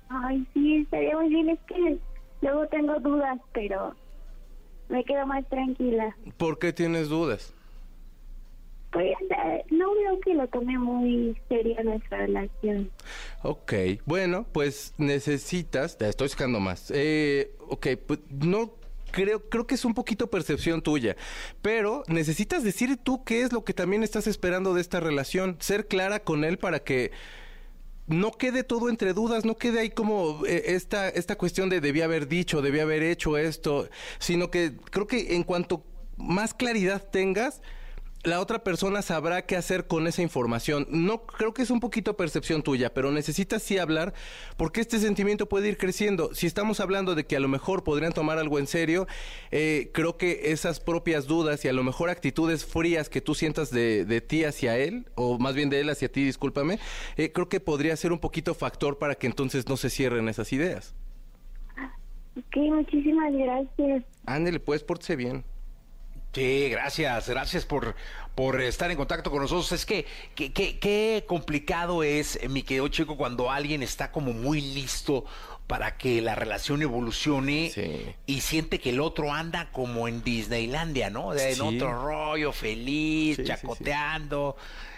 Ay, 0.09 0.45
sí, 0.53 0.77
estaría 0.77 1.15
muy 1.15 1.29
bien. 1.29 1.49
Es 1.49 1.59
que 1.67 1.99
luego 2.43 2.67
tengo 2.67 2.99
dudas, 2.99 3.39
pero 3.53 3.95
me 4.89 5.03
quedo 5.03 5.25
más 5.25 5.47
tranquila. 5.49 6.15
¿Por 6.37 6.59
qué 6.59 6.73
tienes 6.73 7.09
dudas? 7.09 7.53
Pues 8.91 9.15
eh, 9.21 9.65
no 9.71 9.95
veo 9.95 10.19
que 10.19 10.35
lo 10.35 10.47
tome 10.49 10.77
muy 10.77 11.35
serio 11.49 11.75
nuestra 11.83 12.17
relación. 12.19 12.91
Ok, 13.41 13.73
bueno, 14.05 14.45
pues 14.51 14.93
necesitas, 14.99 15.97
te 15.97 16.07
estoy 16.07 16.29
sacando 16.29 16.59
más. 16.59 16.91
Eh, 16.93 17.55
ok, 17.69 17.87
pues 18.05 18.19
no 18.29 18.71
creo, 19.09 19.49
creo 19.49 19.65
que 19.65 19.75
es 19.75 19.85
un 19.85 19.95
poquito 19.95 20.29
percepción 20.29 20.83
tuya, 20.83 21.15
pero 21.63 22.03
necesitas 22.07 22.63
decir 22.63 22.97
tú 22.97 23.23
qué 23.23 23.41
es 23.41 23.51
lo 23.51 23.63
que 23.63 23.73
también 23.73 24.03
estás 24.03 24.27
esperando 24.27 24.75
de 24.75 24.81
esta 24.81 24.99
relación, 24.99 25.57
ser 25.59 25.87
clara 25.87 26.19
con 26.19 26.43
él 26.43 26.59
para 26.59 26.79
que 26.79 27.11
no 28.07 28.31
quede 28.31 28.63
todo 28.63 28.89
entre 28.89 29.13
dudas, 29.13 29.45
no 29.45 29.57
quede 29.57 29.79
ahí 29.79 29.89
como 29.89 30.45
eh, 30.45 30.63
esta, 30.67 31.09
esta 31.09 31.37
cuestión 31.37 31.69
de 31.69 31.81
debía 31.81 32.05
haber 32.05 32.27
dicho, 32.27 32.61
debía 32.61 32.83
haber 32.83 33.03
hecho 33.03 33.37
esto, 33.37 33.89
sino 34.19 34.51
que 34.51 34.73
creo 34.91 35.07
que 35.07 35.35
en 35.35 35.43
cuanto 35.43 35.83
más 36.17 36.53
claridad 36.53 37.07
tengas, 37.09 37.61
la 38.23 38.39
otra 38.39 38.63
persona 38.63 39.01
sabrá 39.01 39.45
qué 39.45 39.57
hacer 39.57 39.87
con 39.87 40.07
esa 40.07 40.21
información. 40.21 40.87
No 40.89 41.25
creo 41.25 41.53
que 41.53 41.61
es 41.61 41.69
un 41.69 41.79
poquito 41.79 42.15
percepción 42.15 42.63
tuya, 42.63 42.93
pero 42.93 43.11
necesitas 43.11 43.61
sí 43.61 43.77
hablar 43.77 44.13
porque 44.57 44.81
este 44.81 44.99
sentimiento 44.99 45.49
puede 45.49 45.67
ir 45.67 45.77
creciendo. 45.77 46.33
Si 46.33 46.47
estamos 46.47 46.79
hablando 46.79 47.15
de 47.15 47.25
que 47.25 47.35
a 47.35 47.41
lo 47.41 47.49
mejor 47.49 47.83
podrían 47.83 48.13
tomar 48.13 48.37
algo 48.37 48.59
en 48.59 48.67
serio, 48.67 49.07
eh, 49.51 49.91
creo 49.93 50.17
que 50.17 50.51
esas 50.51 50.79
propias 50.79 51.27
dudas 51.27 51.65
y 51.65 51.67
a 51.67 51.73
lo 51.73 51.83
mejor 51.83 52.09
actitudes 52.09 52.65
frías 52.65 53.09
que 53.09 53.19
tú 53.19 53.35
sientas 53.35 53.71
de, 53.71 54.05
de 54.05 54.21
ti 54.21 54.45
hacia 54.45 54.77
él, 54.77 55.05
o 55.15 55.37
más 55.37 55.53
bien 55.53 55.69
de 55.69 55.81
él 55.81 55.89
hacia 55.89 56.09
ti, 56.09 56.23
discúlpame, 56.23 56.79
eh, 57.17 57.31
creo 57.31 57.49
que 57.49 57.59
podría 57.59 57.95
ser 57.97 58.13
un 58.13 58.19
poquito 58.19 58.53
factor 58.53 58.97
para 58.97 59.15
que 59.15 59.27
entonces 59.27 59.67
no 59.67 59.75
se 59.75 59.89
cierren 59.89 60.29
esas 60.29 60.53
ideas. 60.53 60.95
Ok, 62.37 62.55
muchísimas 62.55 63.33
gracias. 63.33 64.03
Ándele, 64.25 64.59
pues, 64.59 64.83
pórtese 64.83 65.15
bien. 65.15 65.43
Sí, 66.33 66.69
gracias, 66.69 67.29
gracias 67.29 67.65
por, 67.65 67.95
por 68.35 68.59
estar 68.61 68.89
en 68.89 68.97
contacto 68.97 69.29
con 69.29 69.41
nosotros. 69.41 69.71
Es 69.71 69.85
que 69.85 70.05
qué 70.35 71.23
complicado 71.27 72.03
es, 72.03 72.37
eh, 72.41 72.49
mi 72.49 72.63
querido 72.63 72.87
chico, 72.87 73.15
cuando 73.17 73.51
alguien 73.51 73.83
está 73.83 74.11
como 74.11 74.33
muy 74.33 74.59
listo 74.61 75.25
para 75.67 75.97
que 75.97 76.21
la 76.21 76.35
relación 76.35 76.81
evolucione 76.81 77.71
Sí. 77.73 78.15
y 78.25 78.41
siente 78.41 78.79
que 78.79 78.89
el 78.89 78.99
otro 78.99 79.31
anda 79.31 79.71
como 79.71 80.07
en 80.07 80.23
Disneylandia, 80.23 81.09
¿no? 81.09 81.33
En 81.33 81.55
Sí. 81.55 81.61
otro 81.61 82.01
rollo, 82.03 82.51
feliz, 82.51 83.37
sí. 83.37 83.43
chacoteando. 83.45 84.57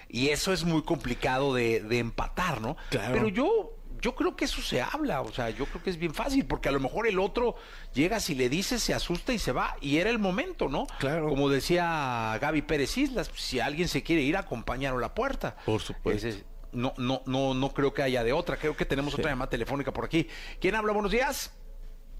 Y 0.09 0.29
eso 0.29 0.53
es 0.53 0.63
muy 0.63 0.83
complicado 0.83 1.53
de, 1.53 1.81
de 1.81 1.99
empatar, 1.99 2.61
¿no? 2.61 2.77
Claro. 2.89 3.13
Pero 3.13 3.27
yo, 3.27 3.74
yo 4.05 4.13
creo 4.13 4.35
que 4.35 4.45
eso 4.45 4.61
se 4.61 4.83
habla, 4.83 5.21
o 5.21 5.31
sea, 5.31 5.49
yo 5.49 5.65
creo 5.65 5.81
que 5.81 5.89
es 5.89 5.97
bien 5.97 6.13
fácil, 6.13 6.45
porque 6.45 6.69
a 6.69 6.71
lo 6.71 6.79
mejor 6.79 7.07
el 7.07 7.17
otro 7.17 7.55
llega, 7.91 8.19
si 8.19 8.35
le 8.35 8.49
dices, 8.49 8.83
se 8.83 8.93
asusta 8.93 9.33
y 9.33 9.39
se 9.39 9.51
va, 9.51 9.75
y 9.81 9.97
era 9.97 10.11
el 10.11 10.19
momento, 10.19 10.69
¿no? 10.69 10.85
Claro. 10.99 11.27
Como 11.27 11.49
decía 11.49 12.37
Gaby 12.39 12.61
Pérez 12.61 12.95
Islas, 12.99 13.31
si 13.33 13.59
alguien 13.59 13.87
se 13.87 14.03
quiere 14.03 14.21
ir, 14.21 14.37
acompáñalo 14.37 14.99
a 14.99 15.01
la 15.01 15.15
puerta. 15.15 15.55
Por 15.65 15.81
supuesto. 15.81 16.27
Ese- 16.27 16.43
no, 16.71 16.93
no, 16.97 17.23
no, 17.25 17.55
no 17.55 17.69
creo 17.73 17.95
que 17.95 18.03
haya 18.03 18.23
de 18.23 18.31
otra. 18.31 18.57
Creo 18.57 18.75
que 18.77 18.85
tenemos 18.85 19.15
otra 19.15 19.31
llamada 19.31 19.49
telefónica 19.49 19.91
por 19.91 20.05
aquí. 20.05 20.27
¿Quién 20.61 20.75
habla? 20.75 20.93
Buenos 20.93 21.11
días. 21.11 21.51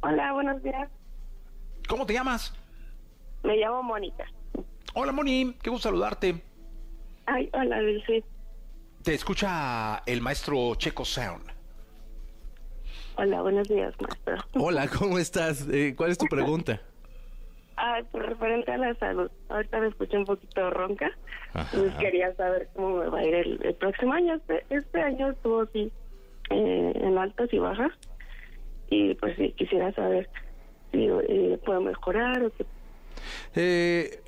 Hola, 0.02 0.34
buenos 0.34 0.64
días. 0.64 0.90
¿Cómo 1.88 2.06
te 2.08 2.14
llamas? 2.14 2.52
Me 3.44 3.58
llamo 3.58 3.84
Mónica. 3.84 4.26
Hola, 4.96 5.12
Moni. 5.12 5.56
Qué 5.62 5.70
gusto 5.70 5.90
saludarte. 5.90 6.42
Ay, 7.28 7.48
hola, 7.54 7.80
Luis. 7.82 8.04
Te 9.04 9.14
escucha 9.14 10.02
el 10.08 10.22
maestro 10.22 10.74
Checo 10.76 11.06
Sound. 11.06 11.54
Hola, 13.18 13.42
buenos 13.42 13.68
días, 13.68 13.94
maestro. 14.00 14.36
Hola, 14.56 14.88
¿cómo 14.88 15.18
estás? 15.18 15.68
Eh, 15.72 15.94
¿Cuál 15.96 16.12
es 16.12 16.18
tu 16.18 16.26
pregunta? 16.28 16.82
Ah, 17.78 18.00
pues 18.10 18.26
referente 18.26 18.72
a 18.72 18.78
la 18.78 18.96
salud. 18.96 19.30
Ahorita 19.50 19.82
me 19.82 19.88
escuché 19.90 20.18
un 20.18 20.24
poquito 20.24 20.70
ronca. 20.70 21.12
Quería 22.00 22.34
saber 22.36 22.70
cómo 22.74 23.00
me 23.00 23.10
va 23.10 23.20
a 23.20 23.26
ir 23.26 23.36
el, 23.36 23.60
el 23.66 23.74
próximo 23.76 24.14
año. 24.14 24.36
Este, 24.36 24.66
este 24.70 25.02
año 25.02 25.32
estuvo 25.32 25.64
así 25.64 25.92
eh, 26.52 26.94
en 26.96 27.18
altas 27.18 27.52
y 27.52 27.60
bajas. 27.60 27.92
Y 28.90 29.16
pues 29.16 29.36
sí, 29.36 29.54
quisiera 29.58 29.92
saber 29.92 30.30
si 30.94 31.06
eh, 31.28 31.60
puedo 31.66 31.82
mejorar 31.82 32.44
o 32.44 32.52
qué. 32.52 32.66
Eh, 33.56 34.22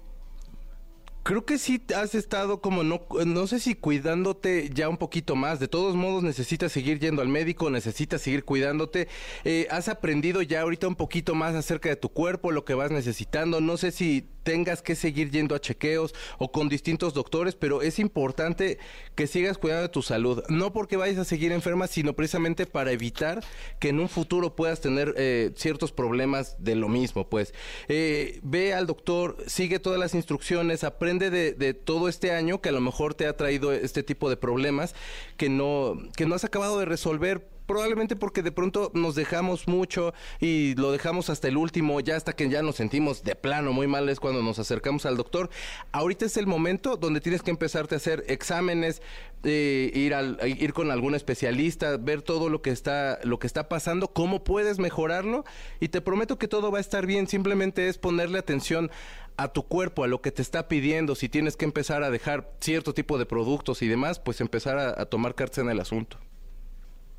creo 1.27 1.43
que 1.43 1.57
sí 1.57 1.83
has 1.93 2.15
estado 2.15 2.61
como 2.61 2.83
no, 2.85 3.05
no 3.25 3.47
sé 3.47 3.59
si 3.59 3.75
cuidándote 3.75 4.69
ya 4.73 4.87
un 4.87 4.95
poquito 4.95 5.35
más. 5.35 5.59
De 5.59 5.67
todos 5.67 5.93
modos, 5.93 6.23
necesitas 6.23 6.71
seguir 6.71 6.99
yendo 6.99 7.21
al 7.21 7.27
médico, 7.27 7.69
necesitas 7.69 8.21
seguir 8.21 8.45
cuidándote. 8.45 9.09
Eh, 9.43 9.67
has 9.69 9.89
aprendido 9.89 10.41
ya 10.41 10.61
ahorita 10.61 10.87
un 10.87 10.95
poquito 10.95 11.35
más 11.35 11.53
acerca 11.53 11.89
de 11.89 11.97
tu 11.97 12.07
cuerpo, 12.07 12.51
lo 12.51 12.63
que 12.63 12.75
vas 12.75 12.91
necesitando. 12.91 13.59
No 13.59 13.75
sé 13.75 13.91
si 13.91 14.25
tengas 14.47 14.81
que 14.81 14.95
seguir 14.95 15.29
yendo 15.29 15.55
a 15.55 15.59
chequeos 15.59 16.15
o 16.37 16.53
con 16.53 16.69
distintos 16.69 17.13
doctores, 17.13 17.53
pero 17.53 17.81
es 17.81 17.99
importante 17.99 18.77
que 19.13 19.27
sigas 19.27 19.57
cuidando 19.57 19.81
de 19.81 19.89
tu 19.89 20.01
salud. 20.01 20.41
No 20.47 20.71
porque 20.71 20.95
vayas 20.95 21.17
a 21.17 21.25
seguir 21.25 21.51
enferma, 21.51 21.85
sino 21.87 22.13
precisamente 22.13 22.65
para 22.65 22.93
evitar 22.93 23.43
que 23.81 23.89
en 23.89 23.99
un 23.99 24.07
futuro 24.07 24.55
puedas 24.55 24.79
tener 24.79 25.13
eh, 25.17 25.51
ciertos 25.57 25.91
problemas 25.91 26.55
de 26.59 26.75
lo 26.75 26.87
mismo. 26.87 27.27
Pues 27.27 27.53
eh, 27.89 28.39
ve 28.41 28.73
al 28.73 28.87
doctor, 28.87 29.35
sigue 29.47 29.79
todas 29.79 29.99
las 29.99 30.15
instrucciones, 30.15 30.85
aprende 30.85 31.29
de, 31.29 31.51
de 31.51 31.73
todo 31.73 32.07
este 32.07 32.31
año 32.31 32.61
que 32.61 32.69
a 32.69 32.71
lo 32.71 32.79
mejor 32.79 33.15
te 33.15 33.27
ha 33.27 33.35
traído 33.35 33.73
este 33.73 34.01
tipo 34.01 34.29
de 34.29 34.37
problemas 34.37 34.95
que 35.35 35.49
no, 35.49 35.97
que 36.15 36.25
no 36.25 36.35
has 36.35 36.45
acabado 36.45 36.79
de 36.79 36.85
resolver 36.85 37.56
probablemente 37.67 38.15
porque 38.15 38.41
de 38.41 38.51
pronto 38.51 38.91
nos 38.95 39.13
dejamos 39.13 39.67
mucho 39.67 40.13
y 40.39 40.73
lo 40.75 40.91
dejamos 40.91 41.29
hasta 41.29 41.47
el 41.49 41.57
último, 41.57 41.99
ya 41.99 42.15
hasta 42.15 42.33
que 42.33 42.49
ya 42.49 42.63
nos 42.63 42.77
sentimos 42.77 43.23
de 43.23 43.35
plano 43.35 43.73
muy 43.73 43.85
mal 43.85 44.09
es 44.09 44.19
cuando 44.19 44.41
nos 44.41 44.57
acercamos 44.57 45.05
al 45.05 45.17
doctor. 45.17 45.49
Ahorita 45.91 46.25
es 46.25 46.37
el 46.37 46.47
momento 46.47 46.97
donde 46.97 47.21
tienes 47.21 47.43
que 47.43 47.51
empezarte 47.51 47.95
a 47.95 47.97
hacer 47.97 48.23
exámenes, 48.27 49.01
eh, 49.43 49.91
ir 49.93 50.15
al, 50.15 50.39
ir 50.45 50.73
con 50.73 50.89
algún 50.89 51.13
especialista, 51.13 51.97
ver 51.97 52.21
todo 52.21 52.49
lo 52.49 52.61
que 52.61 52.71
está 52.71 53.19
lo 53.23 53.37
que 53.37 53.47
está 53.47 53.69
pasando, 53.69 54.07
cómo 54.07 54.43
puedes 54.43 54.79
mejorarlo 54.79 55.43
y 55.79 55.89
te 55.89 56.01
prometo 56.01 56.39
que 56.39 56.47
todo 56.47 56.71
va 56.71 56.79
a 56.79 56.81
estar 56.81 57.05
bien, 57.05 57.27
simplemente 57.27 57.89
es 57.89 57.97
ponerle 57.97 58.39
atención 58.39 58.89
a 59.35 59.49
tu 59.49 59.63
cuerpo, 59.63 60.03
a 60.03 60.07
lo 60.07 60.21
que 60.21 60.31
te 60.31 60.41
está 60.41 60.67
pidiendo, 60.67 61.13
si 61.13 61.29
tienes 61.29 61.55
que 61.55 61.65
empezar 61.65 62.01
a 62.01 62.09
dejar 62.09 62.49
cierto 62.59 62.93
tipo 62.93 63.19
de 63.19 63.27
productos 63.27 63.83
y 63.83 63.87
demás, 63.87 64.19
pues 64.19 64.41
empezar 64.41 64.79
a, 64.79 64.99
a 64.99 65.05
tomar 65.05 65.35
cartas 65.35 65.59
en 65.59 65.69
el 65.69 65.79
asunto. 65.79 66.17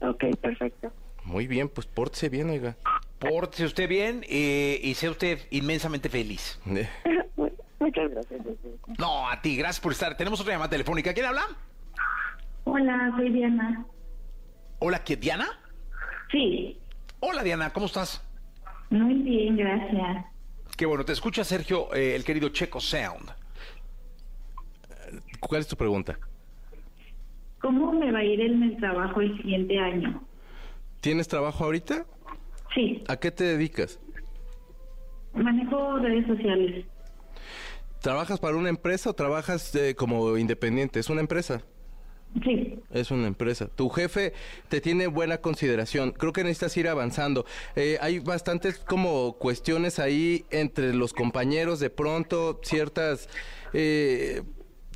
Ok, 0.00 0.24
perfecto. 0.40 0.92
Muy 1.24 1.46
bien, 1.46 1.68
pues 1.68 1.86
pórtese 1.86 2.28
bien, 2.28 2.50
oiga. 2.50 2.76
Pórtese 3.18 3.64
usted 3.64 3.88
bien 3.88 4.24
eh, 4.28 4.80
y 4.82 4.94
sea 4.94 5.10
usted 5.10 5.40
inmensamente 5.50 6.08
feliz. 6.08 6.60
Muchas 7.80 8.10
gracias. 8.10 8.40
No, 8.98 9.28
a 9.28 9.40
ti, 9.40 9.56
gracias 9.56 9.80
por 9.80 9.92
estar. 9.92 10.16
Tenemos 10.16 10.40
otra 10.40 10.52
llamada 10.54 10.70
telefónica. 10.70 11.12
¿Quién 11.14 11.26
habla? 11.26 11.42
Hola, 12.64 13.12
soy 13.16 13.30
Diana. 13.32 13.84
Hola, 14.80 15.02
¿qué, 15.02 15.16
Diana? 15.16 15.48
Sí, 16.30 16.78
Hola, 17.20 17.42
Diana, 17.42 17.72
¿cómo 17.72 17.86
estás? 17.86 18.22
muy 18.90 19.14
bien, 19.14 19.56
gracias. 19.56 20.24
Qué 20.76 20.86
bueno, 20.86 21.04
te 21.04 21.12
escucha 21.12 21.42
Sergio, 21.42 21.92
eh, 21.92 22.14
el 22.14 22.24
querido 22.24 22.48
Checo 22.50 22.80
Sound. 22.80 23.28
¿Cuál 25.40 25.60
es 25.62 25.66
tu 25.66 25.76
pregunta? 25.76 26.16
¿Cómo 27.60 27.92
me 27.92 28.12
va 28.12 28.20
a 28.20 28.24
ir 28.24 28.40
en 28.40 28.62
el 28.62 28.76
trabajo 28.76 29.20
el 29.20 29.36
siguiente 29.38 29.78
año? 29.78 30.22
¿Tienes 31.00 31.28
trabajo 31.28 31.64
ahorita? 31.64 32.06
Sí, 32.74 33.02
¿A 33.08 33.16
qué 33.16 33.30
te 33.30 33.44
dedicas? 33.44 33.98
manejo 35.34 35.98
redes 35.98 36.26
sociales. 36.26 36.84
¿Trabajas 38.00 38.40
para 38.40 38.56
una 38.56 38.68
empresa 38.68 39.10
o 39.10 39.12
trabajas 39.14 39.74
eh, 39.74 39.94
como 39.94 40.36
independiente? 40.36 40.98
¿Es 41.00 41.08
una 41.10 41.20
empresa? 41.20 41.62
Sí, 42.44 42.78
Es 42.90 43.10
una 43.10 43.26
empresa. 43.26 43.68
Tu 43.74 43.88
jefe 43.88 44.32
te 44.68 44.80
tiene 44.80 45.06
buena 45.06 45.38
consideración. 45.38 46.12
Creo 46.12 46.32
que 46.32 46.42
necesitas 46.44 46.76
ir 46.76 46.88
avanzando. 46.88 47.46
Eh, 47.74 47.98
hay 48.00 48.18
bastantes 48.18 48.78
como 48.78 49.34
cuestiones 49.38 49.98
ahí 49.98 50.44
entre 50.50 50.92
los 50.94 51.12
compañeros, 51.14 51.80
de 51.80 51.90
pronto 51.90 52.60
ciertas... 52.62 53.28
eh, 53.72 54.42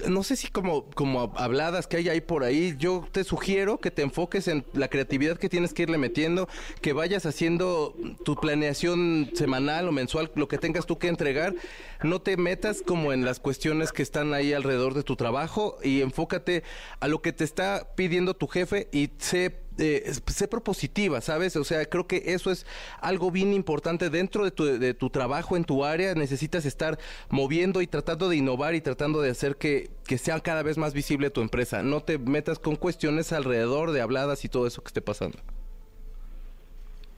no 0.08 0.22
sé 0.22 0.36
si 0.36 0.48
como, 0.48 0.86
como 0.90 1.32
habladas 1.36 1.86
que 1.86 1.96
hay 1.96 2.08
ahí 2.08 2.20
por 2.20 2.44
ahí, 2.44 2.74
yo 2.78 3.06
te 3.12 3.24
sugiero 3.24 3.78
que 3.78 3.90
te 3.90 4.02
enfoques 4.02 4.48
en 4.48 4.64
la 4.72 4.88
creatividad 4.88 5.38
que 5.38 5.48
tienes 5.48 5.72
que 5.74 5.82
irle 5.82 5.98
metiendo, 5.98 6.48
que 6.80 6.92
vayas 6.92 7.26
haciendo 7.26 7.94
tu 8.24 8.36
planeación 8.36 9.30
semanal 9.34 9.88
o 9.88 9.92
mensual, 9.92 10.30
lo 10.34 10.48
que 10.48 10.58
tengas 10.58 10.86
tú 10.86 10.98
que 10.98 11.08
entregar, 11.08 11.54
no 12.02 12.20
te 12.20 12.36
metas 12.36 12.82
como 12.82 13.12
en 13.12 13.24
las 13.24 13.40
cuestiones 13.40 13.92
que 13.92 14.02
están 14.02 14.34
ahí 14.34 14.52
alrededor 14.52 14.94
de 14.94 15.02
tu 15.02 15.16
trabajo 15.16 15.78
y 15.82 16.00
enfócate 16.00 16.62
a 17.00 17.08
lo 17.08 17.22
que 17.22 17.32
te 17.32 17.44
está 17.44 17.88
pidiendo 17.94 18.34
tu 18.34 18.48
jefe 18.48 18.88
y 18.92 19.10
sé 19.18 19.61
eh, 19.78 20.12
sé 20.26 20.48
propositiva, 20.48 21.20
¿sabes? 21.20 21.56
O 21.56 21.64
sea, 21.64 21.84
creo 21.86 22.06
que 22.06 22.22
eso 22.26 22.50
es 22.50 22.66
algo 23.00 23.30
bien 23.30 23.52
importante 23.52 24.10
dentro 24.10 24.44
de 24.44 24.50
tu, 24.50 24.64
de 24.64 24.94
tu 24.94 25.10
trabajo 25.10 25.56
en 25.56 25.64
tu 25.64 25.84
área. 25.84 26.14
Necesitas 26.14 26.64
estar 26.66 26.98
moviendo 27.30 27.82
y 27.82 27.86
tratando 27.86 28.28
de 28.28 28.36
innovar 28.36 28.74
y 28.74 28.80
tratando 28.80 29.20
de 29.20 29.30
hacer 29.30 29.56
que, 29.56 29.90
que 30.06 30.18
sea 30.18 30.40
cada 30.40 30.62
vez 30.62 30.78
más 30.78 30.94
visible 30.94 31.30
tu 31.30 31.40
empresa. 31.40 31.82
No 31.82 32.00
te 32.00 32.18
metas 32.18 32.58
con 32.58 32.76
cuestiones 32.76 33.32
alrededor 33.32 33.92
de 33.92 34.00
habladas 34.00 34.44
y 34.44 34.48
todo 34.48 34.66
eso 34.66 34.82
que 34.82 34.88
esté 34.88 35.02
pasando. 35.02 35.38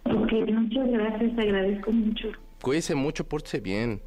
ok, 0.05 0.33
muchas 0.53 0.89
gracias, 0.91 1.37
te 1.37 1.43
agradezco 1.43 1.93
mucho. 1.93 2.29
Cuídese 2.63 2.95
mucho, 2.95 3.25
pórtese 3.25 3.61
bien. 3.61 4.01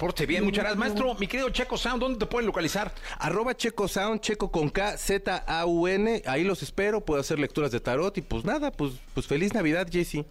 Porte 0.00 0.24
bien, 0.24 0.44
muchas 0.44 0.64
gracias. 0.64 0.78
Maestro, 0.78 1.14
mi 1.16 1.26
querido 1.26 1.50
Checo 1.50 1.76
Sound, 1.76 2.00
¿dónde 2.00 2.18
te 2.18 2.24
pueden 2.24 2.46
localizar? 2.46 2.90
Arroba 3.18 3.54
Checo 3.54 3.86
Sound, 3.86 4.22
Checo 4.22 4.50
con 4.50 4.70
K, 4.70 4.96
Z 4.96 5.44
A 5.46 5.66
U 5.66 5.86
N, 5.86 6.22
ahí 6.24 6.42
los 6.42 6.62
espero, 6.62 7.04
puedo 7.04 7.20
hacer 7.20 7.38
lecturas 7.38 7.70
de 7.70 7.80
tarot 7.80 8.16
y 8.16 8.22
pues 8.22 8.42
nada, 8.46 8.72
pues, 8.72 8.94
pues 9.12 9.26
feliz 9.26 9.52
Navidad, 9.52 9.86
Jesse. 9.92 10.24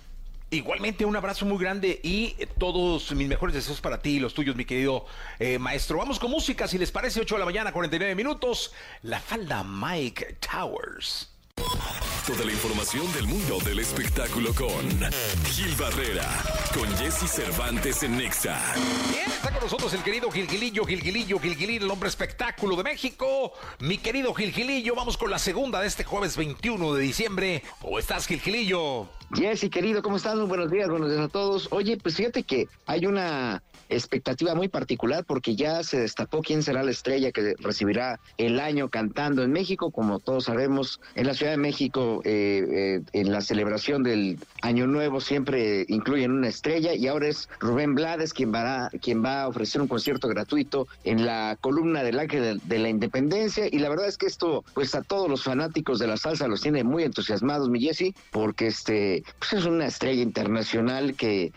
Igualmente, 0.49 1.05
un 1.05 1.15
abrazo 1.15 1.45
muy 1.45 1.59
grande 1.59 1.99
y 2.01 2.35
eh, 2.39 2.47
todos 2.57 3.11
mis 3.11 3.27
mejores 3.27 3.53
deseos 3.53 3.79
para 3.79 4.01
ti 4.01 4.15
y 4.15 4.19
los 4.19 4.33
tuyos, 4.33 4.55
mi 4.55 4.65
querido 4.65 5.05
eh, 5.37 5.59
maestro. 5.59 5.99
Vamos 5.99 6.17
con 6.17 6.31
música, 6.31 6.67
si 6.67 6.79
les 6.79 6.91
parece, 6.91 7.21
8 7.21 7.35
de 7.35 7.39
la 7.39 7.45
mañana, 7.45 7.71
49 7.71 8.15
minutos. 8.15 8.73
La 9.03 9.19
falda 9.19 9.63
Mike 9.63 10.37
Towers. 10.51 11.28
Toda 12.25 12.45
la 12.45 12.51
información 12.51 13.11
del 13.13 13.25
mundo 13.25 13.57
del 13.65 13.79
espectáculo 13.79 14.53
con 14.53 14.87
Gil 15.45 15.75
Barrera, 15.75 16.27
con 16.73 16.87
Jesse 16.97 17.27
Cervantes 17.27 18.03
en 18.03 18.17
Nexa. 18.17 18.61
Bien, 19.09 19.25
está 19.27 19.51
con 19.51 19.63
nosotros 19.63 19.91
el 19.93 20.03
querido 20.03 20.29
Gilgilillo, 20.29 20.85
Gilgilillo, 20.85 21.39
Gilgilillo, 21.39 21.85
el 21.85 21.91
hombre 21.91 22.09
espectáculo 22.09 22.75
de 22.75 22.83
México. 22.83 23.53
Mi 23.79 23.97
querido 23.97 24.33
Gilgilillo, 24.33 24.93
vamos 24.93 25.17
con 25.17 25.31
la 25.31 25.39
segunda 25.39 25.81
de 25.81 25.87
este 25.87 26.03
jueves 26.03 26.37
21 26.37 26.93
de 26.93 27.01
diciembre. 27.01 27.63
¿Cómo 27.81 27.97
estás, 27.97 28.27
Gilgilillo? 28.27 29.09
Jesse, 29.33 29.69
querido, 29.69 30.01
¿cómo 30.01 30.15
estás? 30.15 30.35
Muy 30.35 30.47
buenos 30.47 30.71
días, 30.71 30.89
buenos 30.89 31.09
días 31.09 31.21
a 31.21 31.27
todos. 31.27 31.67
Oye, 31.71 31.97
pues 31.97 32.15
fíjate 32.15 32.43
que 32.43 32.67
hay 32.87 33.05
una 33.05 33.61
expectativa 33.89 34.55
muy 34.55 34.67
particular 34.67 35.23
porque 35.25 35.55
ya 35.55 35.83
se 35.83 35.99
destapó 35.99 36.41
quién 36.41 36.61
será 36.63 36.83
la 36.83 36.91
estrella 36.91 37.31
que 37.31 37.55
recibirá 37.59 38.19
el 38.37 38.59
año 38.59 38.89
cantando 38.89 39.43
en 39.43 39.51
México. 39.51 39.91
Como 39.91 40.19
todos 40.19 40.45
sabemos, 40.45 40.99
en 41.15 41.27
la 41.27 41.33
Ciudad 41.33 41.51
de 41.51 41.57
México, 41.57 42.21
eh, 42.23 42.65
eh, 42.69 43.01
en 43.13 43.31
la 43.31 43.41
celebración 43.41 44.03
del 44.03 44.39
Año 44.61 44.87
Nuevo 44.87 45.21
siempre 45.21 45.85
incluyen 45.87 46.31
una 46.31 46.47
estrella 46.47 46.93
y 46.93 47.07
ahora 47.07 47.27
es 47.27 47.49
Rubén 47.59 47.95
Blades 47.95 48.33
quien 48.33 48.53
va, 48.53 48.89
quien 49.01 49.23
va 49.23 49.43
a 49.43 49.47
ofrecer 49.47 49.81
un 49.81 49.87
concierto 49.87 50.27
gratuito 50.27 50.87
en 51.03 51.25
la 51.25 51.57
columna 51.61 52.03
del 52.03 52.19
Ángel 52.19 52.41
de, 52.41 52.59
de 52.63 52.79
la 52.79 52.89
Independencia. 52.89 53.67
Y 53.71 53.79
la 53.79 53.89
verdad 53.89 54.07
es 54.07 54.17
que 54.17 54.25
esto, 54.25 54.63
pues 54.73 54.95
a 54.95 55.01
todos 55.01 55.29
los 55.29 55.43
fanáticos 55.43 55.99
de 55.99 56.07
la 56.07 56.17
salsa 56.17 56.47
los 56.47 56.61
tiene 56.61 56.83
muy 56.83 57.03
entusiasmados, 57.03 57.69
mi 57.69 57.79
Jesse, 57.79 58.13
porque 58.31 58.67
este, 58.67 59.18
pues 59.39 59.53
es 59.53 59.65
una 59.65 59.87
estrella 59.87 60.21
internacional 60.21 61.15
que 61.15 61.43
eh, 61.43 61.51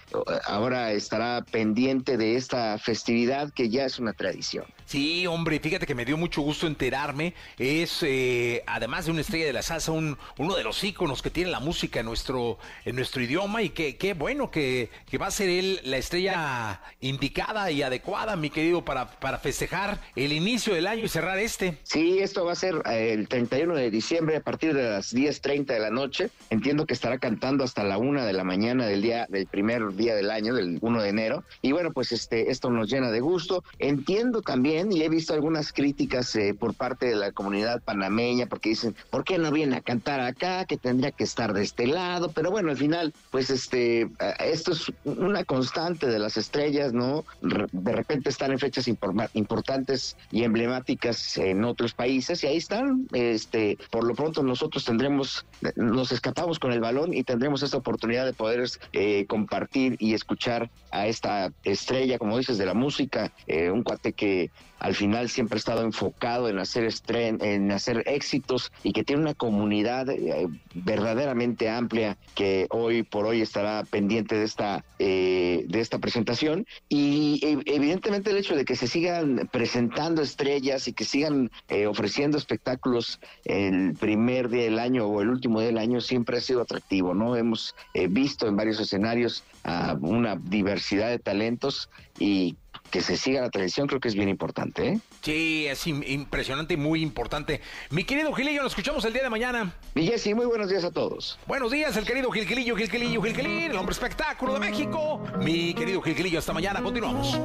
ahora 0.44 0.92
estará 0.92 1.42
pendiente 1.50 2.16
de 2.16 2.36
esta 2.36 2.78
festividad 2.78 3.52
que 3.52 3.68
ya 3.68 3.84
es 3.84 3.98
una 3.98 4.12
tradición. 4.12 4.64
Sí, 4.86 5.26
hombre, 5.26 5.58
fíjate 5.58 5.86
que 5.86 5.94
me 5.94 6.04
dio 6.04 6.18
mucho 6.18 6.42
gusto 6.42 6.66
enterarme. 6.66 7.34
Es, 7.58 8.02
eh, 8.02 8.62
además 8.66 9.06
de 9.06 9.12
una 9.12 9.22
estrella 9.22 9.46
de 9.46 9.52
la 9.52 9.62
salsa, 9.62 9.92
un, 9.92 10.18
uno 10.36 10.54
de 10.54 10.64
los 10.64 10.82
íconos 10.84 11.22
que 11.22 11.30
tiene 11.30 11.50
la 11.50 11.60
música 11.60 12.00
en 12.00 12.06
nuestro, 12.06 12.58
en 12.84 12.96
nuestro 12.96 13.22
idioma 13.22 13.62
y 13.62 13.70
que 13.70 13.96
qué 13.96 14.14
bueno 14.14 14.50
que, 14.50 14.90
que 15.10 15.18
va 15.18 15.28
a 15.28 15.30
ser 15.30 15.48
él 15.48 15.80
la 15.84 15.96
estrella 15.96 16.80
indicada 17.00 17.70
y 17.70 17.82
adecuada, 17.82 18.36
mi 18.36 18.50
querido, 18.50 18.84
para, 18.84 19.10
para 19.18 19.38
festejar 19.38 19.98
el 20.16 20.32
inicio 20.32 20.74
del 20.74 20.86
año 20.86 21.04
y 21.04 21.08
cerrar 21.08 21.38
este. 21.38 21.78
Sí, 21.84 22.18
esto 22.18 22.44
va 22.44 22.52
a 22.52 22.56
ser 22.56 22.82
eh, 22.86 23.12
el 23.12 23.28
31 23.28 23.74
de 23.74 23.90
diciembre 23.90 24.36
a 24.36 24.40
partir 24.40 24.74
de 24.74 24.90
las 24.90 25.14
10.30 25.14 25.66
de 25.66 25.78
la 25.78 25.90
noche. 25.90 26.30
Entiendo 26.50 26.86
que 26.86 26.94
estará 26.94 27.18
cantando 27.18 27.51
hasta 27.60 27.84
la 27.84 27.98
una 27.98 28.24
de 28.24 28.32
la 28.32 28.44
mañana 28.44 28.86
del 28.86 29.02
día, 29.02 29.26
del 29.28 29.46
primer 29.46 29.94
día 29.94 30.14
del 30.14 30.30
año, 30.30 30.54
del 30.54 30.78
1 30.80 31.02
de 31.02 31.08
enero. 31.08 31.44
Y 31.60 31.72
bueno, 31.72 31.92
pues 31.92 32.12
este, 32.12 32.50
esto 32.50 32.70
nos 32.70 32.90
llena 32.90 33.10
de 33.10 33.20
gusto. 33.20 33.62
Entiendo 33.78 34.42
también, 34.42 34.92
y 34.92 35.02
he 35.02 35.08
visto 35.08 35.34
algunas 35.34 35.72
críticas 35.72 36.34
eh, 36.36 36.54
por 36.58 36.74
parte 36.74 37.06
de 37.06 37.16
la 37.16 37.32
comunidad 37.32 37.82
panameña, 37.82 38.46
porque 38.46 38.70
dicen, 38.70 38.94
¿por 39.10 39.24
qué 39.24 39.38
no 39.38 39.50
viene 39.50 39.76
a 39.76 39.80
cantar 39.80 40.20
acá? 40.20 40.64
Que 40.64 40.76
tendría 40.76 41.10
que 41.10 41.24
estar 41.24 41.52
de 41.52 41.62
este 41.62 41.86
lado. 41.86 42.30
Pero 42.34 42.50
bueno, 42.50 42.70
al 42.70 42.76
final, 42.76 43.12
pues 43.30 43.50
este, 43.50 44.08
esto 44.40 44.72
es 44.72 44.92
una 45.04 45.44
constante 45.44 46.06
de 46.06 46.18
las 46.18 46.36
estrellas, 46.36 46.92
¿no? 46.92 47.24
De 47.40 47.92
repente 47.92 48.30
están 48.30 48.52
en 48.52 48.58
fechas 48.58 48.88
importantes 48.88 50.16
y 50.30 50.44
emblemáticas 50.44 51.36
en 51.36 51.64
otros 51.64 51.94
países 51.94 52.42
y 52.42 52.46
ahí 52.46 52.56
están. 52.56 53.06
Este, 53.12 53.78
por 53.90 54.04
lo 54.04 54.14
pronto 54.14 54.42
nosotros 54.42 54.84
tendremos, 54.84 55.44
nos 55.76 56.12
escapamos 56.12 56.58
con 56.58 56.72
el 56.72 56.80
balón 56.80 57.14
y 57.14 57.24
tendremos 57.24 57.41
esta 57.62 57.76
oportunidad 57.76 58.24
de 58.24 58.32
poder 58.32 58.64
eh, 58.92 59.26
compartir 59.26 59.96
y 59.98 60.14
escuchar 60.14 60.70
a 60.90 61.06
esta 61.06 61.52
estrella, 61.64 62.18
como 62.18 62.38
dices, 62.38 62.58
de 62.58 62.66
la 62.66 62.74
música, 62.74 63.32
eh, 63.46 63.70
un 63.70 63.82
cuate 63.82 64.12
que 64.12 64.50
al 64.78 64.94
final 64.94 65.28
siempre 65.28 65.56
ha 65.56 65.58
estado 65.58 65.82
enfocado 65.82 66.48
en 66.48 66.58
hacer 66.58 66.84
estren 66.84 67.38
en 67.40 67.70
hacer 67.70 68.02
éxitos 68.06 68.72
y 68.82 68.92
que 68.92 69.04
tiene 69.04 69.22
una 69.22 69.34
comunidad 69.34 70.10
eh, 70.10 70.48
verdaderamente 70.74 71.70
amplia 71.70 72.18
que 72.34 72.66
hoy 72.70 73.04
por 73.04 73.24
hoy 73.24 73.42
estará 73.42 73.84
pendiente 73.84 74.34
de 74.34 74.44
esta 74.44 74.84
de 74.98 75.66
esta 75.80 75.98
presentación 75.98 76.66
y 76.88 77.40
evidentemente 77.66 78.30
el 78.30 78.36
hecho 78.36 78.54
de 78.54 78.64
que 78.64 78.76
se 78.76 78.86
sigan 78.86 79.48
presentando 79.52 80.22
estrellas 80.22 80.86
y 80.86 80.92
que 80.92 81.04
sigan 81.04 81.50
ofreciendo 81.88 82.38
espectáculos 82.38 83.20
el 83.44 83.94
primer 83.94 84.48
día 84.48 84.64
del 84.64 84.78
año 84.78 85.06
o 85.06 85.22
el 85.22 85.28
último 85.28 85.60
día 85.60 85.68
del 85.68 85.78
año 85.78 86.00
siempre 86.00 86.38
ha 86.38 86.40
sido 86.40 86.60
atractivo, 86.60 87.14
¿no? 87.14 87.31
Hemos 87.36 87.74
visto 88.10 88.46
en 88.46 88.56
varios 88.56 88.80
escenarios 88.80 89.44
a 89.64 89.96
una 90.00 90.36
diversidad 90.36 91.10
de 91.10 91.18
talentos 91.18 91.88
y 92.18 92.56
que 92.92 93.00
se 93.00 93.16
siga 93.16 93.40
la 93.40 93.50
tradición 93.50 93.88
creo 93.88 94.00
que 94.00 94.08
es 94.08 94.14
bien 94.14 94.28
importante. 94.28 94.88
¿eh? 94.88 94.98
Sí, 95.22 95.66
es 95.66 95.86
impresionante 95.86 96.74
y 96.74 96.76
muy 96.76 97.02
importante. 97.02 97.60
Mi 97.90 98.04
querido 98.04 98.32
Gilillo, 98.34 98.62
nos 98.62 98.72
escuchamos 98.72 99.04
el 99.06 99.14
día 99.14 99.22
de 99.22 99.30
mañana. 99.30 99.74
Y 99.94 100.06
Jessy, 100.06 100.34
muy 100.34 100.46
buenos 100.46 100.68
días 100.68 100.84
a 100.84 100.90
todos. 100.90 101.38
Buenos 101.46 101.72
días, 101.72 101.96
el 101.96 102.04
querido 102.04 102.30
Gilquilillo, 102.30 102.76
Gilquilillo, 102.76 103.22
Gilquilín, 103.22 103.70
el 103.70 103.76
hombre 103.76 103.92
espectáculo 103.94 104.54
de 104.54 104.60
México. 104.60 105.22
Mi 105.40 105.74
querido 105.74 106.02
Gilquilillo, 106.02 106.38
hasta 106.38 106.52
mañana, 106.52 106.82
continuamos. 106.82 107.38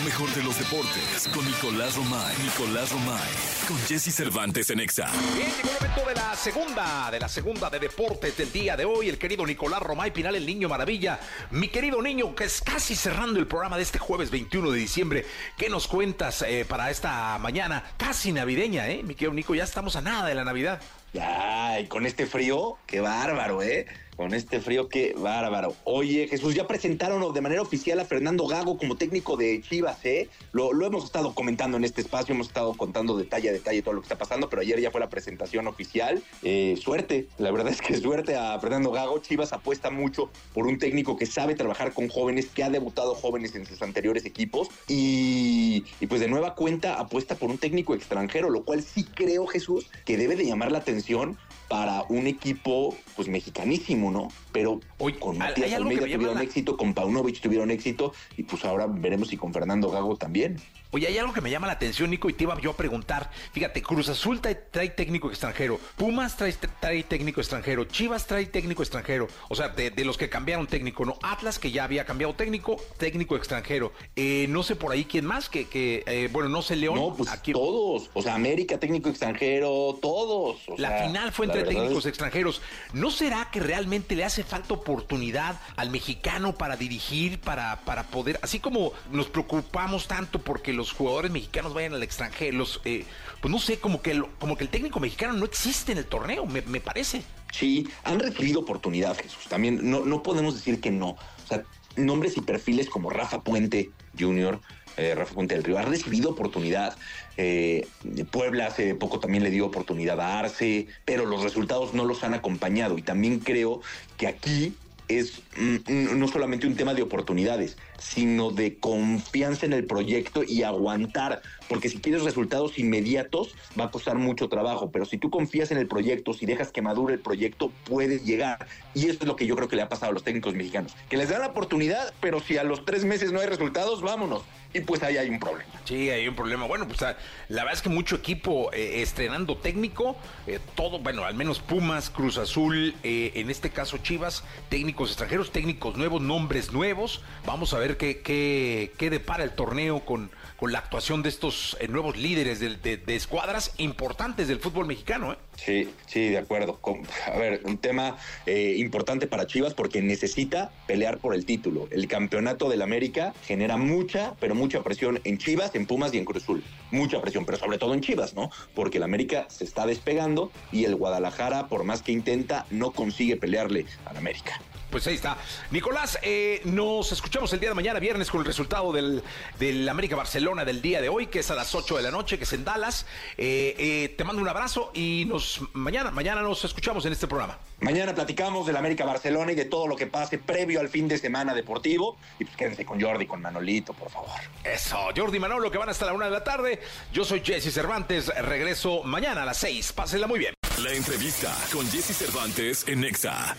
Lo 0.00 0.06
mejor 0.06 0.30
de 0.34 0.42
los 0.42 0.58
deportes 0.58 1.28
con 1.28 1.44
Nicolás 1.44 1.94
Romay. 1.94 2.34
Nicolás 2.42 2.90
Romay. 2.90 3.28
Con 3.68 3.76
Jesse 3.80 4.14
Cervantes 4.14 4.70
en 4.70 4.80
Exa. 4.80 5.10
Bien, 5.36 5.50
llegó 5.54 5.68
el 5.68 5.74
momento 5.74 6.08
de 6.08 6.14
la 6.14 6.36
segunda, 6.36 7.10
de 7.10 7.20
la 7.20 7.28
segunda 7.28 7.68
de 7.68 7.80
deportes 7.80 8.34
del 8.34 8.50
día 8.50 8.78
de 8.78 8.86
hoy. 8.86 9.10
El 9.10 9.18
querido 9.18 9.44
Nicolás 9.44 9.82
Romay 9.82 10.10
Pinal, 10.10 10.36
el 10.36 10.46
niño 10.46 10.70
maravilla. 10.70 11.20
Mi 11.50 11.68
querido 11.68 12.00
niño, 12.00 12.34
que 12.34 12.44
es 12.44 12.62
casi 12.62 12.96
cerrando 12.96 13.38
el 13.38 13.46
programa 13.46 13.76
de 13.76 13.82
este 13.82 13.98
jueves 13.98 14.30
21 14.30 14.70
de 14.70 14.78
diciembre. 14.78 15.26
¿Qué 15.58 15.68
nos 15.68 15.86
cuentas 15.86 16.42
eh, 16.48 16.64
para 16.66 16.90
esta 16.90 17.36
mañana? 17.36 17.84
Casi 17.98 18.32
navideña, 18.32 18.88
¿eh? 18.88 19.02
Mi 19.02 19.14
querido 19.14 19.34
Nico, 19.34 19.54
ya 19.54 19.64
estamos 19.64 19.96
a 19.96 20.00
nada 20.00 20.26
de 20.26 20.34
la 20.34 20.44
Navidad. 20.44 20.80
Ya, 21.12 21.78
y 21.78 21.88
con 21.88 22.06
este 22.06 22.24
frío, 22.26 22.78
qué 22.86 23.00
bárbaro, 23.00 23.62
¿eh? 23.62 23.86
Con 24.20 24.34
este 24.34 24.60
frío, 24.60 24.90
qué 24.90 25.14
bárbaro. 25.16 25.74
Oye, 25.84 26.28
Jesús, 26.28 26.54
ya 26.54 26.66
presentaron 26.66 27.32
de 27.32 27.40
manera 27.40 27.62
oficial 27.62 27.98
a 28.00 28.04
Fernando 28.04 28.46
Gago 28.46 28.76
como 28.76 28.98
técnico 28.98 29.38
de 29.38 29.62
Chivas, 29.62 30.04
¿eh? 30.04 30.28
Lo, 30.52 30.72
hemos 30.84 31.06
estado 31.06 31.34
comentando 31.34 31.78
en 31.78 31.84
este 31.84 32.02
espacio, 32.02 32.34
hemos 32.34 32.48
estado 32.48 32.74
contando 32.74 33.16
detalle 33.16 33.48
a 33.48 33.52
detalle 33.52 33.80
todo 33.80 33.94
lo 33.94 34.02
que 34.02 34.04
está 34.04 34.18
pasando, 34.18 34.50
pero 34.50 34.60
ayer 34.60 34.78
ya 34.78 34.90
fue 34.90 35.00
la 35.00 35.08
presentación 35.08 35.66
oficial. 35.68 36.22
Eh, 36.42 36.78
suerte, 36.78 37.28
la 37.38 37.50
verdad 37.50 37.72
es 37.72 37.80
que 37.80 37.96
suerte 37.96 38.36
a 38.36 38.60
Fernando 38.60 38.90
Gago. 38.90 39.20
Chivas 39.20 39.54
apuesta 39.54 39.88
mucho 39.88 40.28
por 40.52 40.66
un 40.66 40.78
técnico 40.78 41.16
que 41.16 41.24
sabe 41.24 41.54
trabajar 41.54 41.94
con 41.94 42.10
jóvenes, 42.10 42.44
que 42.44 42.62
ha 42.62 42.68
debutado 42.68 43.14
jóvenes 43.14 43.54
en 43.54 43.64
sus 43.64 43.80
anteriores 43.80 44.26
equipos 44.26 44.68
y, 44.86 45.82
y 45.98 46.06
pues 46.08 46.20
de 46.20 46.28
nueva 46.28 46.54
cuenta 46.56 47.00
apuesta 47.00 47.36
por 47.36 47.48
un 47.48 47.56
técnico 47.56 47.94
extranjero, 47.94 48.50
lo 48.50 48.64
cual 48.64 48.82
sí 48.82 49.02
creo, 49.02 49.46
Jesús, 49.46 49.90
que 50.04 50.18
debe 50.18 50.36
de 50.36 50.44
llamar 50.44 50.72
la 50.72 50.78
atención 50.80 51.38
para 51.70 52.02
un 52.08 52.26
equipo 52.26 52.96
pues 53.14 53.28
mexicanísimo, 53.28 54.10
¿no? 54.10 54.26
Pero 54.50 54.80
hoy 54.98 55.12
con 55.12 55.38
Matías 55.38 55.72
Almeida 55.72 56.00
tuvieron 56.02 56.40
éxito, 56.40 56.76
con 56.76 56.94
Paunovic 56.94 57.40
tuvieron 57.40 57.70
éxito 57.70 58.12
y 58.36 58.42
pues 58.42 58.64
ahora 58.64 58.88
veremos 58.88 59.28
si 59.28 59.36
con 59.36 59.52
Fernando 59.52 59.88
Gago 59.88 60.16
también. 60.16 60.56
Oye, 60.92 61.06
hay 61.06 61.18
algo 61.18 61.32
que 61.32 61.40
me 61.40 61.50
llama 61.50 61.68
la 61.68 61.74
atención, 61.74 62.10
Nico, 62.10 62.28
y 62.28 62.32
te 62.32 62.42
iba 62.42 62.60
yo 62.60 62.72
a 62.72 62.76
preguntar. 62.76 63.30
Fíjate, 63.52 63.80
Cruz 63.80 64.08
Azul 64.08 64.40
trae, 64.40 64.56
técnico 64.88 65.30
extranjero, 65.30 65.78
Pumas 65.96 66.36
trae, 66.36 67.04
técnico 67.04 67.40
extranjero, 67.40 67.84
Chivas 67.84 68.26
trae 68.26 68.46
técnico 68.46 68.82
extranjero. 68.82 69.28
O 69.48 69.54
sea, 69.54 69.68
de, 69.68 70.04
los 70.04 70.16
que 70.16 70.28
cambiaron 70.28 70.66
técnico, 70.66 71.04
¿no? 71.04 71.16
Atlas, 71.22 71.60
que 71.60 71.70
ya 71.70 71.84
había 71.84 72.04
cambiado 72.04 72.34
técnico, 72.34 72.76
técnico 72.98 73.36
extranjero. 73.36 73.92
Eh, 74.16 74.46
no 74.48 74.64
sé 74.64 74.74
por 74.74 74.90
ahí 74.90 75.04
quién 75.04 75.26
más, 75.26 75.48
que, 75.48 75.68
que 75.68 76.02
eh, 76.06 76.28
bueno, 76.32 76.48
no 76.48 76.60
sé, 76.60 76.74
León. 76.74 76.96
No, 76.96 77.14
pues 77.14 77.30
todos. 77.52 78.10
O 78.12 78.22
sea, 78.22 78.34
América, 78.34 78.78
técnico 78.78 79.10
extranjero, 79.10 79.96
todos. 80.02 80.58
la 80.76 81.06
final 81.06 81.30
fue 81.30 81.46
entre 81.46 81.59
técnicos 81.64 82.06
extranjeros. 82.06 82.62
¿No 82.92 83.10
será 83.10 83.50
que 83.50 83.60
realmente 83.60 84.16
le 84.16 84.24
hace 84.24 84.44
falta 84.44 84.74
oportunidad 84.74 85.60
al 85.76 85.90
mexicano 85.90 86.54
para 86.54 86.76
dirigir, 86.76 87.40
para, 87.40 87.80
para 87.84 88.04
poder, 88.04 88.38
así 88.42 88.60
como 88.60 88.92
nos 89.10 89.28
preocupamos 89.28 90.06
tanto 90.06 90.40
porque 90.40 90.72
los 90.72 90.92
jugadores 90.92 91.30
mexicanos 91.30 91.74
vayan 91.74 91.94
al 91.94 92.02
extranjero, 92.02 92.58
los, 92.58 92.80
eh, 92.84 93.04
pues 93.40 93.50
no 93.50 93.58
sé, 93.58 93.78
como 93.78 94.02
que, 94.02 94.12
el, 94.12 94.26
como 94.38 94.56
que 94.56 94.64
el 94.64 94.70
técnico 94.70 95.00
mexicano 95.00 95.32
no 95.34 95.44
existe 95.44 95.92
en 95.92 95.98
el 95.98 96.06
torneo, 96.06 96.46
me, 96.46 96.80
parece. 96.80 97.22
Sí, 97.52 97.88
han 98.04 98.20
recibido 98.20 98.60
oportunidad, 98.60 99.16
Jesús. 99.16 99.44
También 99.48 99.90
no, 99.90 100.04
no 100.04 100.22
podemos 100.22 100.54
decir 100.54 100.80
que 100.80 100.90
no. 100.90 101.10
O 101.10 101.46
sea, 101.48 101.62
nombres 101.96 102.36
y 102.36 102.40
perfiles 102.40 102.88
como 102.88 103.10
Rafa 103.10 103.42
Puente 103.42 103.90
Jr., 104.18 104.60
eh, 105.00 105.14
Rafa 105.14 105.34
Puente 105.34 105.54
del 105.54 105.64
Río, 105.64 105.78
ha 105.78 105.82
recibido 105.82 106.30
oportunidad. 106.30 106.96
Eh, 107.36 107.86
Puebla 108.30 108.66
hace 108.66 108.94
poco 108.94 109.18
también 109.18 109.42
le 109.42 109.50
dio 109.50 109.66
oportunidad 109.66 110.20
a 110.20 110.38
Arce, 110.38 110.88
pero 111.04 111.24
los 111.24 111.42
resultados 111.42 111.94
no 111.94 112.04
los 112.04 112.22
han 112.22 112.34
acompañado. 112.34 112.98
Y 112.98 113.02
también 113.02 113.38
creo 113.38 113.80
que 114.18 114.26
aquí 114.26 114.74
es 115.10 115.42
mm, 115.56 116.18
no 116.18 116.28
solamente 116.28 116.66
un 116.66 116.76
tema 116.76 116.94
de 116.94 117.02
oportunidades, 117.02 117.76
sino 117.98 118.50
de 118.50 118.78
confianza 118.78 119.66
en 119.66 119.72
el 119.72 119.84
proyecto 119.84 120.42
y 120.46 120.62
aguantar, 120.62 121.42
porque 121.68 121.88
si 121.88 121.98
quieres 121.98 122.22
resultados 122.22 122.78
inmediatos 122.78 123.54
va 123.78 123.84
a 123.84 123.90
costar 123.90 124.16
mucho 124.16 124.48
trabajo, 124.48 124.90
pero 124.90 125.04
si 125.04 125.18
tú 125.18 125.30
confías 125.30 125.70
en 125.70 125.78
el 125.78 125.88
proyecto, 125.88 126.32
si 126.32 126.46
dejas 126.46 126.70
que 126.70 126.82
madure 126.82 127.14
el 127.14 127.20
proyecto, 127.20 127.72
puedes 127.84 128.24
llegar. 128.24 128.66
Y 128.94 129.06
eso 129.06 129.18
es 129.20 129.26
lo 129.26 129.36
que 129.36 129.46
yo 129.46 129.56
creo 129.56 129.68
que 129.68 129.76
le 129.76 129.82
ha 129.82 129.88
pasado 129.88 130.10
a 130.10 130.14
los 130.14 130.24
técnicos 130.24 130.54
mexicanos, 130.54 130.94
que 131.08 131.16
les 131.16 131.28
dan 131.28 131.40
la 131.40 131.48
oportunidad, 131.48 132.14
pero 132.20 132.40
si 132.40 132.56
a 132.56 132.64
los 132.64 132.84
tres 132.84 133.04
meses 133.04 133.32
no 133.32 133.40
hay 133.40 133.46
resultados, 133.46 134.02
vámonos 134.02 134.42
y 134.72 134.80
pues 134.80 135.02
ahí 135.02 135.16
hay 135.16 135.28
un 135.28 135.40
problema. 135.40 135.70
Sí, 135.84 136.10
hay 136.10 136.28
un 136.28 136.36
problema. 136.36 136.66
Bueno, 136.66 136.86
pues 136.86 137.00
la 137.00 137.16
verdad 137.48 137.72
es 137.72 137.82
que 137.82 137.88
mucho 137.88 138.16
equipo 138.16 138.72
eh, 138.72 139.02
estrenando 139.02 139.56
técnico, 139.56 140.16
eh, 140.46 140.60
todo, 140.76 141.00
bueno, 141.00 141.24
al 141.24 141.34
menos 141.34 141.58
Pumas, 141.58 142.10
Cruz 142.10 142.38
Azul, 142.38 142.94
eh, 143.02 143.32
en 143.34 143.50
este 143.50 143.70
caso 143.70 143.98
Chivas, 143.98 144.44
técnicos 144.68 145.10
extranjeros, 145.10 145.50
técnicos 145.50 145.96
nuevos, 145.96 146.22
nombres 146.22 146.72
nuevos. 146.72 147.22
Vamos 147.44 147.74
a 147.74 147.78
ver 147.78 147.96
qué, 147.96 148.20
qué, 148.20 148.92
qué 148.96 149.10
depara 149.10 149.42
el 149.42 149.52
torneo 149.52 150.04
con, 150.04 150.30
con 150.56 150.72
la 150.72 150.78
actuación 150.78 151.22
de 151.22 151.30
estos 151.30 151.76
nuevos 151.88 152.16
líderes 152.16 152.60
de, 152.60 152.76
de, 152.76 153.16
escuadras 153.16 153.74
importantes 153.78 154.46
del 154.46 154.60
fútbol 154.60 154.86
mexicano. 154.86 155.32
¿eh? 155.32 155.36
Sí, 155.64 155.90
sí, 156.06 156.28
de 156.30 156.38
acuerdo. 156.38 156.80
A 157.26 157.38
ver, 157.38 157.60
un 157.64 157.76
tema 157.76 158.16
importante 158.46 159.26
para 159.26 159.46
Chivas 159.46 159.74
porque 159.74 160.00
necesita 160.00 160.70
pelear 160.86 161.18
por 161.18 161.34
el 161.34 161.44
título. 161.44 161.86
El 161.90 162.08
campeonato 162.08 162.70
del 162.70 162.80
América 162.80 163.34
genera 163.46 163.76
mucha, 163.76 164.34
pero 164.40 164.54
mucha 164.54 164.82
presión 164.82 165.20
en 165.24 165.36
Chivas, 165.36 165.74
en 165.74 165.86
Pumas 165.86 166.14
y 166.14 166.18
en 166.18 166.24
Cruzul. 166.24 166.64
Mucha 166.90 167.20
presión, 167.20 167.44
pero 167.44 167.58
sobre 167.58 167.76
todo 167.76 167.92
en 167.92 168.00
Chivas, 168.00 168.34
¿no? 168.34 168.50
Porque 168.74 168.96
el 168.96 169.04
América 169.04 169.46
se 169.50 169.64
está 169.64 169.86
despegando 169.86 170.50
y 170.72 170.84
el 170.84 170.96
Guadalajara, 170.96 171.68
por 171.68 171.84
más 171.84 172.02
que 172.02 172.12
intenta, 172.12 172.66
no 172.70 172.92
consigue 172.92 173.36
pelearle 173.36 173.84
al 174.06 174.16
América. 174.16 174.60
Pues 174.90 175.06
ahí 175.06 175.14
está. 175.14 175.36
Nicolás, 175.70 176.18
eh, 176.22 176.60
nos 176.64 177.12
escuchamos 177.12 177.52
el 177.52 177.60
día 177.60 177.68
de 177.68 177.74
mañana, 177.76 178.00
viernes, 178.00 178.28
con 178.28 178.40
el 178.40 178.46
resultado 178.46 178.92
del, 178.92 179.22
del, 179.58 179.88
América 179.88 180.16
Barcelona 180.16 180.64
del 180.64 180.82
día 180.82 181.00
de 181.00 181.08
hoy, 181.08 181.28
que 181.28 181.40
es 181.40 181.50
a 181.50 181.54
las 181.54 181.74
8 181.74 181.96
de 181.96 182.02
la 182.02 182.10
noche, 182.10 182.38
que 182.38 182.44
es 182.44 182.52
en 182.52 182.64
Dallas. 182.64 183.06
Eh, 183.38 183.76
eh, 183.78 184.14
te 184.18 184.24
mando 184.24 184.42
un 184.42 184.48
abrazo 184.48 184.90
y 184.92 185.26
nos 185.28 185.60
mañana, 185.74 186.10
mañana 186.10 186.42
nos 186.42 186.64
escuchamos 186.64 187.06
en 187.06 187.12
este 187.12 187.28
programa. 187.28 187.58
Mañana 187.80 188.14
platicamos 188.14 188.66
del 188.66 188.76
América 188.76 189.04
Barcelona 189.04 189.52
y 189.52 189.54
de 189.54 189.64
todo 189.64 189.86
lo 189.86 189.94
que 189.94 190.08
pase 190.08 190.38
previo 190.38 190.80
al 190.80 190.88
fin 190.88 191.06
de 191.06 191.18
semana 191.18 191.54
deportivo. 191.54 192.18
Y 192.40 192.44
pues 192.44 192.56
quédense 192.56 192.84
con 192.84 193.00
Jordi, 193.00 193.26
con 193.26 193.40
Manolito, 193.40 193.92
por 193.92 194.10
favor. 194.10 194.40
Eso, 194.64 194.98
Jordi 195.16 195.36
y 195.36 195.40
Manolo, 195.40 195.70
que 195.70 195.78
van 195.78 195.88
hasta 195.88 196.06
la 196.06 196.14
una 196.14 196.24
de 196.24 196.32
la 196.32 196.42
tarde. 196.42 196.80
Yo 197.12 197.24
soy 197.24 197.42
Jesse 197.44 197.72
Cervantes, 197.72 198.26
regreso 198.26 199.04
mañana 199.04 199.44
a 199.44 199.46
las 199.46 199.58
6. 199.58 199.92
Pásenla 199.92 200.26
muy 200.26 200.40
bien. 200.40 200.54
La 200.82 200.92
entrevista 200.92 201.56
con 201.72 201.88
Jesse 201.90 202.16
Cervantes 202.16 202.88
en 202.88 203.02
Nexa. 203.02 203.56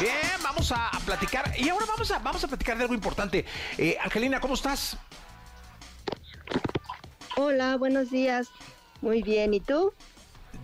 Bien, 0.00 0.14
vamos 0.42 0.72
a, 0.72 0.90
platicar. 1.06 1.52
Y 1.58 1.70
ahora 1.70 1.86
vamos 1.86 2.10
a, 2.10 2.18
vamos 2.18 2.44
a 2.44 2.48
platicar 2.48 2.76
de 2.76 2.82
algo 2.82 2.94
importante. 2.94 3.46
Eh, 3.78 3.96
Angelina, 4.02 4.40
¿cómo 4.40 4.54
estás? 4.54 4.98
Hola, 7.36 7.76
buenos 7.76 8.10
días. 8.10 8.48
Muy 9.00 9.22
bien, 9.22 9.54
¿y 9.54 9.60
tú? 9.60 9.94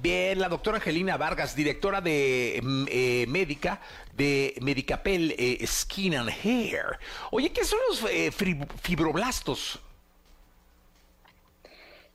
Bien, 0.02 0.38
la 0.38 0.48
doctora 0.48 0.78
Angelina 0.78 1.16
Vargas, 1.16 1.54
directora 1.54 2.00
de 2.00 2.60
mm, 2.62 2.84
eh, 2.88 3.26
médica 3.28 3.80
de 4.16 4.54
Medicapel 4.60 5.34
eh, 5.38 5.64
Skin 5.66 6.14
and 6.14 6.30
Hair. 6.30 6.98
Oye, 7.30 7.52
¿qué 7.52 7.64
son 7.64 7.78
los 7.88 8.04
eh, 8.10 8.32
fibroblastos? 8.32 9.80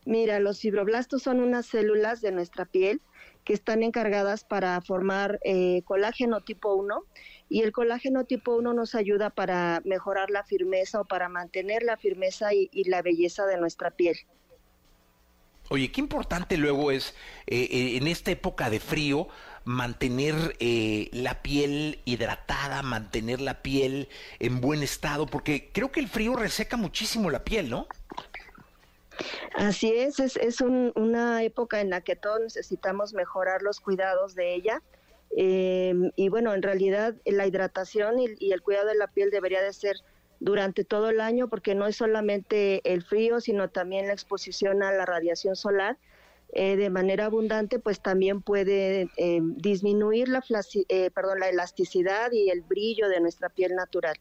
Mira, 0.06 0.40
los 0.40 0.60
fibroblastos 0.60 1.24
son 1.24 1.40
unas 1.40 1.66
células 1.66 2.22
de 2.22 2.32
nuestra 2.32 2.66
piel 2.66 3.02
que 3.48 3.54
están 3.54 3.82
encargadas 3.82 4.44
para 4.44 4.82
formar 4.82 5.40
colágeno 5.86 6.42
tipo 6.42 6.76
1 6.76 7.02
y 7.48 7.62
el 7.62 7.72
colágeno 7.72 8.26
tipo 8.26 8.58
1 8.58 8.74
nos 8.74 8.94
ayuda 8.94 9.30
para 9.30 9.82
mejorar 9.86 10.30
la 10.30 10.44
firmeza 10.44 11.00
o 11.00 11.06
para 11.06 11.30
mantener 11.30 11.82
la 11.82 11.96
firmeza 11.96 12.54
y 12.54 12.84
la 12.90 13.02
belleza 13.02 13.46
de 13.46 13.58
nuestra 13.58 13.92
piel. 13.92 14.18
Oye, 15.70 15.92
qué 15.92 16.00
importante 16.00 16.56
luego 16.56 16.92
es 16.92 17.14
eh, 17.46 17.68
eh, 17.70 17.98
en 17.98 18.08
esta 18.08 18.32
época 18.32 18.70
de 18.70 18.80
frío 18.80 19.28
mantener 19.66 20.56
eh, 20.60 21.10
la 21.12 21.42
piel 21.42 22.00
hidratada, 22.06 22.82
mantener 22.84 23.42
la 23.42 23.62
piel 23.62 24.08
en 24.40 24.62
buen 24.62 24.82
estado, 24.82 25.26
porque 25.26 25.70
creo 25.74 25.92
que 25.92 26.00
el 26.00 26.08
frío 26.08 26.38
reseca 26.38 26.78
muchísimo 26.78 27.30
la 27.30 27.44
piel, 27.44 27.70
¿no? 27.70 27.88
Así 29.56 29.92
es, 29.94 30.20
es, 30.20 30.38
es 30.38 30.62
una 30.62 31.44
época 31.44 31.82
en 31.82 31.90
la 31.90 32.02
que 32.02 32.16
todos 32.16 32.40
necesitamos 32.40 33.14
mejorar 33.14 33.62
los 33.62 33.80
cuidados 33.80 34.36
de 34.36 34.56
ella. 34.56 34.82
y 35.32 36.30
bueno, 36.30 36.54
en 36.54 36.62
realidad 36.62 37.16
la 37.26 37.46
hidratación 37.46 38.16
y 38.20 38.52
el 38.52 38.62
cuidado 38.62 38.88
de 38.88 38.96
la 38.96 39.08
piel 39.08 39.30
debería 39.30 39.62
de 39.62 39.74
ser 39.74 39.98
durante 40.40 40.84
todo 40.84 41.10
el 41.10 41.20
año 41.20 41.48
porque 41.48 41.76
no 41.76 41.88
es 41.88 41.96
solamente 41.96 42.82
el 42.92 43.04
frío, 43.04 43.42
sino 43.42 43.70
también 43.70 44.08
la 44.08 44.14
exposición 44.14 44.84
a 44.84 44.92
la 44.92 45.06
radiación 45.06 45.56
solar. 45.56 45.98
Eh, 46.54 46.78
de 46.78 46.90
manera 46.90 47.26
abundante, 47.26 47.78
pues 47.78 48.00
también 48.00 48.42
puede 48.42 49.10
eh, 49.18 49.40
disminuir 49.42 50.30
la, 50.30 50.42
eh, 50.88 51.12
perdón, 51.12 51.42
la 51.42 51.50
elasticidad 51.50 52.32
y 52.32 52.50
el 52.50 52.62
brillo 52.62 53.10
de 53.10 53.20
nuestra 53.20 53.50
piel 53.50 53.76
natural. 53.76 54.16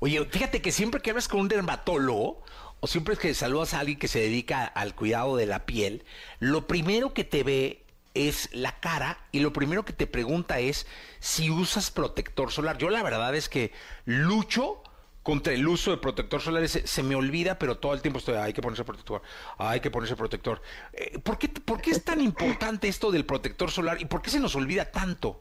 Oye, 0.00 0.24
fíjate 0.24 0.62
que 0.62 0.72
siempre 0.72 1.02
que 1.02 1.10
hablas 1.10 1.28
con 1.28 1.40
un 1.40 1.48
dermatólogo 1.48 2.42
o 2.80 2.86
siempre 2.86 3.16
que 3.16 3.34
saludas 3.34 3.74
a 3.74 3.80
alguien 3.80 3.98
que 3.98 4.08
se 4.08 4.20
dedica 4.20 4.64
al 4.64 4.94
cuidado 4.94 5.36
de 5.36 5.46
la 5.46 5.66
piel, 5.66 6.04
lo 6.38 6.66
primero 6.66 7.14
que 7.14 7.24
te 7.24 7.42
ve 7.42 7.84
es 8.14 8.48
la 8.52 8.80
cara 8.80 9.18
y 9.32 9.40
lo 9.40 9.52
primero 9.52 9.84
que 9.84 9.92
te 9.92 10.06
pregunta 10.06 10.58
es 10.58 10.86
si 11.20 11.50
usas 11.50 11.90
protector 11.90 12.50
solar. 12.50 12.78
Yo 12.78 12.90
la 12.90 13.02
verdad 13.02 13.34
es 13.34 13.48
que 13.48 13.72
lucho 14.04 14.82
contra 15.22 15.52
el 15.52 15.68
uso 15.68 15.90
de 15.90 15.98
protector 15.98 16.40
solar 16.40 16.66
se, 16.68 17.02
me 17.02 17.14
olvida, 17.14 17.58
pero 17.58 17.78
todo 17.78 17.92
el 17.92 18.00
tiempo 18.00 18.18
estoy, 18.18 18.36
hay 18.36 18.52
que 18.52 18.62
ponerse 18.62 18.84
protector, 18.84 19.22
hay 19.58 19.80
que 19.80 19.90
ponerse 19.90 20.16
protector. 20.16 20.62
Eh, 20.92 21.18
¿por, 21.18 21.38
qué, 21.38 21.48
¿Por 21.48 21.80
qué 21.80 21.90
es 21.90 22.02
tan 22.02 22.20
importante 22.20 22.88
esto 22.88 23.10
del 23.10 23.26
protector 23.26 23.70
solar 23.70 24.00
y 24.00 24.06
por 24.06 24.22
qué 24.22 24.30
se 24.30 24.40
nos 24.40 24.56
olvida 24.56 24.90
tanto? 24.90 25.40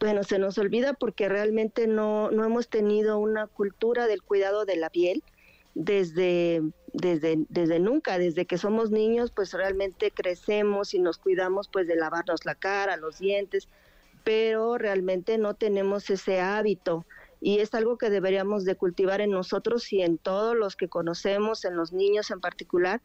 Bueno, 0.00 0.22
se 0.22 0.38
nos 0.38 0.58
olvida 0.58 0.94
porque 0.94 1.28
realmente 1.28 1.86
no, 1.88 2.30
no 2.30 2.44
hemos 2.44 2.68
tenido 2.68 3.18
una 3.18 3.48
cultura 3.48 4.06
del 4.06 4.22
cuidado 4.22 4.64
de 4.64 4.76
la 4.76 4.90
piel 4.90 5.24
desde, 5.74 6.62
desde, 6.92 7.44
desde 7.48 7.78
nunca, 7.80 8.18
desde 8.18 8.46
que 8.46 8.58
somos 8.58 8.90
niños, 8.90 9.30
pues 9.30 9.52
realmente 9.52 10.10
crecemos 10.10 10.94
y 10.94 10.98
nos 10.98 11.18
cuidamos 11.18 11.68
pues 11.68 11.86
de 11.86 11.96
lavarnos 11.96 12.44
la 12.44 12.54
cara, 12.54 12.96
los 12.96 13.18
dientes, 13.18 13.68
pero 14.24 14.78
realmente 14.78 15.38
no 15.38 15.54
tenemos 15.54 16.10
ese 16.10 16.40
hábito. 16.40 17.06
Y 17.40 17.60
es 17.60 17.72
algo 17.74 17.98
que 17.98 18.10
deberíamos 18.10 18.64
de 18.64 18.74
cultivar 18.74 19.20
en 19.20 19.30
nosotros 19.30 19.92
y 19.92 20.02
en 20.02 20.18
todos 20.18 20.56
los 20.56 20.74
que 20.74 20.88
conocemos, 20.88 21.64
en 21.64 21.76
los 21.76 21.92
niños 21.92 22.30
en 22.32 22.40
particular, 22.40 23.00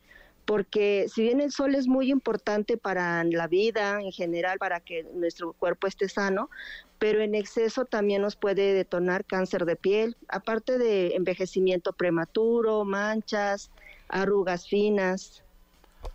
porque 0.46 1.06
si 1.14 1.24
bien 1.24 1.41
el 1.41 1.52
sol 1.52 1.76
es 1.76 1.88
muy 1.88 2.12
importante 2.12 2.78
para 2.78 3.24
la 3.24 3.48
vida 3.48 4.02
en 4.02 4.12
general, 4.12 4.58
para 4.60 4.80
que 4.80 5.04
nuestro 5.14 5.54
cuerpo 5.54 5.88
esté 5.88 6.10
sano, 6.10 6.50
pero 7.00 7.22
en 7.22 7.36
exceso 7.36 7.86
también 7.86 8.22
nos 8.22 8.36
puede 8.36 8.74
detonar 8.74 9.26
cáncer 9.26 9.66
de 9.66 9.76
piel, 9.76 10.16
aparte 10.28 10.78
de 10.78 11.16
envejecimiento 11.16 11.94
prematuro, 11.94 12.86
manchas, 12.86 13.72
arrugas 14.08 14.68
finas. 14.68 15.44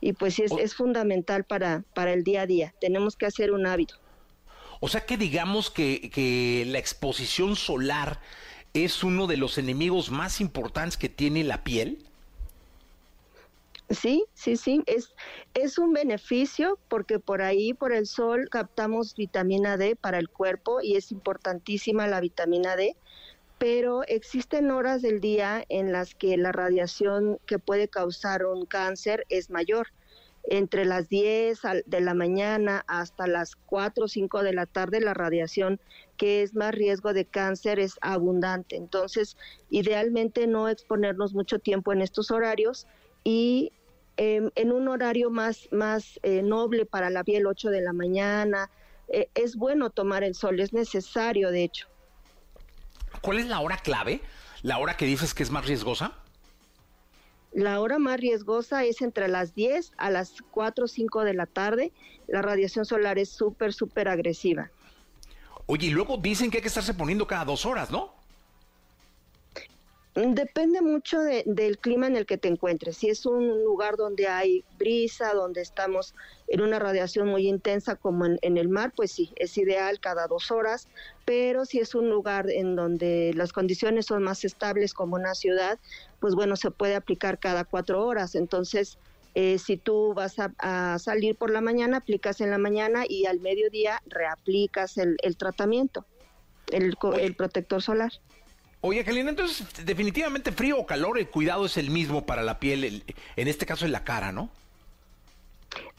Y 0.01 0.13
pues 0.13 0.35
sí, 0.35 0.43
es, 0.43 0.53
es 0.53 0.75
fundamental 0.75 1.45
para, 1.45 1.83
para 1.95 2.13
el 2.13 2.25
día 2.25 2.43
a 2.43 2.47
día. 2.47 2.75
Tenemos 2.81 3.17
que 3.17 3.27
hacer 3.27 3.53
un 3.53 3.67
hábito. 3.67 3.97
O 4.81 4.89
sea 4.89 5.05
que 5.05 5.17
digamos 5.17 5.71
que, 5.71 6.65
la 6.67 6.79
exposición 6.79 7.57
solar 7.57 8.21
es 8.75 9.03
uno 9.03 9.27
de 9.27 9.37
los 9.37 9.59
enemigos 9.59 10.11
más 10.11 10.41
importantes 10.41 10.97
que 10.97 11.09
tiene 11.09 11.43
la 11.43 11.65
piel. 11.65 12.08
Sí, 13.91 14.27
sí, 14.35 14.57
sí, 14.57 14.83
es, 14.85 15.15
es 15.55 15.79
un 15.79 15.95
beneficio 15.95 16.79
porque 16.89 17.19
por 17.19 17.41
ahí, 17.41 17.73
por 17.73 17.93
el 17.93 18.07
sol, 18.07 18.49
captamos 18.51 19.15
vitamina 19.15 19.79
D 19.79 19.97
para 19.97 20.19
el 20.19 20.29
cuerpo 20.29 20.81
y 20.83 20.97
es 20.97 21.11
importantísima 21.11 22.07
la 22.07 22.21
vitamina 22.21 22.77
D, 22.77 22.97
pero 23.57 24.03
existen 24.07 24.71
horas 24.71 25.01
del 25.01 25.21
día 25.21 25.65
en 25.71 25.91
las 25.91 26.15
que 26.15 26.37
la 26.37 26.53
radiación 26.53 27.39
que 27.47 27.59
puede 27.59 27.89
causar 27.89 28.45
un 28.45 28.67
cáncer 28.67 29.25
es 29.31 29.49
mayor 29.49 29.89
entre 30.51 30.85
las 30.85 31.09
10 31.09 31.61
de 31.87 32.01
la 32.01 32.15
mañana 32.15 32.85
hasta 32.89 33.27
las 33.27 33.57
4 33.57 34.05
o 34.05 34.09
5 34.09 34.43
de 34.43 34.53
la 34.53 34.67
tarde 34.67 35.01
la 35.01 35.15
radiación 35.15 35.81
que 36.17 36.43
es 36.43 36.55
más 36.55 36.75
riesgo 36.75 37.13
de 37.13 37.25
cáncer 37.25 37.79
es 37.79 37.95
abundante. 38.01 38.77
Entonces, 38.77 39.37
idealmente 39.71 40.47
no 40.47 40.69
exponernos 40.69 41.35
mucho 41.35 41.59
tiempo 41.59 41.93
en 41.93 42.03
estos 42.03 42.31
horarios 42.31 42.87
y 43.25 43.73
em, 44.19 44.51
en 44.55 44.73
un 44.73 44.89
horario 44.89 45.31
más, 45.31 45.69
más 45.71 46.21
eh, 46.23 46.43
noble 46.43 46.85
para 46.85 47.09
la 47.09 47.25
piel, 47.25 47.47
8 47.47 47.71
de 47.71 47.81
la 47.81 47.95
mañana, 47.95 48.71
eh, 49.09 49.31
es 49.35 49.57
bueno 49.57 49.89
tomar 49.89 50.23
el 50.23 50.35
sol, 50.35 50.61
es 50.61 50.75
necesario 50.75 51.51
de 51.51 51.65
hecho. 51.65 51.89
¿Cuál 53.23 53.39
es 53.39 53.47
la 53.47 53.61
hora 53.61 53.79
clave? 53.79 54.21
¿La 54.63 54.79
hora 54.79 54.97
que 54.97 55.07
dices 55.07 55.33
que 55.33 55.43
es 55.43 55.51
más 55.51 55.67
riesgosa? 55.67 56.13
La 57.53 57.81
hora 57.81 57.99
más 57.99 58.21
riesgosa 58.21 58.85
es 58.85 59.01
entre 59.01 59.29
las 59.29 59.55
10 59.55 59.93
a 59.97 60.11
las 60.11 60.35
4 60.51 60.85
o 60.85 60.89
5 60.89 61.25
de 61.25 61.35
la 61.35 61.47
tarde. 61.47 61.93
La 62.27 62.43
radiación 62.43 62.85
solar 62.85 63.19
es 63.19 63.31
súper, 63.31 63.73
súper 63.73 64.09
agresiva. 64.09 64.71
Oye, 65.67 65.87
y 65.87 65.91
luego 65.91 66.19
dicen 66.19 66.51
que 66.51 66.59
hay 66.59 66.63
que 66.63 66.69
estarse 66.69 66.95
poniendo 66.95 67.27
cada 67.27 67.45
dos 67.45 67.65
horas, 67.65 67.91
¿no? 67.91 68.18
Depende 70.27 70.83
mucho 70.83 71.21
del 71.21 71.79
clima 71.79 72.09
en 72.09 72.17
el 72.17 72.27
que 72.27 72.39
te 72.39 72.49
encuentres. 72.49 72.97
Si 72.97 73.09
es 73.09 73.25
un 73.25 73.63
lugar 73.63 73.97
donde 73.97 74.27
hay 74.27 74.65
brisa, 74.77 75.33
donde 75.33 75.61
estamos 75.61 76.13
en 76.49 76.61
una 76.61 76.81
radiación 76.81 77.29
muy 77.29 77.47
intensa 77.47 77.95
como 77.95 78.27
en, 78.27 78.59
el 78.59 78.69
mar, 78.69 78.93
pues 78.97 79.13
sí, 79.13 79.31
es 79.37 79.57
ideal 79.57 80.01
cada 80.01 80.27
dos 80.27 80.51
horas. 80.51 80.89
Pero 81.25 81.65
si 81.67 81.79
es 81.79 81.95
un 81.95 82.11
lugar 82.11 82.51
en 82.51 82.75
donde 82.75 83.33
las 83.37 83.53
condiciones 83.53 84.07
son 84.07 84.25
más 84.25 84.45
estables 84.45 84.93
como 84.93 85.15
una 85.15 85.37
ciudad, 85.37 85.79
pues 86.19 86.35
bueno, 86.35 86.57
se 86.57 86.73
puede 86.73 86.97
aplicar 86.97 87.39
cada 87.39 87.65
cuatro 87.65 88.05
horas. 88.05 88.35
Entonces, 88.35 88.99
eh, 89.37 89.59
si 89.59 89.77
tú 89.77 90.15
vas 90.15 90.35
a, 90.41 90.99
salir 90.99 91.37
por 91.37 91.51
la 91.53 91.61
mañana, 91.61 91.99
aplicas 91.99 92.41
en 92.41 92.51
la 92.51 92.59
mañana 92.59 93.05
y 93.09 93.27
al 93.27 93.39
mediodía 93.39 94.03
reaplicas 94.07 94.99
el, 94.99 95.17
tratamiento, 95.37 96.07
el, 96.73 96.97
el 97.21 97.37
protector 97.37 97.83
solar. 97.83 98.11
Oye, 98.81 99.01
Angelina, 99.01 99.31
entonces 99.31 99.67
definitivamente 99.85 100.53
frío 100.53 100.79
o 100.79 100.87
calor, 100.87 101.19
el 101.19 101.29
cuidado 101.29 101.67
es 101.67 101.77
el 101.77 101.91
mismo 101.91 102.27
para 102.27 102.43
la 102.43 102.61
piel, 102.61 103.03
en 103.37 103.49
este 103.49 103.67
caso 103.67 103.85
en 103.85 103.93
la 103.93 104.05
cara, 104.05 104.31
¿no? 104.31 104.51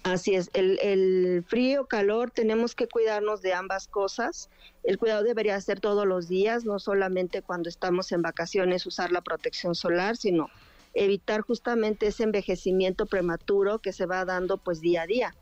Así 0.04 0.34
es, 0.34 0.50
el, 0.54 0.80
el 0.82 1.44
frío, 1.46 1.86
calor, 1.86 2.32
tenemos 2.32 2.74
que 2.76 2.88
cuidarnos 2.88 3.42
de 3.42 3.54
ambas 3.54 3.88
cosas. 3.88 4.50
El 4.84 4.98
cuidado 4.98 5.24
debería 5.24 5.60
ser 5.60 5.82
todos 5.82 6.08
los 6.08 6.30
días, 6.30 6.64
no 6.64 6.80
solamente 6.80 7.42
cuando 7.42 7.68
estamos 7.68 8.14
en 8.14 8.22
vacaciones 8.22 8.86
usar 8.86 9.12
la 9.12 9.22
protección 9.22 9.76
solar, 9.76 10.16
sino 10.16 10.50
evitar 10.94 11.42
justamente 11.42 12.08
ese 12.08 12.24
envejecimiento 12.24 13.06
prematuro 13.06 13.80
que 13.80 13.92
se 13.92 14.06
va 14.06 14.24
dando 14.24 14.58
pues 14.58 14.80
día 14.80 15.04
a 15.04 15.08
día. 15.08 15.36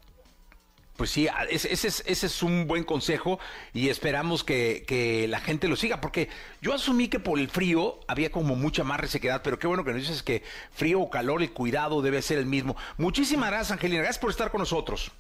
Pues 0.98 1.12
sí, 1.12 1.28
ese, 1.50 1.72
es, 1.72 2.04
ese 2.06 2.26
es 2.26 2.44
un 2.44 2.66
buen 2.66 2.84
consejo 2.84 3.40
y 3.72 3.90
esperamos 3.90 4.44
que, 4.44 5.28
la 5.30 5.40
gente 5.40 5.68
lo 5.68 5.76
siga, 5.76 6.02
porque 6.02 6.28
yo 6.60 6.74
asumí 6.74 7.08
que 7.08 7.20
por 7.20 7.38
el 7.38 7.50
frío 7.50 8.00
había 8.08 8.32
como 8.32 8.56
mucha 8.56 8.84
más 8.84 9.00
resequedad, 9.00 9.44
pero 9.44 9.60
qué 9.60 9.68
bueno 9.68 9.84
que 9.84 9.92
nos 9.92 10.02
dices 10.02 10.24
que 10.24 10.44
frío 10.72 11.00
o 11.00 11.10
calor, 11.12 11.44
el 11.44 11.52
cuidado 11.52 12.02
debe 12.02 12.24
ser 12.24 12.40
el 12.40 12.48
mismo. 12.48 12.76
Muchísimas 12.98 13.52
gracias, 13.52 13.74
Angelina, 13.74 14.02
gracias 14.02 14.20
por 14.20 14.32
estar 14.32 14.50
con 14.50 14.60
nosotros. 14.60 15.12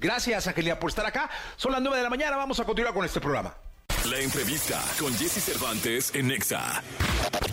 Gracias, 0.00 0.48
Angelina, 0.48 0.80
por 0.80 0.90
estar 0.90 1.06
acá. 1.06 1.30
Son 1.56 1.70
las 1.70 1.80
9 1.80 1.96
de 1.96 2.02
la 2.02 2.10
mañana, 2.10 2.36
vamos 2.36 2.58
a 2.58 2.64
continuar 2.64 2.92
con 2.92 3.04
este 3.04 3.20
programa. 3.20 3.54
La 4.04 4.18
entrevista 4.18 4.82
con 4.98 5.12
Jesse 5.16 5.44
Cervantes 5.44 6.12
en 6.14 6.28
Nexa. 6.28 6.82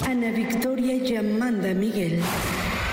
Ana 0.04 0.32
Victoria 0.32 0.96
llamando 0.96 1.70
a 1.70 1.74
Miguel 1.74 2.24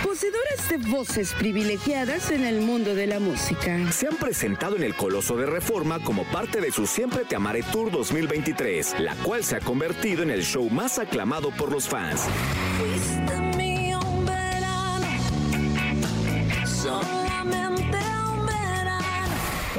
poseedoras 0.02 0.68
de 0.68 0.76
voces 0.78 1.32
privilegiadas 1.34 2.30
en 2.30 2.44
el 2.44 2.60
mundo 2.60 2.94
de 2.94 3.06
la 3.06 3.20
música. 3.20 3.90
Se 3.92 4.08
han 4.08 4.16
presentado 4.16 4.76
en 4.76 4.82
el 4.82 4.94
Coloso 4.94 5.36
de 5.36 5.46
Reforma 5.46 6.00
como 6.00 6.24
parte 6.24 6.60
de 6.60 6.72
su 6.72 6.86
Siempre 6.86 7.24
Te 7.24 7.36
Amaré 7.36 7.62
Tour 7.62 7.90
2023, 7.90 9.00
la 9.00 9.14
cual 9.16 9.44
se 9.44 9.56
ha 9.56 9.60
convertido 9.60 10.22
en 10.22 10.30
el 10.30 10.42
show 10.42 10.68
más 10.70 10.98
aclamado 10.98 11.50
por 11.50 11.70
los 11.70 11.88
fans. 11.88 12.22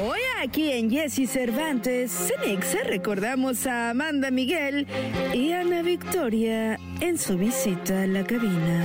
Hoy 0.02 0.20
aquí 0.42 0.72
en 0.72 0.90
Jesse 0.90 1.30
Cervantes, 1.30 2.10
Cenexa, 2.10 2.78
recordamos 2.84 3.66
a 3.66 3.90
Amanda 3.90 4.30
Miguel 4.30 4.86
y 5.32 5.52
Ana 5.52 5.82
Victoria 5.82 6.78
en 7.00 7.18
su 7.18 7.36
visita 7.38 8.02
a 8.02 8.06
la 8.06 8.24
cabina. 8.24 8.84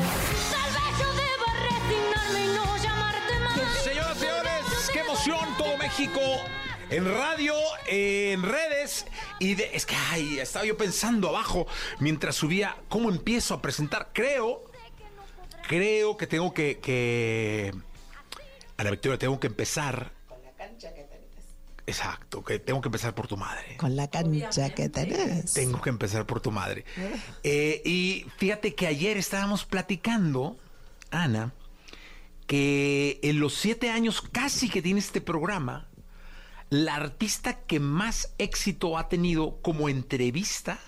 México 5.99 6.21
en 6.91 7.03
radio, 7.03 7.53
en 7.85 8.41
redes 8.41 9.05
y 9.37 9.55
de, 9.55 9.75
es 9.75 9.85
que 9.85 9.97
ay, 10.11 10.39
estaba 10.39 10.63
yo 10.63 10.77
pensando 10.77 11.27
abajo 11.27 11.67
mientras 11.99 12.37
subía 12.37 12.77
cómo 12.87 13.09
empiezo 13.09 13.53
a 13.53 13.61
presentar. 13.61 14.11
Creo, 14.13 14.63
creo 15.67 16.15
que 16.15 16.25
tengo 16.25 16.53
que, 16.53 16.79
que 16.79 17.73
Ana 18.77 18.91
Victoria, 18.91 19.17
tengo 19.17 19.41
que 19.41 19.47
empezar. 19.47 20.13
Con 20.29 20.41
la 20.41 20.51
cancha 20.53 20.93
que 20.93 21.03
tenés. 21.03 21.27
Exacto, 21.85 22.45
que 22.45 22.59
tengo 22.59 22.79
que 22.79 22.87
empezar 22.87 23.13
por 23.13 23.27
tu 23.27 23.35
madre. 23.35 23.75
Con 23.75 23.97
la 23.97 24.09
cancha 24.09 24.69
que 24.69 24.87
tenés. 24.87 25.51
Tengo 25.51 25.81
que 25.81 25.89
empezar 25.89 26.25
por 26.25 26.39
tu 26.39 26.51
madre. 26.51 26.85
Eh, 27.43 27.81
y 27.83 28.25
fíjate 28.37 28.73
que 28.73 28.87
ayer 28.87 29.17
estábamos 29.17 29.65
platicando, 29.65 30.55
Ana, 31.11 31.51
que 32.47 33.19
en 33.21 33.41
los 33.41 33.53
siete 33.53 33.91
años 33.91 34.21
casi 34.21 34.69
que 34.69 34.81
tiene 34.81 35.01
este 35.01 35.19
programa, 35.19 35.88
la 36.70 36.95
artista 36.95 37.61
que 37.61 37.80
más 37.80 38.34
éxito 38.38 38.97
ha 38.97 39.09
tenido 39.09 39.59
como 39.61 39.89
entrevista, 39.89 40.80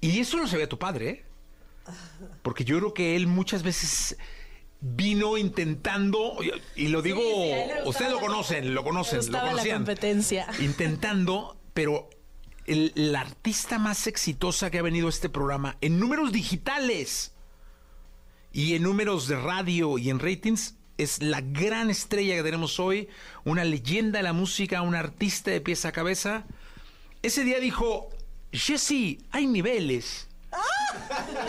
y 0.00 0.20
eso 0.20 0.38
lo 0.38 0.46
sabía 0.46 0.68
tu 0.68 0.78
padre, 0.78 1.08
¿eh? 1.10 1.24
porque 2.42 2.64
yo 2.64 2.78
creo 2.78 2.94
que 2.94 3.16
él 3.16 3.26
muchas 3.26 3.62
veces 3.62 4.16
vino 4.80 5.36
intentando, 5.36 6.36
y 6.76 6.88
lo 6.88 7.02
digo, 7.02 7.20
ustedes 7.84 8.12
lo 8.12 8.20
conocen, 8.20 8.74
lo 8.74 8.82
conocen, 8.84 9.20
lo 9.30 9.40
conocían. 9.40 9.78
competencia. 9.78 10.46
Intentando, 10.60 11.58
pero 11.74 12.08
el- 12.66 12.92
la 12.94 13.20
artista 13.20 13.78
más 13.78 14.06
exitosa 14.06 14.70
que 14.70 14.78
ha 14.78 14.82
venido 14.82 15.08
a 15.08 15.10
este 15.10 15.28
programa 15.28 15.76
en 15.80 15.98
números 15.98 16.32
digitales 16.32 17.34
y 18.52 18.74
en 18.74 18.82
números 18.84 19.26
de 19.28 19.36
radio 19.40 19.98
y 19.98 20.10
en 20.10 20.18
ratings 20.18 20.76
es 21.02 21.22
la 21.22 21.40
gran 21.40 21.90
estrella 21.90 22.36
que 22.36 22.42
tenemos 22.42 22.78
hoy, 22.78 23.08
una 23.44 23.64
leyenda 23.64 24.18
de 24.18 24.22
la 24.22 24.32
música, 24.32 24.82
una 24.82 24.98
artista 24.98 25.50
de 25.50 25.60
pieza 25.60 25.88
a 25.88 25.92
cabeza. 25.92 26.44
Ese 27.22 27.44
día 27.44 27.58
dijo, 27.58 28.10
Jesse, 28.52 29.18
hay 29.30 29.46
niveles. 29.46 30.28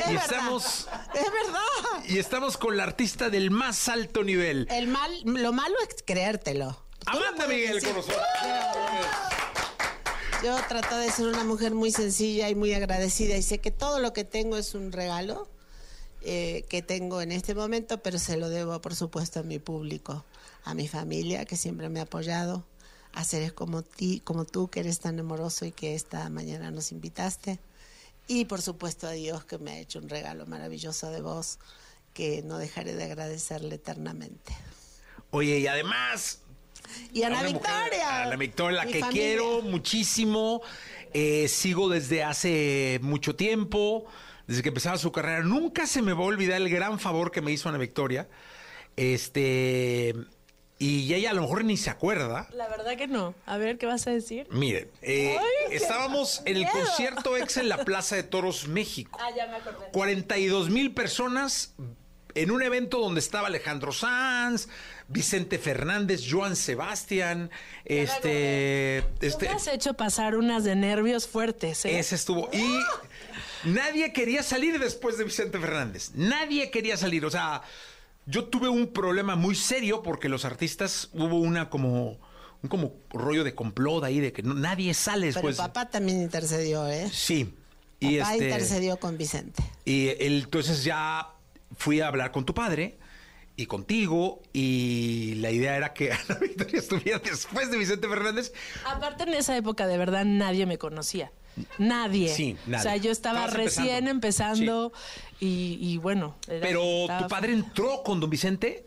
y 0.09 0.15
estamos 0.15 0.87
Es 1.13 1.23
verdad. 1.23 2.05
y 2.07 2.19
estamos 2.19 2.57
con 2.57 2.77
la 2.77 2.83
artista 2.83 3.29
del 3.29 3.51
más 3.51 3.89
alto 3.89 4.23
nivel. 4.23 4.67
El 4.69 4.87
mal, 4.87 5.11
lo 5.23 5.51
malo 5.53 5.75
es 5.87 5.95
creértelo. 6.05 6.85
Amanda 7.05 7.47
Miguel 7.47 7.75
decir. 7.75 7.89
con 7.89 7.97
nosotros. 7.97 8.21
Yo 10.43 10.55
trato 10.67 10.97
de 10.97 11.11
ser 11.11 11.27
una 11.27 11.43
mujer 11.43 11.73
muy 11.73 11.91
sencilla 11.91 12.49
y 12.49 12.55
muy 12.55 12.73
agradecida 12.73 13.37
y 13.37 13.43
sé 13.43 13.59
que 13.59 13.71
todo 13.71 13.99
lo 13.99 14.13
que 14.13 14.23
tengo 14.23 14.57
es 14.57 14.73
un 14.73 14.91
regalo 14.91 15.49
eh, 16.23 16.65
que 16.69 16.81
tengo 16.81 17.21
en 17.21 17.31
este 17.31 17.55
momento, 17.55 17.97
pero 18.01 18.19
se 18.19 18.37
lo 18.37 18.49
debo, 18.49 18.79
por 18.81 18.95
supuesto, 18.95 19.39
a 19.39 19.43
mi 19.43 19.59
público, 19.59 20.23
a 20.63 20.73
mi 20.73 20.87
familia 20.87 21.45
que 21.45 21.57
siempre 21.57 21.89
me 21.89 21.99
ha 21.99 22.03
apoyado, 22.03 22.63
a 23.13 23.23
seres 23.23 23.51
como 23.53 23.81
ti, 23.81 24.21
como 24.23 24.45
tú 24.45 24.69
que 24.69 24.81
eres 24.81 24.99
tan 24.99 25.19
amoroso 25.19 25.65
y 25.65 25.71
que 25.71 25.95
esta 25.95 26.29
mañana 26.29 26.71
nos 26.71 26.91
invitaste, 26.91 27.59
y 28.27 28.45
por 28.45 28.61
supuesto 28.61 29.07
a 29.07 29.11
Dios 29.11 29.43
que 29.45 29.57
me 29.57 29.71
ha 29.71 29.79
hecho 29.79 29.99
un 29.99 30.07
regalo 30.09 30.45
maravilloso 30.45 31.09
de 31.09 31.21
vos 31.21 31.59
que 32.13 32.41
no 32.43 32.57
dejaré 32.57 32.93
de 32.95 33.03
agradecerle 33.05 33.75
eternamente. 33.75 34.55
Oye, 35.31 35.59
y 35.59 35.67
además 35.67 36.39
Y 37.13 37.23
a 37.23 37.27
una 37.27 37.37
mujer, 37.43 37.53
Victoria. 37.53 38.23
a 38.23 38.25
la 38.27 38.35
Victoria, 38.35 38.77
la 38.79 38.85
mi 38.85 38.91
que 38.93 38.99
familia. 38.99 39.21
quiero 39.23 39.61
muchísimo. 39.61 40.61
eh, 41.13 41.47
sigo 41.49 41.89
desde 41.89 42.23
hace 42.23 42.99
mucho 43.01 43.35
tiempo, 43.35 44.05
desde 44.51 44.63
que 44.63 44.69
empezaba 44.69 44.97
su 44.97 45.13
carrera. 45.13 45.43
Nunca 45.43 45.87
se 45.87 46.01
me 46.01 46.11
va 46.11 46.19
a 46.19 46.25
olvidar 46.25 46.61
el 46.61 46.69
gran 46.69 46.99
favor 46.99 47.31
que 47.31 47.41
me 47.41 47.53
hizo 47.53 47.69
Ana 47.69 47.77
Victoria. 47.77 48.27
Este. 48.97 50.13
Y 50.77 51.13
ella 51.13 51.29
a 51.29 51.33
lo 51.33 51.43
mejor 51.43 51.63
ni 51.63 51.77
se 51.77 51.89
acuerda. 51.89 52.49
La 52.51 52.67
verdad 52.67 52.97
que 52.97 53.07
no. 53.07 53.33
A 53.45 53.55
ver, 53.55 53.77
¿qué 53.77 53.85
vas 53.85 54.07
a 54.07 54.11
decir? 54.11 54.47
Miren, 54.51 54.89
eh, 55.01 55.37
estábamos 55.69 56.41
en 56.43 56.57
el 56.57 56.63
miedo. 56.63 56.71
concierto 56.73 57.37
ex 57.37 57.55
en 57.57 57.69
la 57.69 57.77
Plaza 57.85 58.17
de 58.17 58.23
Toros, 58.23 58.67
México. 58.67 59.17
Ah, 59.21 59.29
ya 59.33 59.47
me 59.47 59.55
acordé. 59.55 59.85
42 59.93 60.69
mil 60.69 60.93
personas 60.93 61.73
en 62.35 62.51
un 62.51 62.61
evento 62.61 62.99
donde 62.99 63.19
estaba 63.19 63.47
Alejandro 63.47 63.91
Sanz, 63.91 64.67
Vicente 65.07 65.59
Fernández, 65.59 66.23
Joan 66.29 66.55
Sebastián, 66.55 67.51
este, 67.85 68.99
este, 69.21 69.47
me 69.47 69.55
has 69.55 69.67
hecho 69.67 69.93
pasar 69.93 70.35
unas 70.35 70.63
de 70.63 70.75
nervios 70.75 71.27
fuertes, 71.27 71.85
¿eh? 71.85 71.99
ese 71.99 72.15
estuvo. 72.15 72.49
Y 72.53 72.79
nadie 73.65 74.13
quería 74.13 74.43
salir 74.43 74.79
después 74.79 75.17
de 75.17 75.23
Vicente 75.23 75.59
Fernández. 75.59 76.11
Nadie 76.15 76.69
quería 76.71 76.97
salir. 76.97 77.25
O 77.25 77.29
sea, 77.31 77.61
yo 78.25 78.45
tuve 78.45 78.69
un 78.69 78.87
problema 78.93 79.35
muy 79.35 79.55
serio 79.55 80.01
porque 80.03 80.29
los 80.29 80.45
artistas 80.45 81.09
hubo 81.13 81.39
una 81.39 81.69
como 81.69 82.19
un 82.63 82.69
como 82.69 82.93
rollo 83.11 83.43
de 83.43 83.55
complot 83.55 84.03
ahí 84.03 84.19
de 84.19 84.31
que 84.31 84.43
no- 84.43 84.53
nadie 84.53 84.93
sale 84.93 85.27
Pero 85.27 85.33
después. 85.47 85.57
papá 85.57 85.89
también 85.89 86.21
intercedió, 86.21 86.87
¿eh? 86.87 87.09
Sí. 87.11 87.55
Y 87.99 88.19
papá 88.19 88.33
este, 88.33 88.45
intercedió 88.45 88.97
con 88.97 89.17
Vicente. 89.17 89.63
y 89.85 90.09
él, 90.09 90.43
entonces 90.43 90.83
ya 90.83 91.29
fui 91.77 92.01
a 92.01 92.07
hablar 92.07 92.31
con 92.31 92.45
tu 92.45 92.53
padre 92.53 92.97
y 93.55 93.65
contigo 93.65 94.41
y 94.53 95.35
la 95.35 95.51
idea 95.51 95.75
era 95.75 95.93
que 95.93 96.11
Ana 96.29 96.37
Victoria 96.39 96.79
estuviera 96.79 97.17
después 97.19 97.69
de 97.71 97.77
Vicente 97.77 98.07
Fernández. 98.07 98.53
Aparte, 98.85 99.23
en 99.23 99.33
esa 99.33 99.55
época, 99.57 99.87
de 99.87 99.97
verdad, 99.97 100.23
nadie 100.25 100.65
me 100.67 100.77
conocía. 100.77 101.31
Nadie. 101.77 102.33
Sí, 102.33 102.55
nadie. 102.65 102.79
O 102.79 102.83
sea, 102.83 102.97
yo 102.97 103.11
estaba 103.11 103.45
Estabas 103.45 103.63
recién 103.65 104.07
empezando, 104.07 104.93
y, 105.39 105.77
y 105.81 105.97
bueno. 105.97 106.35
era- 106.47 106.61
Pero 106.61 106.83
estaba- 107.01 107.21
tu 107.21 107.27
padre 107.27 107.53
entró 107.53 108.03
con 108.03 108.19
don 108.19 108.29
Vicente 108.29 108.85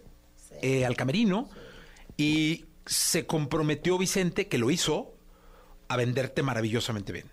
eh, 0.62 0.84
al 0.86 0.96
camerino 0.96 1.48
y 2.16 2.64
se 2.86 3.26
comprometió 3.26 3.98
Vicente, 3.98 4.46
que 4.48 4.58
lo 4.58 4.70
hizo, 4.70 5.10
a 5.88 5.96
venderte 5.98 6.42
maravillosamente 6.42 7.12
bien. 7.12 7.30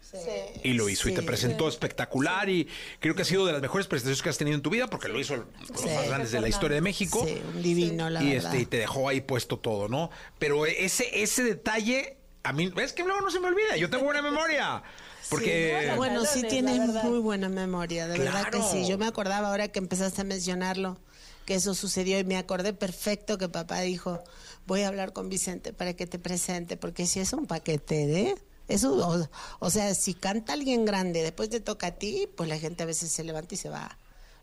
Y 0.63 0.73
lo 0.73 0.89
hizo 0.89 1.07
y 1.07 1.13
te 1.13 1.21
Sí. 1.21 1.25
presentó 1.25 1.69
espectacular 1.69 2.49
y 2.49 2.67
creo 2.99 3.15
que 3.15 3.21
ha 3.21 3.25
sido 3.25 3.45
de 3.45 3.53
las 3.53 3.61
mejores 3.61 3.87
presentaciones 3.87 4.21
que 4.21 4.29
has 4.29 4.37
tenido 4.37 4.55
en 4.55 4.61
tu 4.61 4.69
vida 4.69 4.87
porque 4.87 5.07
lo 5.07 5.19
hizo 5.19 5.35
con 5.35 5.47
los 5.69 5.81
Sí. 5.81 5.87
más 5.95 6.07
grandes 6.07 6.31
de 6.31 6.41
la 6.41 6.49
historia 6.49 6.75
de 6.75 6.81
México. 6.81 7.23
Sí, 7.25 7.41
un 7.55 7.61
divino, 7.63 8.09
la 8.09 8.21
y 8.21 8.33
verdad. 8.33 8.51
este 8.53 8.61
y 8.63 8.65
te 8.65 8.77
dejó 8.77 9.07
ahí 9.07 9.21
puesto 9.21 9.57
todo, 9.57 9.87
¿no? 9.87 10.09
Pero 10.37 10.65
ese 10.65 11.21
ese 11.23 11.43
detalle 11.45 12.17
a 12.43 12.51
mí 12.51 12.67
ves 12.67 12.91
que 12.91 13.03
luego 13.03 13.21
no 13.21 13.31
se 13.31 13.39
me 13.39 13.47
olvida. 13.47 13.77
Yo 13.77 13.89
tengo 13.89 14.03
buena 14.03 14.21
memoria 14.21 14.83
porque 15.31 15.93
Bueno, 15.95 16.25
sí 16.25 16.43
tienes 16.43 16.79
muy 17.03 17.19
buena 17.19 17.47
memoria, 17.47 18.05
de 18.07 18.19
verdad 18.19 18.49
que 18.51 18.61
sí. 18.61 18.85
Yo 18.85 18.97
me 18.97 19.07
acordaba 19.07 19.47
ahora 19.47 19.69
que 19.69 19.79
empezaste 19.79 20.21
a 20.21 20.23
mencionarlo, 20.25 20.97
que 21.45 21.55
eso 21.55 21.73
sucedió 21.73 22.19
y 22.19 22.25
me 22.25 22.37
acordé 22.37 22.73
perfecto 22.73 23.37
que 23.37 23.47
papá 23.47 23.79
dijo, 23.79 24.21
voy 24.67 24.81
a 24.81 24.89
hablar 24.89 25.13
con 25.13 25.29
Vicente 25.29 25.71
para 25.71 25.93
que 25.93 26.05
te 26.05 26.19
presente, 26.19 26.75
porque 26.75 27.07
si 27.07 27.21
es 27.21 27.31
un 27.31 27.47
paquete, 27.47 28.19
¿eh? 28.19 28.35
Eso, 28.67 28.93
o, 28.95 29.27
o 29.59 29.69
sea, 29.69 29.95
si 29.95 30.13
canta 30.13 30.53
alguien 30.53 30.85
grande, 30.85 31.23
después 31.23 31.49
te 31.49 31.59
toca 31.61 31.87
a 31.87 31.91
ti, 31.91 32.27
pues 32.35 32.47
la 32.47 32.57
gente 32.59 32.83
a 32.83 32.85
veces 32.85 33.11
se 33.11 33.23
levanta 33.23 33.55
y 33.55 33.57
se 33.57 33.69
va, 33.69 33.97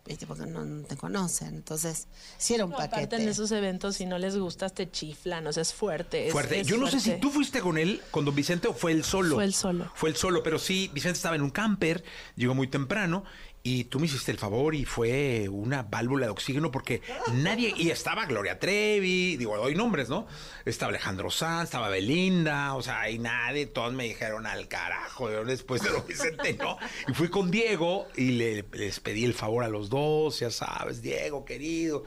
¿viste? 0.09 0.27
Porque 0.27 0.47
no, 0.47 0.65
no 0.65 0.85
te 0.85 0.97
conocen. 0.97 1.55
Entonces, 1.55 2.09
sí 2.37 2.55
era 2.55 2.65
un 2.65 2.71
No, 2.73 2.77
paquete. 2.77 2.97
aparte 2.97 3.17
en 3.23 3.29
esos 3.29 3.51
eventos, 3.53 3.97
si 3.97 4.07
no 4.07 4.19
les 4.19 4.37
gustas, 4.37 4.73
te 4.75 4.91
chiflan. 4.91 5.47
O 5.47 5.53
sea, 5.53 5.63
es 5.63 5.73
fuerte. 5.73 6.27
es- 6.27 6.33
fuerte. 6.33 6.61
es 6.61 6.67
Yo 6.67 6.77
no 6.79 6.87
sé 6.87 6.99
si 7.01 7.11
fuerte. 7.11 7.21
tú 7.23 7.31
fuiste 7.31 7.61
con 7.61 7.79
él, 7.79 8.01
con 8.11 8.25
don 8.25 8.35
Vicente, 8.35 8.69
o 8.69 8.75
fue 8.75 8.93
él 8.93 9.05
solo. 9.05 9.37
Fue 9.37 9.45
él 9.45 9.55
solo. 9.55 9.91
Fue 9.95 10.11
él 10.11 10.17
solo, 10.17 10.43
pero 10.43 10.59
sí, 10.59 10.91
Vicente 10.93 11.17
estaba 11.17 11.37
en 11.37 11.43
un 11.43 11.51
camper, 11.51 12.03
llegó 12.37 12.55
muy 12.55 12.67
temprano. 12.69 13.25
Y 13.71 13.85
tú 13.85 14.01
me 14.01 14.07
hiciste 14.07 14.33
el 14.33 14.39
favor 14.39 14.75
y 14.75 14.87
fue 14.87 15.47
una 15.51 15.83
válvula 15.83 16.25
de 16.25 16.33
oxígeno 16.33 16.71
porque 16.71 17.03
nadie. 17.35 17.75
Y 17.77 17.91
estaba 17.91 18.25
Gloria 18.25 18.59
Trevi, 18.59 19.37
digo, 19.37 19.59
doy 19.59 19.75
nombres, 19.75 20.09
¿no? 20.09 20.27
Estaba 20.65 20.89
Alejandro 20.89 21.31
Sanz, 21.31 21.65
estaba 21.65 21.91
Belinda, 21.91 22.75
o 22.75 22.81
sea, 22.83 23.11
y 23.11 23.19
nadie, 23.19 23.67
todos 23.67 23.93
me 23.93 24.05
dijeron 24.05 24.47
al 24.47 24.69
carajo, 24.69 25.31
yo 25.31 25.45
después 25.45 25.83
de 25.83 25.91
lo 25.91 26.03
Vicente, 26.03 26.55
¿no? 26.55 26.79
Y 27.09 27.13
fui 27.13 27.29
con 27.29 27.51
Diego 27.51 28.07
y 28.17 28.31
le- 28.31 28.65
les 28.73 29.01
pedí 29.01 29.27
el 29.27 29.35
favor 29.35 29.63
a 29.65 29.69
los 29.69 29.91
dos, 29.91 30.41
ya 30.41 30.51
sabes, 30.51 31.03
Diego, 31.03 31.45
querido. 31.45 32.05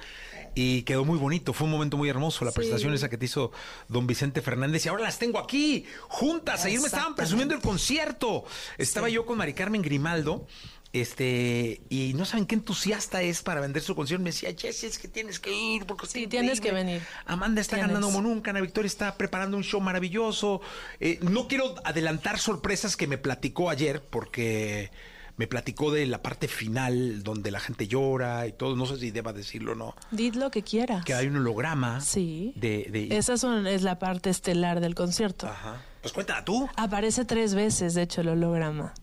Y 0.56 0.82
quedó 0.82 1.06
muy 1.06 1.20
bonito, 1.20 1.54
fue 1.54 1.66
un 1.66 1.72
momento 1.72 1.96
muy 1.96 2.10
hermoso 2.10 2.44
la 2.44 2.52
presentación 2.52 2.94
esa 2.96 3.08
que 3.08 3.18
te 3.20 3.26
hizo 3.26 3.52
don 3.88 4.08
Vicente 4.08 4.42
Fernández. 4.42 4.84
Y 4.86 4.90
ahora 4.90 5.04
las 5.04 5.20
tengo 5.20 5.38
aquí, 5.38 5.86
juntas. 6.08 6.66
Ayer 6.66 6.80
me 6.80 6.88
estaban 6.88 7.14
presumiendo 7.16 7.54
el 7.54 7.62
concierto. 7.62 8.46
Estaba 8.80 9.10
yo 9.10 9.28
con 9.28 9.38
Mari 9.38 9.54
Carmen 9.54 9.82
Grimaldo. 9.84 10.48
Este, 10.94 11.82
y 11.90 12.14
no 12.16 12.26
saben 12.26 12.46
qué 12.46 12.56
entusiasta 12.56 13.22
es 13.22 13.42
para 13.42 13.62
vender 13.62 13.82
su 13.82 13.96
concierto. 13.96 14.24
Me 14.24 14.32
decía, 14.32 14.50
Jessy, 14.58 14.88
es 14.88 15.00
que 15.00 15.08
tienes 15.08 15.40
que 15.40 15.52
ir 15.54 15.86
porque 15.86 16.06
Sí, 16.08 16.28
tienes 16.28 16.60
que 16.60 16.72
venir. 16.72 17.02
Amanda 17.26 17.62
está 17.62 17.78
Tienes. 17.78 17.94
ganando 17.94 18.08
como 18.14 18.22
nunca. 18.28 18.52
Ana 18.52 18.62
Victoria 18.62 18.88
está 18.88 19.16
preparando 19.18 19.56
un 19.58 19.64
show 19.64 19.80
maravilloso. 19.80 20.62
Eh, 21.00 21.18
no 21.22 21.48
quiero 21.48 21.76
adelantar 21.86 22.40
sorpresas 22.40 22.98
que 22.98 23.08
me 23.08 23.18
platicó 23.18 23.70
ayer 23.70 24.04
porque 24.04 24.92
me 25.38 25.48
platicó 25.48 25.92
de 25.92 26.06
la 26.08 26.22
parte 26.22 26.48
final 26.50 27.24
donde 27.24 27.52
la 27.52 27.62
gente 27.62 27.88
llora 27.88 28.46
y 28.48 28.52
todo. 28.52 28.76
No 28.76 28.86
sé 28.86 28.98
si 28.98 29.12
deba 29.12 29.32
decirlo 29.32 29.72
o 29.72 29.76
no. 29.76 29.96
Did 30.12 30.36
lo 30.36 30.52
que 30.52 30.62
quieras. 30.62 31.06
Que 31.06 31.14
hay 31.14 31.28
un 31.28 31.38
holograma. 31.38 32.02
Sí. 32.02 32.52
De, 32.58 32.88
de- 32.92 33.18
Esa 33.18 33.38
son- 33.38 33.66
es 33.66 33.82
la 33.84 33.98
parte 33.98 34.30
estelar 34.30 34.82
del 34.82 34.94
concierto. 34.94 35.48
Ajá. 35.48 35.82
Pues 36.02 36.14
cuéntala 36.14 36.44
tú. 36.44 36.68
Aparece 36.76 37.24
tres 37.26 37.54
veces, 37.56 37.94
de 37.94 38.02
hecho, 38.02 38.22
el 38.22 38.28
holograma. 38.30 38.94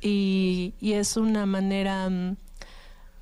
Y, 0.00 0.74
y 0.80 0.92
es 0.92 1.16
una 1.16 1.46
manera 1.46 2.08
mm, 2.08 2.36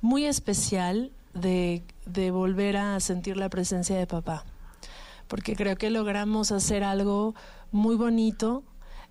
muy 0.01 0.25
especial 0.25 1.11
de, 1.33 1.83
de 2.05 2.31
volver 2.31 2.77
a 2.77 2.99
sentir 2.99 3.37
la 3.37 3.49
presencia 3.49 3.97
de 3.97 4.07
papá. 4.07 4.45
Porque 5.27 5.55
creo 5.55 5.75
que 5.75 5.89
logramos 5.89 6.51
hacer 6.51 6.83
algo 6.83 7.33
muy 7.71 7.95
bonito, 7.95 8.63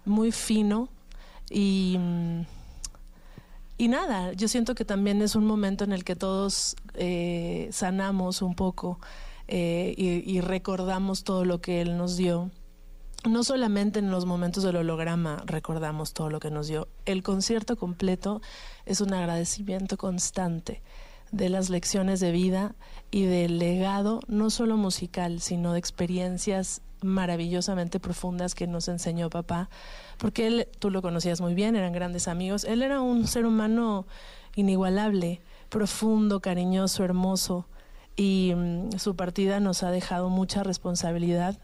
muy 0.04 0.32
fino 0.32 0.88
y... 1.50 1.96
mm, 1.98 2.42
y 3.76 3.88
nada, 3.88 4.32
yo 4.34 4.46
siento 4.46 4.76
que 4.76 4.84
también 4.84 5.20
es 5.20 5.34
un 5.34 5.46
momento 5.46 5.82
en 5.82 5.92
el 5.92 6.04
que 6.04 6.14
todos 6.14 6.76
eh, 6.94 7.68
sanamos 7.72 8.40
un 8.40 8.54
poco 8.54 9.00
eh, 9.48 9.94
y, 9.96 10.32
y 10.32 10.40
recordamos 10.40 11.24
todo 11.24 11.44
lo 11.44 11.60
que 11.60 11.80
él 11.80 11.96
nos 11.96 12.16
dio. 12.16 12.52
No 13.24 13.42
solamente 13.42 14.00
en 14.00 14.10
los 14.10 14.26
momentos 14.26 14.64
del 14.64 14.76
holograma 14.76 15.42
recordamos 15.46 16.12
todo 16.12 16.28
lo 16.28 16.40
que 16.40 16.50
nos 16.50 16.68
dio. 16.68 16.88
El 17.06 17.22
concierto 17.22 17.76
completo 17.76 18.42
es 18.84 19.00
un 19.00 19.14
agradecimiento 19.14 19.96
constante 19.96 20.82
de 21.32 21.48
las 21.48 21.70
lecciones 21.70 22.20
de 22.20 22.32
vida 22.32 22.74
y 23.10 23.24
del 23.24 23.58
legado, 23.58 24.20
no 24.28 24.50
solo 24.50 24.76
musical, 24.76 25.40
sino 25.40 25.72
de 25.72 25.78
experiencias 25.78 26.82
maravillosamente 27.00 27.98
profundas 27.98 28.54
que 28.54 28.66
nos 28.66 28.88
enseñó 28.88 29.30
papá, 29.30 29.70
porque 30.18 30.46
él, 30.46 30.68
tú 30.78 30.90
lo 30.90 31.00
conocías 31.00 31.40
muy 31.40 31.54
bien, 31.54 31.76
eran 31.76 31.92
grandes 31.92 32.28
amigos, 32.28 32.64
él 32.64 32.82
era 32.82 33.00
un 33.00 33.26
ser 33.26 33.46
humano 33.46 34.06
inigualable, 34.54 35.40
profundo, 35.70 36.40
cariñoso, 36.40 37.04
hermoso, 37.04 37.66
y 38.16 38.52
mm, 38.54 38.98
su 38.98 39.16
partida 39.16 39.60
nos 39.60 39.82
ha 39.82 39.90
dejado 39.90 40.28
mucha 40.28 40.62
responsabilidad 40.62 41.58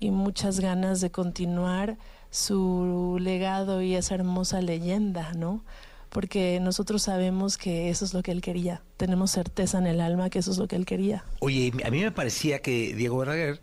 y 0.00 0.10
muchas 0.10 0.60
ganas 0.60 1.00
de 1.00 1.10
continuar 1.10 1.98
su 2.30 3.18
legado 3.20 3.82
y 3.82 3.94
esa 3.94 4.14
hermosa 4.14 4.60
leyenda, 4.60 5.32
¿no? 5.34 5.64
Porque 6.10 6.58
nosotros 6.60 7.02
sabemos 7.02 7.58
que 7.58 7.90
eso 7.90 8.04
es 8.04 8.14
lo 8.14 8.22
que 8.22 8.32
él 8.32 8.40
quería, 8.40 8.82
tenemos 8.96 9.30
certeza 9.30 9.78
en 9.78 9.86
el 9.86 10.00
alma 10.00 10.30
que 10.30 10.38
eso 10.38 10.50
es 10.50 10.58
lo 10.58 10.66
que 10.66 10.76
él 10.76 10.86
quería. 10.86 11.24
Oye, 11.40 11.72
a 11.84 11.90
mí 11.90 12.00
me 12.02 12.10
parecía 12.10 12.60
que 12.60 12.94
Diego 12.94 13.18
Verdaguer 13.18 13.60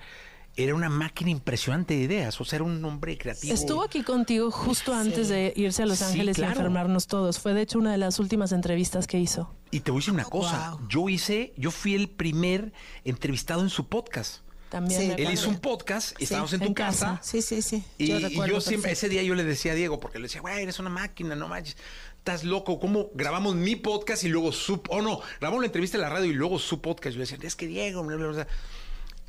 era 0.57 0.73
una 0.73 0.89
máquina 0.89 1.31
impresionante 1.31 1.95
de 1.95 2.03
ideas, 2.03 2.39
o 2.39 2.45
sea, 2.45 2.57
era 2.57 2.63
un 2.63 2.83
hombre 2.86 3.17
creativo. 3.17 3.53
Estuvo 3.53 3.83
aquí 3.83 4.03
contigo 4.03 4.51
justo 4.51 4.93
antes 4.93 5.27
de 5.27 5.53
irse 5.55 5.83
a 5.83 5.86
Los 5.86 5.99
Sí, 5.99 6.05
Ángeles 6.05 6.38
y 6.38 6.43
enfermarnos 6.43 7.07
todos. 7.07 7.39
Fue 7.39 7.53
de 7.53 7.61
hecho 7.61 7.77
una 7.77 7.91
de 7.91 7.97
las 7.97 8.19
últimas 8.19 8.51
entrevistas 8.51 9.05
que 9.05 9.19
hizo. 9.19 9.53
Y 9.71 9.81
te 9.81 9.91
voy 9.91 9.97
a 9.97 10.01
decir 10.01 10.13
una 10.13 10.25
cosa, 10.25 10.77
yo 10.88 11.09
hice, 11.09 11.53
yo 11.57 11.71
fui 11.71 11.95
el 11.95 12.09
primer 12.09 12.71
entrevistado 13.03 13.61
en 13.61 13.69
su 13.69 13.89
podcast. 13.89 14.44
También 14.76 14.99
Sí, 14.99 15.07
me 15.07 15.13
Él 15.13 15.21
acuerdo. 15.21 15.34
hizo 15.39 15.49
un 15.51 15.59
podcast, 15.59 16.21
estábamos 16.21 16.51
en 16.51 16.59
tu 16.59 16.65
en 16.65 16.73
casa. 16.73 17.05
casa. 17.15 17.19
Sí, 17.23 17.41
sí, 17.41 17.61
sí. 17.61 17.82
Y 17.97 18.07
yo 18.07 18.17
y 18.57 18.61
siempre, 18.61 18.91
ese 18.91 19.07
día 19.07 19.23
yo 19.23 19.34
le 19.34 19.45
decía 19.45 19.71
a 19.71 19.76
Diego, 19.76 20.01
porque 20.01 20.19
le 20.19 20.23
decía, 20.23 20.41
güey, 20.41 20.63
eres 20.63 20.80
una 20.80 20.89
máquina, 20.89 21.34
no 21.34 21.47
manches, 21.47 21.78
estás 22.17 22.43
loco, 22.43 22.78
¿cómo 22.78 23.09
grabamos 23.13 23.55
mi 23.55 23.78
podcast 23.78 24.26
y 24.26 24.28
luego 24.28 24.51
su, 24.51 24.82
o 24.89 25.01
no, 25.01 25.21
grabamos 25.39 25.61
la 25.61 25.67
entrevista 25.67 25.95
en 25.95 26.01
la 26.01 26.09
radio 26.09 26.26
y 26.30 26.34
luego 26.34 26.59
su 26.59 26.82
podcast? 26.82 27.13
Yo 27.13 27.19
le 27.19 27.26
decía, 27.26 27.38
es 27.41 27.55
que 27.55 27.67
Diego, 27.67 28.03
bla, 28.03 28.17
bla, 28.17 28.28
bla". 28.28 28.47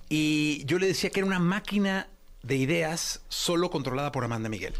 Y 0.09 0.65
yo 0.65 0.81
le 0.81 0.89
decía 0.89 1.11
que 1.11 1.21
era 1.21 1.27
una 1.29 1.39
máquina 1.39 2.09
de 2.43 2.57
ideas 2.57 3.21
solo 3.29 3.71
controlada 3.71 4.11
por 4.11 4.25
Amanda 4.25 4.49
Miguel. 4.49 4.75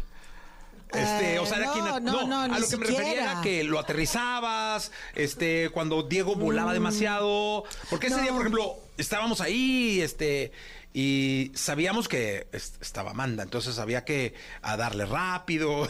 Este, 0.93 1.35
Eh, 1.35 1.39
o 1.39 1.45
sea, 1.45 1.57
era 1.57 1.65
no, 1.67 1.73
quien, 1.73 2.03
no, 2.05 2.27
no, 2.27 2.41
a 2.41 2.59
lo 2.59 2.67
que 2.69 2.77
me 2.77 2.85
refería 2.85 3.13
era 3.13 3.41
que 3.41 3.63
lo 3.63 3.77
aterrizabas, 3.79 4.91
este, 5.15 5.69
cuando 5.69 6.03
Diego 6.03 6.35
volaba 6.35 6.73
demasiado, 6.73 7.63
porque 7.89 8.07
ese 8.07 8.17
Mm. 8.17 8.21
Día, 8.23 8.31
por 8.31 8.41
ejemplo, 8.41 8.75
estábamos 8.97 9.41
ahí, 9.41 9.99
este, 10.01 10.51
y 10.93 11.51
sabíamos 11.55 12.07
que 12.07 12.47
est- 12.53 12.81
estaba 12.81 13.11
Amanda, 13.11 13.43
entonces 13.43 13.77
había 13.79 14.05
que 14.05 14.33
a 14.61 14.77
darle 14.77 15.05
rápido. 15.05 15.87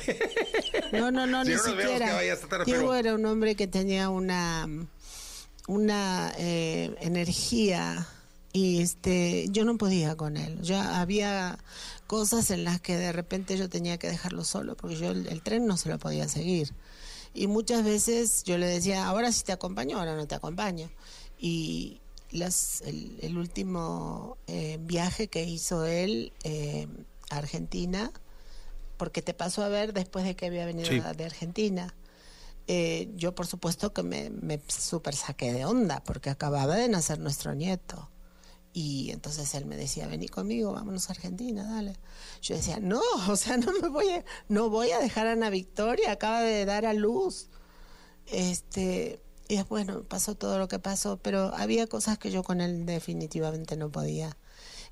No, 0.92 1.12
no, 1.12 1.28
no, 1.28 1.46
Si 1.46 1.52
ni 1.52 1.58
siquiera. 1.60 2.20
Diego 2.20 2.66
pero- 2.66 2.96
era 2.96 3.14
un 3.14 3.26
hombre 3.26 3.56
que 3.56 3.68
tenía 3.68 4.10
una, 4.10 4.68
una 5.68 6.34
eh, 6.38 6.96
energía 7.02 8.08
y 8.54 8.82
este, 8.82 9.46
yo 9.50 9.64
no 9.66 9.78
podía 9.78 10.16
con 10.16 10.38
él. 10.38 10.60
Ya 10.62 11.00
había 11.00 11.60
cosas 12.08 12.50
en 12.52 12.64
las 12.64 12.82
que 12.82 12.98
de 12.98 13.12
repente 13.12 13.58
yo 13.58 13.70
tenía 13.70 13.98
que 13.98 14.08
dejarlo 14.10 14.44
solo 14.44 14.76
porque 14.76 14.96
yo 14.96 15.12
el, 15.12 15.28
el 15.28 15.42
tren 15.44 15.66
no 15.68 15.78
se 15.78 15.90
lo 15.90 16.00
podía 16.00 16.28
seguir. 16.28 16.74
Y 17.34 17.48
muchas 17.48 17.84
veces 17.84 18.44
yo 18.44 18.58
le 18.58 18.66
decía, 18.66 19.06
ahora 19.06 19.32
sí 19.32 19.44
te 19.44 19.52
acompaño, 19.52 20.00
ahora 20.00 20.16
no 20.16 20.26
te 20.28 20.34
acompaño. 20.36 20.90
Y 21.38 22.02
las, 22.32 22.82
el, 22.82 23.20
el 23.22 23.38
último 23.38 24.38
eh, 24.48 24.80
viaje 24.82 25.28
que 25.28 25.44
hizo 25.44 25.86
él 25.86 26.34
eh, 26.44 26.88
a 27.30 27.38
Argentina, 27.38 28.12
porque 28.98 29.22
te 29.22 29.34
pasó 29.36 29.64
a 29.64 29.70
ver 29.70 29.94
después 29.94 30.26
de 30.26 30.36
que 30.36 30.48
había 30.48 30.66
venido 30.66 30.90
Sí. 30.90 31.00
de 31.16 31.26
Argentina. 31.26 31.94
Eh, 32.70 33.10
yo 33.16 33.34
por 33.36 33.46
supuesto 33.48 33.94
que 33.94 34.04
me, 34.04 34.30
me 34.30 34.60
super 34.68 35.16
saqué 35.16 35.54
de 35.54 35.64
onda 35.66 36.02
porque 36.04 36.30
acababa 36.30 36.76
de 36.76 36.90
nacer 36.90 37.20
nuestro 37.20 37.54
nieto. 37.54 38.10
Y 38.80 39.10
entonces 39.10 39.56
él 39.56 39.66
me 39.66 39.76
decía, 39.76 40.06
vení 40.06 40.28
conmigo, 40.28 40.72
vámonos 40.72 41.10
a 41.10 41.14
Argentina, 41.14 41.64
dale. 41.64 41.96
Yo 42.44 42.56
decía, 42.56 42.80
no, 42.80 43.02
o 43.28 43.36
sea, 43.36 43.58
no 43.58 43.72
me 43.82 43.88
voy 43.88 44.08
a, 44.10 44.24
no 44.50 44.70
voy 44.70 44.92
a 44.92 45.00
dejar 45.00 45.26
a 45.26 45.32
Ana 45.32 45.50
Victoria, 45.50 46.12
acaba 46.12 46.42
de 46.42 46.64
dar 46.64 46.86
a 46.86 46.94
luz. 46.94 47.50
Este, 48.28 49.20
y 49.48 49.56
después, 49.56 49.84
bueno, 49.84 50.04
pasó 50.04 50.36
todo 50.36 50.60
lo 50.60 50.68
que 50.68 50.78
pasó, 50.78 51.18
pero 51.18 51.56
había 51.56 51.88
cosas 51.88 52.20
que 52.20 52.30
yo 52.30 52.44
con 52.44 52.62
él 52.62 52.86
definitivamente 52.86 53.78
no 53.78 53.92
podía. 53.92 54.38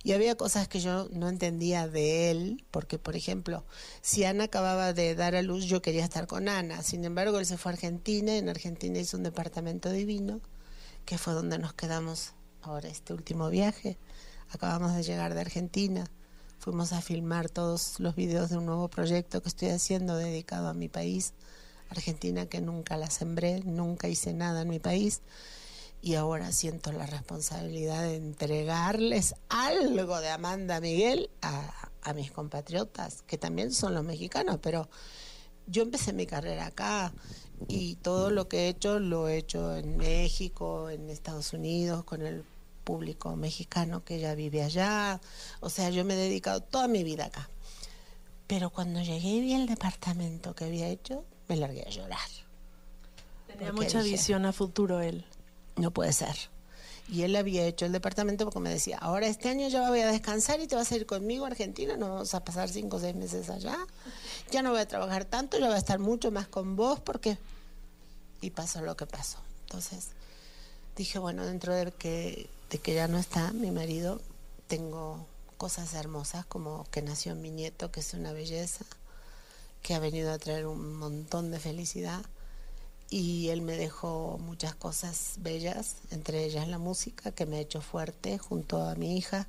Y 0.03 0.13
había 0.13 0.33
cosas 0.33 0.67
que 0.67 0.79
yo 0.79 1.07
no 1.11 1.29
entendía 1.29 1.87
de 1.87 2.31
él, 2.31 2.65
porque, 2.71 2.97
por 2.97 3.15
ejemplo, 3.15 3.65
si 4.01 4.23
Ana 4.23 4.45
acababa 4.45 4.93
de 4.93 5.13
dar 5.13 5.35
a 5.35 5.43
luz, 5.43 5.65
yo 5.65 5.83
quería 5.83 6.03
estar 6.03 6.25
con 6.25 6.49
Ana. 6.49 6.81
Sin 6.81 7.05
embargo, 7.05 7.37
él 7.37 7.45
se 7.45 7.57
fue 7.57 7.71
a 7.71 7.75
Argentina, 7.75 8.35
en 8.35 8.49
Argentina 8.49 8.97
hizo 8.97 9.15
un 9.15 9.21
departamento 9.21 9.91
divino, 9.91 10.41
que 11.05 11.19
fue 11.19 11.33
donde 11.33 11.59
nos 11.59 11.73
quedamos 11.73 12.34
ahora 12.65 12.89
este 12.89 13.13
último 13.13 13.49
viaje. 13.49 13.97
Acabamos 14.49 14.95
de 14.95 15.03
llegar 15.03 15.33
de 15.33 15.41
Argentina, 15.41 16.05
fuimos 16.59 16.93
a 16.93 17.01
filmar 17.01 17.49
todos 17.49 17.99
los 17.99 18.15
videos 18.15 18.49
de 18.49 18.57
un 18.57 18.65
nuevo 18.65 18.89
proyecto 18.89 19.41
que 19.41 19.49
estoy 19.49 19.69
haciendo 19.69 20.15
dedicado 20.15 20.67
a 20.67 20.73
mi 20.73 20.89
país, 20.89 21.33
Argentina, 21.89 22.45
que 22.47 22.61
nunca 22.61 22.97
la 22.97 23.09
sembré, 23.09 23.61
nunca 23.61 24.07
hice 24.07 24.33
nada 24.33 24.63
en 24.63 24.69
mi 24.69 24.79
país 24.79 25.21
y 26.01 26.15
ahora 26.15 26.51
siento 26.51 26.91
la 26.91 27.05
responsabilidad 27.05 28.03
de 28.03 28.15
entregarles 28.15 29.35
algo 29.49 30.19
de 30.19 30.29
Amanda 30.29 30.79
Miguel 30.79 31.29
a, 31.41 31.89
a 32.01 32.13
mis 32.13 32.31
compatriotas, 32.31 33.23
que 33.23 33.37
también 33.37 33.71
son 33.71 33.95
los 33.95 34.03
mexicanos, 34.03 34.59
pero 34.61 34.89
yo 35.67 35.81
empecé 35.81 36.13
mi 36.13 36.27
carrera 36.27 36.67
acá 36.67 37.11
y 37.67 37.95
todo 37.95 38.29
lo 38.29 38.47
que 38.47 38.65
he 38.65 38.67
hecho 38.69 38.99
lo 38.99 39.27
he 39.27 39.37
hecho 39.37 39.75
en 39.75 39.97
México, 39.97 40.89
en 40.89 41.09
Estados 41.09 41.53
Unidos, 41.53 42.03
con 42.03 42.21
el 42.21 42.43
público 42.85 43.35
mexicano 43.35 44.05
que 44.05 44.19
ya 44.19 44.33
vive 44.35 44.63
allá. 44.63 45.19
O 45.59 45.69
sea, 45.69 45.89
yo 45.89 46.05
me 46.05 46.13
he 46.13 46.17
dedicado 46.17 46.61
toda 46.61 46.87
mi 46.87 47.03
vida 47.03 47.25
acá. 47.25 47.49
Pero 48.47 48.69
cuando 48.69 49.01
llegué 49.01 49.27
y 49.27 49.41
vi 49.41 49.53
el 49.53 49.65
departamento 49.67 50.55
que 50.55 50.65
había 50.65 50.87
hecho, 50.87 51.25
me 51.49 51.57
largué 51.57 51.83
a 51.85 51.89
llorar. 51.89 52.29
Tenía 53.47 53.67
Porque 53.71 53.85
mucha 53.85 54.01
dije, 54.03 54.15
visión 54.15 54.45
a 54.45 54.53
futuro 54.53 55.01
él. 55.01 55.25
no 55.75 55.91
puede 55.91 56.13
ser. 56.13 56.35
Y 57.07 57.21
él 57.23 57.35
había 57.35 57.65
hecho 57.65 57.85
el 57.85 57.91
departamento 57.91 58.45
porque 58.45 58.59
me 58.59 58.69
decía, 58.69 58.97
ahora 58.97 59.27
este 59.27 59.49
año 59.49 59.67
ya 59.67 59.87
voy 59.89 59.99
a 59.99 60.07
descansar 60.11 60.59
y 60.59 60.67
te 60.67 60.75
vas 60.75 60.91
a 60.91 60.95
ir 60.95 61.05
conmigo 61.05 61.45
a 61.45 61.49
Argentina, 61.49 61.97
nos 61.97 62.09
vamos 62.09 62.33
a 62.33 62.43
pasar 62.43 62.69
cinco 62.69 62.97
o 62.97 62.99
seis 62.99 63.15
meses 63.15 63.49
allá. 63.49 63.77
Ya 64.51 64.63
no 64.63 64.71
voy 64.71 64.79
a 64.79 64.87
trabajar 64.87 65.25
tanto, 65.25 65.59
ya 65.59 65.67
voy 65.67 65.75
a 65.75 65.79
estar 65.79 65.99
mucho 65.99 66.31
más 66.31 66.47
con 66.47 66.75
vos 66.75 66.99
porque... 66.99 67.37
Y 68.41 68.49
pasó 68.51 68.81
lo 68.81 68.95
que 68.97 69.05
pasó. 69.05 69.37
Entonces 69.65 70.09
dije, 70.95 71.19
bueno, 71.19 71.45
dentro 71.45 71.73
de 71.73 71.91
que, 71.91 72.49
de 72.69 72.77
que 72.79 72.93
ya 72.93 73.07
no 73.07 73.17
está 73.17 73.51
mi 73.53 73.71
marido, 73.71 74.21
tengo 74.67 75.27
cosas 75.57 75.93
hermosas 75.93 76.45
como 76.45 76.85
que 76.91 77.01
nació 77.01 77.35
mi 77.35 77.51
nieto, 77.51 77.91
que 77.91 77.99
es 78.01 78.13
una 78.13 78.33
belleza, 78.33 78.85
que 79.81 79.93
ha 79.93 79.99
venido 79.99 80.31
a 80.31 80.37
traer 80.37 80.65
un 80.67 80.95
montón 80.95 81.51
de 81.51 81.59
felicidad 81.59 82.25
y 83.09 83.49
él 83.49 83.61
me 83.61 83.77
dejó 83.77 84.39
muchas 84.39 84.73
cosas 84.73 85.35
bellas, 85.39 85.97
entre 86.09 86.43
ellas 86.43 86.67
la 86.67 86.79
música 86.79 87.31
que 87.31 87.45
me 87.45 87.57
ha 87.57 87.59
hecho 87.59 87.81
fuerte 87.81 88.37
junto 88.37 88.83
a 88.83 88.95
mi 88.95 89.17
hija 89.17 89.47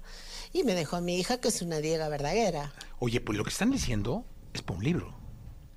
y 0.53 0.63
me 0.65 0.75
dejó 0.75 0.97
a 0.97 1.01
mi 1.01 1.19
hija 1.19 1.39
que 1.39 1.49
es 1.49 1.63
una 1.63 1.79
Diega 1.79 2.09
verdaguera. 2.09 2.73
Oye, 2.99 3.21
pues 3.21 3.39
lo 3.39 3.45
que 3.45 3.51
están 3.51 3.71
diciendo 3.71 4.25
es 4.53 4.63
para 4.63 4.79
un 4.79 4.85
libro, 4.85 5.15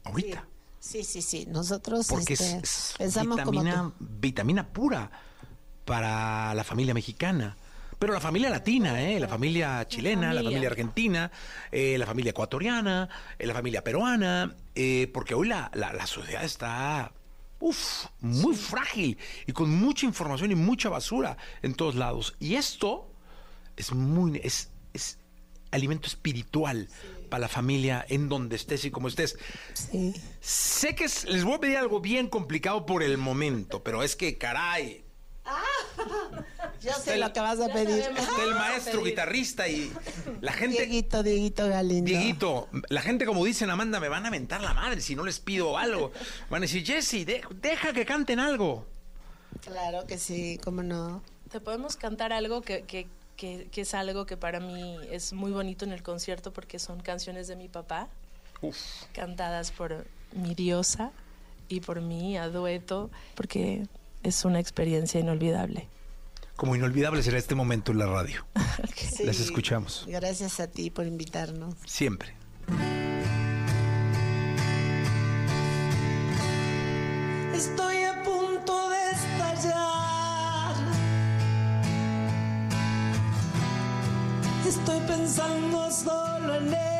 ahorita. 0.03 0.45
Sí, 0.81 1.03
sí, 1.03 1.21
sí, 1.21 1.45
nosotros 1.45 2.07
Porque 2.07 2.33
este, 2.33 2.57
es, 2.57 2.63
es 2.63 2.93
pensamos 2.97 3.39
como 3.39 3.51
vitamina, 3.51 3.93
tú. 3.97 4.05
vitamina 4.19 4.67
pura 4.73 5.11
para 5.89 6.53
la 6.53 6.63
familia 6.63 6.93
mexicana. 6.93 7.57
Pero 7.97 8.13
la 8.13 8.19
familia 8.21 8.49
latina, 8.49 9.01
¿eh? 9.01 9.19
la 9.19 9.27
familia 9.27 9.85
chilena, 9.87 10.27
la 10.27 10.35
familia. 10.35 10.49
familia 10.51 10.69
argentina, 10.69 11.31
eh, 11.71 11.97
la 11.97 12.05
familia 12.05 12.29
ecuatoriana, 12.29 13.09
eh, 13.39 13.47
la 13.47 13.53
familia 13.55 13.83
peruana, 13.83 14.55
porque 15.11 15.33
hoy 15.33 15.47
la, 15.49 15.69
la, 15.73 15.91
la 15.91 16.05
sociedad 16.07 16.43
está 16.45 17.11
uf, 17.59 18.05
muy 18.21 18.55
frágil 18.55 19.17
y 19.47 19.51
con 19.51 19.69
mucha 19.69 20.05
información 20.05 20.51
y 20.51 20.55
mucha 20.55 20.87
basura 20.89 21.35
en 21.61 21.73
todos 21.73 21.95
lados. 21.95 22.35
Y 22.39 22.55
esto 22.55 23.11
es 23.75 23.91
muy, 23.91 24.39
es, 24.43 24.69
es 24.93 25.17
alimento 25.71 26.07
espiritual 26.07 26.87
para 27.29 27.41
la 27.41 27.47
familia 27.49 28.05
en 28.07 28.29
donde 28.29 28.55
estés 28.55 28.85
y 28.85 28.91
como 28.91 29.07
estés. 29.09 29.37
Sé 30.39 30.95
que 30.95 31.03
es- 31.05 31.25
les 31.25 31.43
voy 31.43 31.55
a 31.55 31.59
pedir 31.59 31.77
algo 31.77 31.99
bien 31.99 32.27
complicado 32.29 32.85
por 32.85 33.03
el 33.03 33.17
momento, 33.17 33.83
pero 33.83 34.03
es 34.03 34.15
que, 34.15 34.37
caray, 34.37 35.03
Yo 36.81 36.93
sé 36.93 37.17
lo 37.17 37.33
que 37.33 37.39
vas 37.39 37.59
a 37.59 37.67
pedir. 37.67 37.99
está 37.99 38.43
el 38.43 38.51
maestro 38.55 39.03
guitarrista 39.03 39.67
y 39.67 39.91
la 40.41 40.53
gente... 40.53 40.77
Dieguito, 40.85 41.23
Dieguito 41.23 41.67
Galindo. 41.67 42.05
Dieguito, 42.09 42.69
la 42.89 43.01
gente 43.01 43.25
como 43.25 43.43
dicen 43.43 43.69
Amanda, 43.69 43.99
me 43.99 44.07
van 44.07 44.25
a 44.25 44.31
mentar 44.31 44.61
la 44.61 44.73
madre 44.73 45.01
si 45.01 45.15
no 45.15 45.25
les 45.25 45.39
pido 45.39 45.77
algo. 45.77 46.11
Van 46.49 46.61
a 46.61 46.65
decir, 46.65 46.85
Jesse, 46.85 47.25
de- 47.25 47.41
deja 47.55 47.91
que 47.93 48.05
canten 48.05 48.39
algo. 48.39 48.85
Claro 49.61 50.05
que 50.07 50.17
sí, 50.17 50.59
cómo 50.63 50.83
no. 50.83 51.21
Te 51.51 51.59
podemos 51.59 51.97
cantar 51.97 52.31
algo 52.31 52.61
que, 52.61 52.83
que, 52.83 53.07
que, 53.35 53.67
que 53.71 53.81
es 53.81 53.93
algo 53.93 54.25
que 54.25 54.37
para 54.37 54.59
mí 54.61 54.97
es 55.11 55.33
muy 55.33 55.51
bonito 55.51 55.83
en 55.83 55.91
el 55.91 56.01
concierto 56.03 56.53
porque 56.53 56.79
son 56.79 57.01
canciones 57.01 57.47
de 57.47 57.55
mi 57.57 57.67
papá, 57.67 58.07
cantadas 59.13 59.71
por 59.71 60.05
mi 60.31 60.53
diosa 60.55 61.11
y 61.67 61.81
por 61.81 61.99
mí 62.01 62.37
a 62.37 62.47
dueto, 62.49 63.09
porque 63.35 63.87
es 64.24 64.45
una 64.45 64.59
experiencia 64.59 65.20
inolvidable. 65.20 65.88
Como 66.55 66.76
inolvidable 66.76 67.24
será 67.24 67.38
este 67.38 67.55
momento 67.55 67.91
en 67.91 67.99
la 67.99 68.07
radio. 68.07 68.45
Sí. 68.95 69.26
Las 69.26 69.39
escuchamos. 69.39 70.05
Gracias 70.07 70.59
a 70.61 70.67
ti 70.67 70.89
por 70.89 71.05
invitarnos. 71.05 71.76
Siempre. 71.86 72.36
Estoy 77.53 78.03
a 78.03 78.24
punto 78.24 78.89
de 78.89 79.11
estallar. 79.11 80.76
Estoy 84.65 84.99
pensando 85.07 85.91
solo 85.91 86.55
en 86.55 86.74
él. 86.74 86.99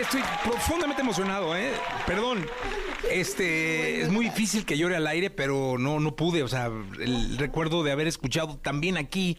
Estoy 0.00 0.22
profundamente 0.42 1.02
emocionado, 1.02 1.54
¿eh? 1.54 1.72
Perdón. 2.06 2.46
Este, 3.10 4.00
es 4.00 4.08
muy 4.08 4.24
difícil 4.24 4.64
que 4.64 4.78
llore 4.78 4.96
al 4.96 5.06
aire, 5.06 5.28
pero 5.28 5.76
no, 5.78 6.00
no 6.00 6.16
pude. 6.16 6.42
O 6.42 6.48
sea, 6.48 6.70
el 6.98 7.36
recuerdo 7.36 7.82
de 7.82 7.92
haber 7.92 8.06
escuchado 8.06 8.56
también 8.56 8.96
aquí 8.96 9.36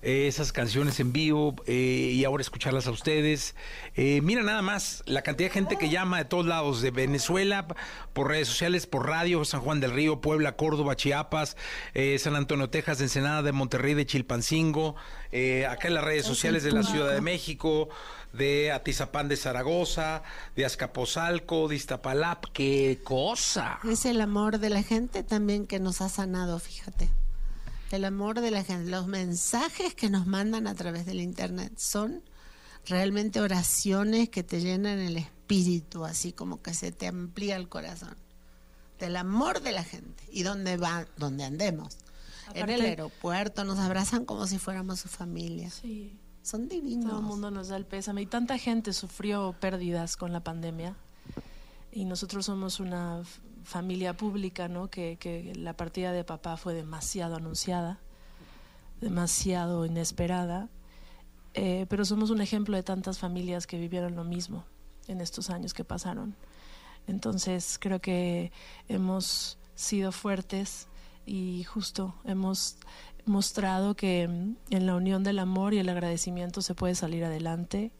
eh, 0.00 0.28
esas 0.28 0.52
canciones 0.52 1.00
en 1.00 1.12
vivo 1.12 1.56
eh, 1.66 1.72
y 2.14 2.24
ahora 2.24 2.40
escucharlas 2.40 2.86
a 2.86 2.90
ustedes. 2.90 3.56
Eh, 3.96 4.20
mira 4.22 4.42
nada 4.42 4.62
más 4.62 5.02
la 5.06 5.22
cantidad 5.22 5.48
de 5.48 5.54
gente 5.54 5.76
que 5.76 5.88
llama 5.88 6.18
de 6.18 6.24
todos 6.24 6.46
lados, 6.46 6.80
de 6.80 6.92
Venezuela, 6.92 7.66
por 8.12 8.28
redes 8.28 8.46
sociales, 8.46 8.86
por 8.86 9.08
radio, 9.08 9.44
San 9.44 9.60
Juan 9.60 9.80
del 9.80 9.92
Río, 9.92 10.20
Puebla, 10.20 10.56
Córdoba, 10.56 10.94
Chiapas, 10.94 11.56
eh, 11.94 12.16
San 12.18 12.36
Antonio, 12.36 12.70
Texas, 12.70 12.98
de 12.98 13.04
Ensenada, 13.04 13.42
de 13.42 13.52
Monterrey, 13.52 13.94
de 13.94 14.06
Chilpancingo, 14.06 14.94
eh, 15.32 15.66
acá 15.66 15.88
en 15.88 15.94
las 15.94 16.04
redes 16.04 16.24
sociales 16.24 16.62
de 16.62 16.72
la 16.72 16.84
Ciudad 16.84 17.12
de 17.12 17.20
México, 17.20 17.88
de 18.32 18.72
Atizapán 18.72 19.28
de 19.28 19.36
Zaragoza, 19.36 20.22
de 20.54 20.64
Azcapotzalco, 20.64 21.68
de 21.68 21.76
Iztapalap, 21.76 22.46
qué 22.52 23.00
cosa. 23.02 23.78
Es 23.84 24.04
el 24.04 24.20
amor 24.20 24.58
de 24.58 24.70
la 24.70 24.82
gente 24.82 25.22
también 25.22 25.66
que 25.66 25.80
nos 25.80 26.00
ha 26.00 26.08
sanado, 26.08 26.58
fíjate. 26.58 27.08
El 27.90 28.04
amor 28.04 28.40
de 28.40 28.50
la 28.50 28.64
gente. 28.64 28.90
Los 28.90 29.06
mensajes 29.06 29.94
que 29.94 30.10
nos 30.10 30.26
mandan 30.26 30.66
a 30.66 30.74
través 30.74 31.06
del 31.06 31.20
internet 31.20 31.72
son 31.78 32.22
realmente 32.86 33.40
oraciones 33.40 34.28
que 34.28 34.42
te 34.42 34.60
llenan 34.60 34.98
el 34.98 35.16
espíritu, 35.16 36.04
así 36.04 36.32
como 36.32 36.60
que 36.60 36.74
se 36.74 36.92
te 36.92 37.06
amplía 37.06 37.56
el 37.56 37.68
corazón. 37.68 38.16
Del 38.98 39.16
amor 39.16 39.62
de 39.62 39.72
la 39.72 39.84
gente. 39.84 40.22
Y 40.30 40.42
donde 40.42 40.76
va, 40.76 41.06
donde 41.16 41.44
andemos. 41.44 41.96
en 42.54 42.68
el 42.68 42.82
aeropuerto 42.82 43.64
nos 43.64 43.78
abrazan 43.78 44.24
como 44.24 44.46
si 44.46 44.58
fuéramos 44.58 45.00
su 45.00 45.08
familia. 45.08 45.70
Sí. 45.70 46.18
Son 46.48 46.66
divinos. 46.66 47.10
Todo 47.10 47.20
el 47.20 47.26
mundo 47.26 47.50
nos 47.50 47.68
da 47.68 47.76
el 47.76 47.84
pésame. 47.84 48.22
Y 48.22 48.26
tanta 48.26 48.56
gente 48.56 48.94
sufrió 48.94 49.54
pérdidas 49.60 50.16
con 50.16 50.32
la 50.32 50.40
pandemia. 50.40 50.96
Y 51.92 52.06
nosotros 52.06 52.46
somos 52.46 52.80
una 52.80 53.22
familia 53.64 54.16
pública, 54.16 54.66
¿no? 54.66 54.88
Que, 54.88 55.18
que 55.20 55.52
la 55.54 55.76
partida 55.76 56.10
de 56.10 56.24
papá 56.24 56.56
fue 56.56 56.72
demasiado 56.72 57.36
anunciada, 57.36 57.98
demasiado 58.98 59.84
inesperada. 59.84 60.70
Eh, 61.52 61.84
pero 61.90 62.06
somos 62.06 62.30
un 62.30 62.40
ejemplo 62.40 62.78
de 62.78 62.82
tantas 62.82 63.18
familias 63.18 63.66
que 63.66 63.76
vivieron 63.76 64.16
lo 64.16 64.24
mismo 64.24 64.64
en 65.06 65.20
estos 65.20 65.50
años 65.50 65.74
que 65.74 65.84
pasaron. 65.84 66.34
Entonces 67.06 67.76
creo 67.78 68.00
que 68.00 68.52
hemos 68.88 69.58
sido 69.74 70.12
fuertes 70.12 70.88
y 71.26 71.64
justo 71.64 72.14
hemos 72.24 72.78
mostrado 73.28 73.94
que 73.94 74.26
mm, 74.28 74.56
en 74.74 74.86
la 74.86 74.94
unión 74.96 75.22
del 75.24 75.38
amor 75.38 75.74
y 75.74 75.78
el 75.78 75.88
agradecimiento 75.88 76.62
se 76.62 76.74
puede 76.74 76.94
salir 76.94 77.24
adelante 77.24 77.92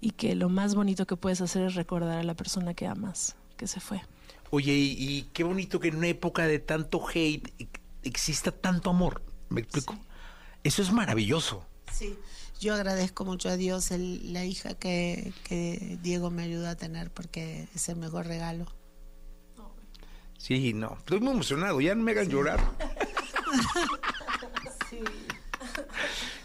y 0.00 0.12
que 0.12 0.34
lo 0.34 0.48
más 0.48 0.74
bonito 0.74 1.06
que 1.06 1.16
puedes 1.16 1.40
hacer 1.40 1.62
es 1.64 1.74
recordar 1.74 2.18
a 2.18 2.22
la 2.22 2.34
persona 2.34 2.74
que 2.74 2.86
amas, 2.86 3.36
que 3.56 3.66
se 3.66 3.80
fue. 3.80 4.00
Oye, 4.50 4.72
y, 4.72 4.96
y 4.98 5.22
qué 5.32 5.44
bonito 5.44 5.78
que 5.80 5.88
en 5.88 5.96
una 5.96 6.08
época 6.08 6.46
de 6.46 6.58
tanto 6.58 7.06
hate 7.08 7.52
e- 7.58 7.68
exista 8.02 8.50
tanto 8.50 8.90
amor. 8.90 9.22
¿Me 9.48 9.60
explico? 9.60 9.96
Eso 10.64 10.82
es 10.82 10.90
maravilloso. 10.92 11.64
Sí, 11.92 12.16
yo 12.60 12.74
agradezco 12.74 13.24
mucho 13.24 13.48
a 13.48 13.56
Dios 13.56 13.90
el- 13.90 14.32
la 14.32 14.44
hija 14.44 14.74
que, 14.74 15.32
que 15.44 15.98
Diego 16.02 16.30
me 16.30 16.42
ayudó 16.42 16.68
a 16.68 16.74
tener 16.76 17.10
porque 17.10 17.68
es 17.74 17.88
el 17.88 17.96
mejor 17.96 18.26
regalo. 18.26 18.66
Sí, 20.38 20.72
no. 20.72 20.94
Estoy 20.98 21.20
muy 21.20 21.32
emocionado. 21.34 21.80
Ya 21.82 21.94
no 21.94 22.02
me 22.02 22.12
hagan 22.12 22.28
llorar. 22.30 22.60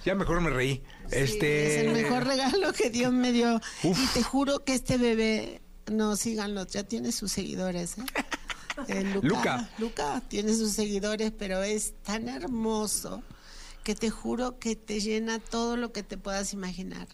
Ya 0.05 0.15
mejor 0.15 0.41
me 0.41 0.49
reí. 0.49 0.83
este. 1.11 1.79
Es 1.79 1.85
el 1.85 1.93
mejor 1.93 2.25
regalo 2.25 2.73
que 2.73 2.89
Dios 2.89 3.11
me 3.11 3.31
dio. 3.31 3.59
Y 3.83 4.07
te 4.13 4.21
juro 4.23 4.63
que 4.63 4.73
este 4.73 4.97
bebé, 4.97 5.61
no 5.91 6.15
síganlo, 6.15 6.65
ya 6.67 6.83
tiene 6.83 7.11
sus 7.11 7.31
seguidores. 7.31 7.97
¿eh? 7.97 8.03
Eh, 8.87 9.03
Luca, 9.03 9.27
Luca. 9.27 9.69
Luca 9.77 10.21
tiene 10.27 10.53
sus 10.53 10.73
seguidores, 10.73 11.31
pero 11.31 11.63
es 11.63 11.93
tan 12.03 12.27
hermoso 12.27 13.23
que 13.83 13.95
te 13.95 14.09
juro 14.09 14.59
que 14.59 14.75
te 14.75 14.99
llena 14.99 15.39
todo 15.39 15.77
lo 15.77 15.93
que 15.93 16.03
te 16.03 16.17
puedas 16.17 16.53
imaginar. 16.53 17.07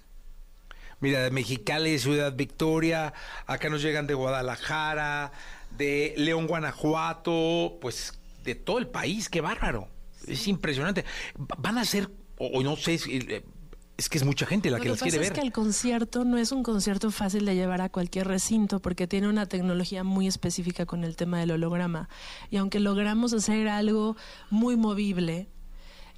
Mira, 1.01 1.23
de 1.23 1.31
Mexicali, 1.31 1.97
Ciudad 1.99 2.33
Victoria, 2.35 3.13
acá 3.45 3.69
nos 3.69 3.81
llegan 3.81 4.07
de 4.07 4.13
Guadalajara, 4.13 5.31
de 5.77 6.13
León, 6.17 6.47
Guanajuato, 6.47 7.77
pues 7.81 8.13
de 8.43 8.55
todo 8.55 8.77
el 8.77 8.87
país, 8.87 9.29
qué 9.29 9.41
bárbaro. 9.41 9.87
Es 10.27 10.47
impresionante. 10.47 11.05
Va- 11.39 11.55
Van 11.59 11.77
a 11.77 11.85
ser, 11.85 12.09
o, 12.37 12.47
o 12.47 12.63
no 12.63 12.75
sé, 12.75 12.93
es, 12.95 13.07
eh, 13.07 13.43
es 13.97 14.09
que 14.09 14.17
es 14.17 14.23
mucha 14.25 14.45
gente 14.45 14.69
la 14.71 14.77
Lo 14.77 14.81
que 14.81 14.87
que 14.87 14.89
las 14.91 14.99
pasa 14.99 15.09
quiere 15.11 15.25
es 15.25 15.29
ver. 15.31 15.39
que 15.39 15.45
el 15.45 15.51
concierto 15.53 16.25
no 16.25 16.37
es 16.37 16.51
un 16.51 16.63
concierto 16.63 17.11
fácil 17.11 17.45
de 17.45 17.53
llevar 17.55 17.81
a 17.81 17.89
cualquier 17.89 18.27
recinto 18.27 18.79
porque 18.81 19.05
tiene 19.07 19.27
una 19.29 19.45
tecnología 19.45 20.03
muy 20.03 20.27
específica 20.27 20.85
con 20.85 21.03
el 21.03 21.15
tema 21.15 21.39
del 21.39 21.51
holograma. 21.51 22.09
Y 22.49 22.57
aunque 22.57 22.79
logramos 22.79 23.33
hacer 23.33 23.67
algo 23.67 24.15
muy 24.49 24.75
movible, 24.75 25.49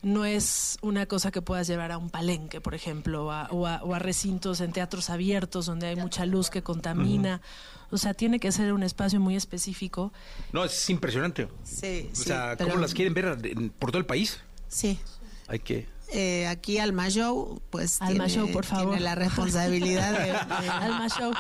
no 0.04 0.26
es 0.26 0.78
una 0.82 1.06
cosa 1.08 1.32
que 1.32 1.42
puedas 1.42 1.66
llevar 1.66 1.92
a 1.92 1.98
un 1.98 2.10
palenque, 2.10 2.62
por 2.62 2.76
ejemplo, 2.76 3.32
a- 3.32 3.48
o, 3.52 3.66
a, 3.66 3.82
o 3.84 3.96
a 3.96 4.00
recintos 4.00 4.62
en 4.62 4.72
teatros 4.72 5.10
abiertos 5.10 5.66
donde 5.66 5.88
hay 5.88 5.96
mucha 5.96 6.26
luz 6.26 6.50
que 6.50 6.62
contamina. 6.62 7.42
O 7.90 7.98
sea, 7.98 8.14
tiene 8.14 8.40
que 8.40 8.52
ser 8.52 8.74
un 8.74 8.84
espacio 8.84 9.20
muy 9.20 9.36
específico. 9.36 10.12
No, 10.52 10.66
es 10.66 10.90
impresionante. 10.90 11.48
Sí, 11.64 12.10
O 12.12 12.16
sí, 12.16 12.24
sea, 12.26 12.56
pero- 12.58 12.70
¿cómo 12.72 12.82
las 12.82 12.94
quieren 12.94 13.14
ver 13.14 13.38
por 13.80 13.92
todo 13.92 14.00
el 14.00 14.06
país? 14.06 14.40
Sí. 14.68 15.00
Hay 15.48 15.60
que. 15.60 15.88
Eh, 16.16 16.46
aquí 16.48 16.78
Alma 16.78 17.10
Show, 17.10 17.60
pues 17.72 18.00
Alma 18.02 18.26
tiene, 18.26 18.30
Show, 18.30 18.52
por 18.52 18.66
favor. 18.66 18.90
tiene 18.90 19.02
la 19.04 19.16
responsabilidad 19.16 20.12
de, 20.12 20.26
de- 20.64 20.70
Alma 20.70 21.08
Show. 21.10 21.34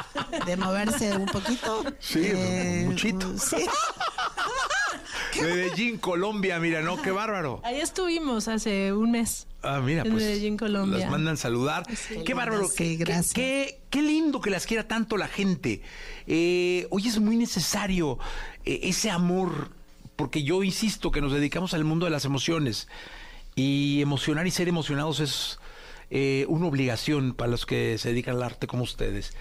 de 0.45 0.57
moverse 0.57 1.15
un 1.15 1.25
poquito. 1.27 1.83
Sí, 1.99 2.21
Eh, 2.23 2.83
muchito. 2.87 3.37
sí. 3.37 3.57
Medellín, 5.41 5.97
Colombia, 5.97 6.59
mira, 6.59 6.81
no, 6.81 7.01
qué 7.01 7.11
bárbaro. 7.11 7.61
Ahí 7.63 7.79
estuvimos 7.79 8.47
hace 8.47 8.93
un 8.93 9.11
mes. 9.11 9.47
Ah, 9.61 9.79
mira, 9.83 10.03
En 10.03 10.11
pues. 10.11 10.23
Medellín, 10.23 10.57
Colombia. 10.57 10.99
Las 10.99 11.09
mandan 11.09 11.37
saludar. 11.37 11.85
qué 12.25 12.33
bárbaro. 12.33 12.67
Sí, 12.67 12.75
qué, 12.75 12.95
gracias. 12.95 13.33
Qué, 13.33 13.79
qué 13.89 14.01
lindo 14.01 14.41
que 14.41 14.49
las 14.49 14.65
quiera 14.65 14.87
tanto 14.87 15.17
la 15.17 15.27
gente. 15.27 15.81
Eh, 16.27 16.87
hoy 16.89 17.07
es 17.07 17.19
muy 17.19 17.37
necesario 17.37 18.19
eh, 18.65 18.81
ese 18.83 19.09
amor, 19.09 19.71
porque 20.15 20.43
yo 20.43 20.63
insisto 20.63 21.11
que 21.11 21.21
nos 21.21 21.31
dedicamos 21.31 21.73
al 21.73 21.83
mundo 21.83 22.05
de 22.05 22.11
las 22.11 22.25
emociones. 22.25 22.87
Y 23.55 24.01
emocionar 24.01 24.47
y 24.47 24.51
ser 24.51 24.67
emocionados 24.67 25.19
es 25.19 25.59
eh, 26.09 26.45
una 26.49 26.67
obligación 26.67 27.33
para 27.33 27.49
los 27.51 27.65
que 27.65 27.97
se 27.97 28.09
dedican 28.09 28.35
al 28.35 28.43
arte 28.43 28.67
como 28.67 28.83
ustedes. 28.83 29.33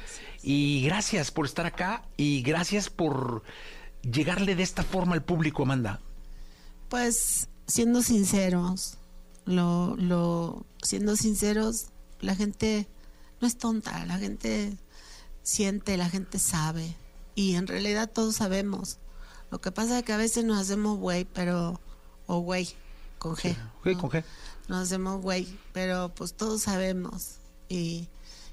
Y 0.43 0.83
gracias 0.85 1.31
por 1.31 1.47
estar 1.47 1.67
acá 1.67 2.03
y 2.17 2.43
gracias 2.43 2.91
por 2.91 3.43
llegarle 4.03 4.55
de 4.55 4.63
esta 4.63 4.83
forma 4.83 5.15
al 5.15 5.23
público, 5.23 5.63
Amanda. 5.63 6.01
Pues 6.89 7.49
siendo 7.67 8.03
sinceros, 8.03 8.99
lo, 9.45 9.97
lo, 9.97 10.67
siendo 10.83 11.17
sinceros, 11.17 11.87
la 12.21 12.37
gente 12.37 12.89
no 13.41 13.49
es 13.49 13.57
tonta, 13.57 14.05
la 14.07 14.19
gente 14.19 14.77
siente, 15.43 15.97
la 15.97 16.09
gente 16.09 16.39
sabe. 16.39 16.97
Y 17.35 17.55
en 17.55 17.67
realidad 17.67 18.11
todos 18.11 18.37
sabemos. 18.37 18.99
Lo 19.51 19.61
que 19.61 19.73
pasa 19.73 19.99
es 19.99 20.05
que 20.05 20.13
a 20.13 20.19
veces 20.19 20.45
nos 20.45 20.59
hacemos 20.59 20.99
güey, 20.99 21.25
pero. 21.25 21.81
o 22.27 22.41
güey, 22.41 22.69
con 23.19 23.37
G. 23.37 23.57
Ok, 23.81 24.01
con 24.01 24.11
G. 24.11 24.25
Nos 24.69 24.85
hacemos 24.85 25.21
güey, 25.21 25.59
pero 25.73 26.15
pues 26.15 26.35
todos 26.35 26.63
sabemos. 26.63 27.37
Y 27.69 28.09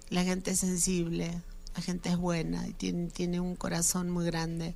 la 0.10 0.24
gente 0.24 0.52
es 0.52 0.60
sensible, 0.60 1.42
la 1.76 1.82
gente 1.82 2.10
es 2.10 2.18
buena 2.18 2.68
y 2.68 2.74
tiene, 2.74 3.10
tiene 3.10 3.40
un 3.40 3.56
corazón 3.56 4.10
muy 4.10 4.26
grande. 4.26 4.76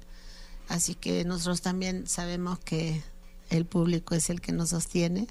Así 0.70 0.96
que 0.96 1.26
nosotros 1.26 1.62
también 1.62 2.08
sabemos 2.08 2.60
que 2.60 3.04
el 3.50 3.66
público 3.66 4.16
es 4.16 4.30
el 4.30 4.42
que 4.42 4.52
nos 4.52 4.70
sostiene 4.70 5.28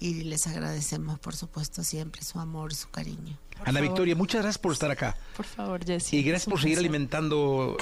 y 0.00 0.24
les 0.24 0.46
agradecemos, 0.46 1.18
por 1.18 1.34
supuesto, 1.34 1.82
siempre 1.82 2.22
su 2.22 2.38
amor, 2.38 2.74
su 2.74 2.88
cariño. 2.90 3.38
Ana 3.64 3.80
Victoria, 3.80 4.14
muchas 4.14 4.42
gracias 4.42 4.58
por 4.58 4.72
estar 4.72 4.90
acá. 4.90 5.16
Por 5.36 5.46
favor, 5.46 5.84
Jessy. 5.84 6.18
Y 6.18 6.22
gracias 6.22 6.48
por 6.48 6.60
seguir 6.60 6.78
alimentando 6.78 7.76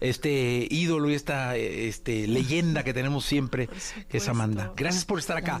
este 0.00 0.66
ídolo 0.70 1.10
y 1.10 1.14
esta 1.14 1.56
este, 1.56 2.26
leyenda 2.26 2.82
que 2.84 2.92
tenemos 2.92 3.24
siempre, 3.24 3.68
que 4.08 4.18
es 4.18 4.28
Amanda. 4.28 4.72
Gracias 4.76 5.04
por 5.04 5.18
estar 5.18 5.36
acá. 5.36 5.60